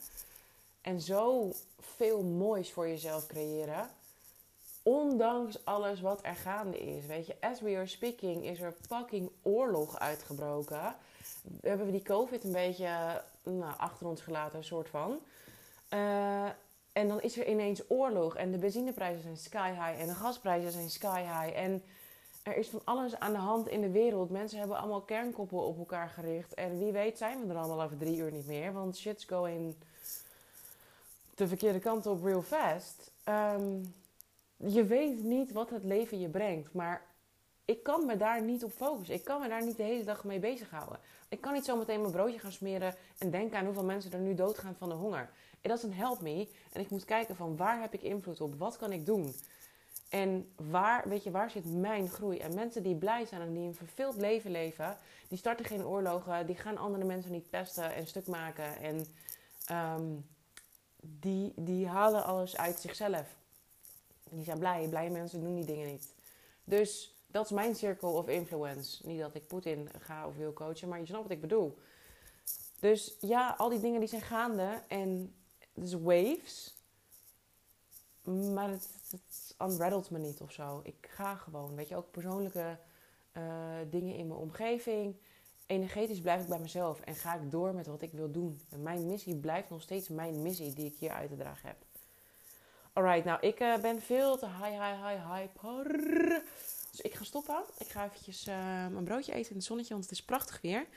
En 0.82 1.02
zo 1.02 1.52
veel 1.80 2.24
moois 2.24 2.72
voor 2.72 2.88
jezelf 2.88 3.28
creëren. 3.28 3.89
Ondanks 4.84 5.65
alles 5.65 6.02
wat 6.02 6.19
er 6.24 6.36
gaande 6.36 6.78
is. 6.78 7.06
Weet 7.06 7.28
je, 7.28 7.36
as 7.39 7.62
we 7.62 7.76
are 7.76 7.88
speaking 7.88 8.43
is 8.43 8.62
er 8.62 8.74
fucking 8.88 9.30
oorlog 9.41 10.00
uitgebroken. 10.00 10.95
We 11.62 11.67
hebben 11.69 11.91
die 11.91 12.02
COVID 12.02 12.43
een 12.43 12.52
beetje 12.52 13.24
nou, 13.43 13.74
achter 13.78 14.08
ons 14.08 14.22
gelaten, 14.22 14.58
een 14.58 14.63
soort 14.63 14.89
van. 14.89 15.19
Uh, 15.93 16.50
en 16.91 17.08
dan 17.08 17.22
is 17.22 17.38
er 17.38 17.48
ineens 17.48 17.82
oorlog 17.88 18.36
en 18.36 18.52
de 18.52 18.58
benzineprijzen 18.58 19.22
zijn 19.22 19.38
sky 19.38 19.69
high 19.69 20.02
en 20.02 20.08
de 20.08 20.15
gasprijzen 20.15 20.72
zijn 20.72 20.89
sky 20.89 21.22
high. 21.22 21.58
En 21.58 21.84
er 22.43 22.58
is 22.58 22.69
van 22.69 22.82
alles 22.84 23.19
aan 23.19 23.32
de 23.32 23.38
hand 23.38 23.67
in 23.67 23.82
de 23.82 23.91
wereld. 23.91 24.30
Mensen 24.30 24.60
hebben 24.60 24.78
allemaal 24.78 25.02
kernkoppen 25.02 25.58
op 25.58 25.78
elkaar 25.78 26.10
gericht. 26.10 26.54
En 26.54 26.78
wie 26.78 26.91
weet 26.91 27.17
zijn 27.17 27.47
we 27.47 27.54
er 27.54 27.60
allemaal 27.60 27.82
over 27.82 27.97
drie 27.97 28.17
uur 28.17 28.32
niet 28.32 28.47
meer. 28.47 28.73
Want 28.73 28.97
shit's 28.97 29.25
going 29.25 29.75
de 31.36 31.47
verkeerde 31.47 31.80
kant 31.80 32.06
op 32.06 32.23
real 32.23 32.41
fast. 32.41 33.12
Um, 33.25 33.93
je 34.56 34.84
weet 34.84 35.23
niet 35.23 35.52
wat 35.52 35.69
het 35.69 35.84
leven 35.84 36.19
je 36.19 36.30
brengt. 36.30 36.73
Maar 36.73 37.06
ik 37.65 37.84
kan 37.84 38.06
me 38.06 38.17
daar 38.17 38.41
niet 38.41 38.63
op 38.63 38.71
focussen. 38.71 39.15
Ik 39.15 39.23
kan 39.23 39.41
me 39.41 39.47
daar 39.47 39.65
niet 39.65 39.78
de 39.78 39.84
hele 39.84 40.04
dag 40.04 40.23
mee 40.23 40.39
bezighouden. 40.39 40.99
Ik 41.30 41.41
kan 41.41 41.54
niet 41.54 41.65
zometeen 41.65 42.02
mijn 42.02 42.13
broodje 42.13 42.39
gaan 42.39 42.52
smeren 42.52 42.95
en 43.17 43.32
denken 43.32 43.58
aan 43.58 43.65
hoeveel 43.65 43.84
mensen 43.84 44.12
er 44.12 44.19
nu 44.19 44.36
doodgaan 44.36 44.75
van 44.78 44.89
de 44.89 44.95
honger. 44.95 45.30
It 45.62 45.69
doesn't 45.69 45.95
help 45.95 46.21
me. 46.21 46.47
En 46.71 46.82
ik 46.82 46.89
moet 46.89 47.06
kijken 47.06 47.36
van 47.36 47.58
waar 47.58 47.82
heb 47.82 47.93
ik 47.93 48.02
invloed 48.02 48.41
op? 48.41 48.56
Wat 48.56 48.78
kan 48.78 48.91
ik 48.91 49.06
doen? 49.06 49.34
En 50.10 50.54
waar, 50.56 51.10
weet 51.10 51.24
je, 51.24 51.32
waar 51.32 51.52
zit 51.52 51.65
mijn 51.65 52.10
groei? 52.10 52.38
En 52.38 52.54
mensen 52.54 52.84
die 52.84 52.95
blij 52.95 53.26
zijn 53.26 53.41
en 53.41 53.54
die 53.54 53.67
een 53.67 53.76
vervuld 53.76 54.15
leven 54.15 54.52
leven, 54.52 54.98
die 55.28 55.38
starten 55.38 55.65
geen 55.65 55.86
oorlogen, 55.86 56.45
die 56.45 56.56
gaan 56.56 56.78
andere 56.78 57.06
mensen 57.06 57.32
niet 57.32 57.50
pesten 57.50 57.93
en 57.93 58.08
stuk 58.08 58.28
maken. 58.28 58.78
En 58.78 59.06
um, 59.72 60.26
die, 61.02 61.54
die 61.56 61.88
halen 61.88 62.24
alles 62.24 62.58
uit 62.58 62.80
zichzelf. 62.80 63.36
Die 64.30 64.43
zijn 64.43 64.60
blij. 64.60 64.88
Blije 64.88 65.10
mensen 65.10 65.41
doen 65.41 65.56
die 65.56 65.65
dingen 65.65 65.88
niet. 65.88 66.13
Dus 66.63 67.15
dat 67.28 67.45
is 67.45 67.52
mijn 67.52 67.76
circle 67.76 68.10
of 68.10 68.28
influence. 68.28 69.07
Niet 69.07 69.20
dat 69.20 69.36
ik 69.36 69.47
Poetin 69.47 69.89
ga 69.99 70.28
of 70.28 70.36
wil 70.36 70.53
coachen, 70.53 70.88
maar 70.88 70.99
je 70.99 71.05
snapt 71.05 71.24
wat 71.24 71.32
ik 71.32 71.41
bedoel. 71.41 71.78
Dus 72.80 73.16
ja, 73.20 73.55
al 73.57 73.70
die 73.70 73.80
dingen 73.80 73.99
die 73.99 74.10
zijn 74.10 74.22
gaande 74.22 74.82
en 74.88 75.36
dus 75.74 75.93
waves. 75.93 76.74
Maar 78.30 78.69
het, 78.69 78.89
het 79.09 79.55
unraddelt 79.61 80.09
me 80.09 80.19
niet 80.19 80.41
of 80.41 80.51
zo. 80.51 80.80
Ik 80.84 81.07
ga 81.09 81.36
gewoon, 81.36 81.75
weet 81.75 81.88
je, 81.88 81.95
ook 81.95 82.11
persoonlijke 82.11 82.77
uh, 83.38 83.43
dingen 83.89 84.15
in 84.15 84.27
mijn 84.27 84.39
omgeving. 84.39 85.15
Energetisch 85.65 86.21
blijf 86.21 86.41
ik 86.41 86.47
bij 86.47 86.59
mezelf 86.59 86.99
en 86.99 87.15
ga 87.15 87.36
ik 87.36 87.51
door 87.51 87.73
met 87.73 87.88
wat 87.88 88.01
ik 88.01 88.11
wil 88.11 88.32
doen. 88.32 88.61
En 88.69 88.84
mijn 88.84 89.07
missie 89.07 89.36
blijft 89.36 89.69
nog 89.69 89.82
steeds 89.82 90.07
mijn 90.07 90.41
missie 90.41 90.73
die 90.73 90.86
ik 90.86 90.97
hier 90.99 91.11
uit 91.11 91.30
te 91.30 91.38
dragen 91.38 91.67
heb. 91.67 91.77
Alright, 92.93 93.25
nou 93.25 93.39
ik 93.41 93.59
uh, 93.59 93.77
ben 93.77 94.01
veel 94.01 94.38
te 94.38 94.45
high, 94.45 94.84
high, 94.84 95.07
high, 95.07 95.32
hyper. 95.32 95.88
Dus 96.91 97.01
ik 97.01 97.13
ga 97.13 97.23
stoppen. 97.23 97.63
Ik 97.77 97.88
ga 97.88 98.05
eventjes 98.05 98.47
uh, 98.47 98.55
mijn 98.88 99.03
broodje 99.03 99.34
eten 99.34 99.49
in 99.49 99.55
het 99.55 99.65
zonnetje, 99.65 99.93
want 99.93 100.05
het 100.05 100.13
is 100.13 100.23
prachtig 100.23 100.61
weer. 100.61 100.88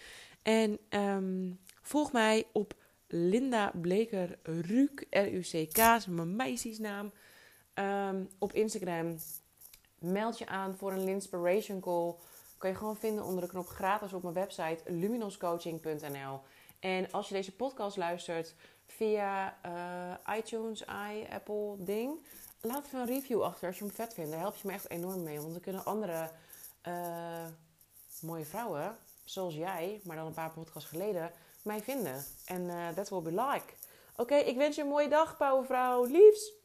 En 0.42 0.78
um, 0.90 1.58
volg 1.82 2.12
mij 2.12 2.46
op 2.52 2.74
Linda 3.06 3.72
Bleker 3.80 4.38
Ruuk, 4.42 5.06
R-U-C-K, 5.10 5.78
is 5.78 6.06
mijn 6.06 6.36
meisjesnaam. 6.36 7.12
Um, 7.74 8.28
op 8.38 8.52
Instagram. 8.52 9.18
Meld 9.98 10.38
je 10.38 10.46
aan 10.46 10.76
voor 10.76 10.92
een 10.92 11.04
Linspiration 11.04 11.80
Call. 11.80 12.14
Kan 12.58 12.70
je 12.70 12.76
gewoon 12.76 12.96
vinden 12.96 13.24
onder 13.24 13.42
de 13.42 13.48
knop 13.48 13.66
gratis 13.66 14.12
op 14.12 14.22
mijn 14.22 14.34
website 14.34 14.82
luminoscoaching.nl. 14.84 16.40
En 16.80 17.12
als 17.12 17.28
je 17.28 17.34
deze 17.34 17.56
podcast 17.56 17.96
luistert 17.96 18.54
via 18.86 19.58
uh, 19.66 20.36
iTunes, 20.36 20.82
i, 20.82 21.26
Apple, 21.30 21.76
ding, 21.78 22.26
laat 22.60 22.86
even 22.86 23.00
een 23.00 23.06
review 23.06 23.42
achter 23.42 23.66
als 23.66 23.78
je 23.78 23.84
hem 23.84 23.94
vet 23.94 24.14
vindt. 24.14 24.30
Daar 24.30 24.40
help 24.40 24.56
je 24.56 24.66
me 24.66 24.72
echt 24.72 24.90
enorm 24.90 25.22
mee. 25.22 25.40
Want 25.40 25.52
dan 25.52 25.60
kunnen 25.60 25.84
andere 25.84 26.30
uh, 26.88 27.46
mooie 28.20 28.44
vrouwen, 28.44 28.98
zoals 29.24 29.54
jij, 29.54 30.00
maar 30.04 30.16
dan 30.16 30.26
een 30.26 30.32
paar 30.32 30.50
podcasts 30.50 30.88
geleden, 30.88 31.32
mij 31.62 31.82
vinden. 31.82 32.24
En 32.44 32.62
uh, 32.62 32.88
that 32.88 33.08
will 33.08 33.22
be 33.22 33.30
like. 33.30 33.72
Oké, 34.16 34.34
ik 34.34 34.56
wens 34.56 34.76
je 34.76 34.82
een 34.82 34.88
mooie 34.88 35.08
dag, 35.08 35.36
powervrouw. 35.36 36.04
Liefs! 36.04 36.61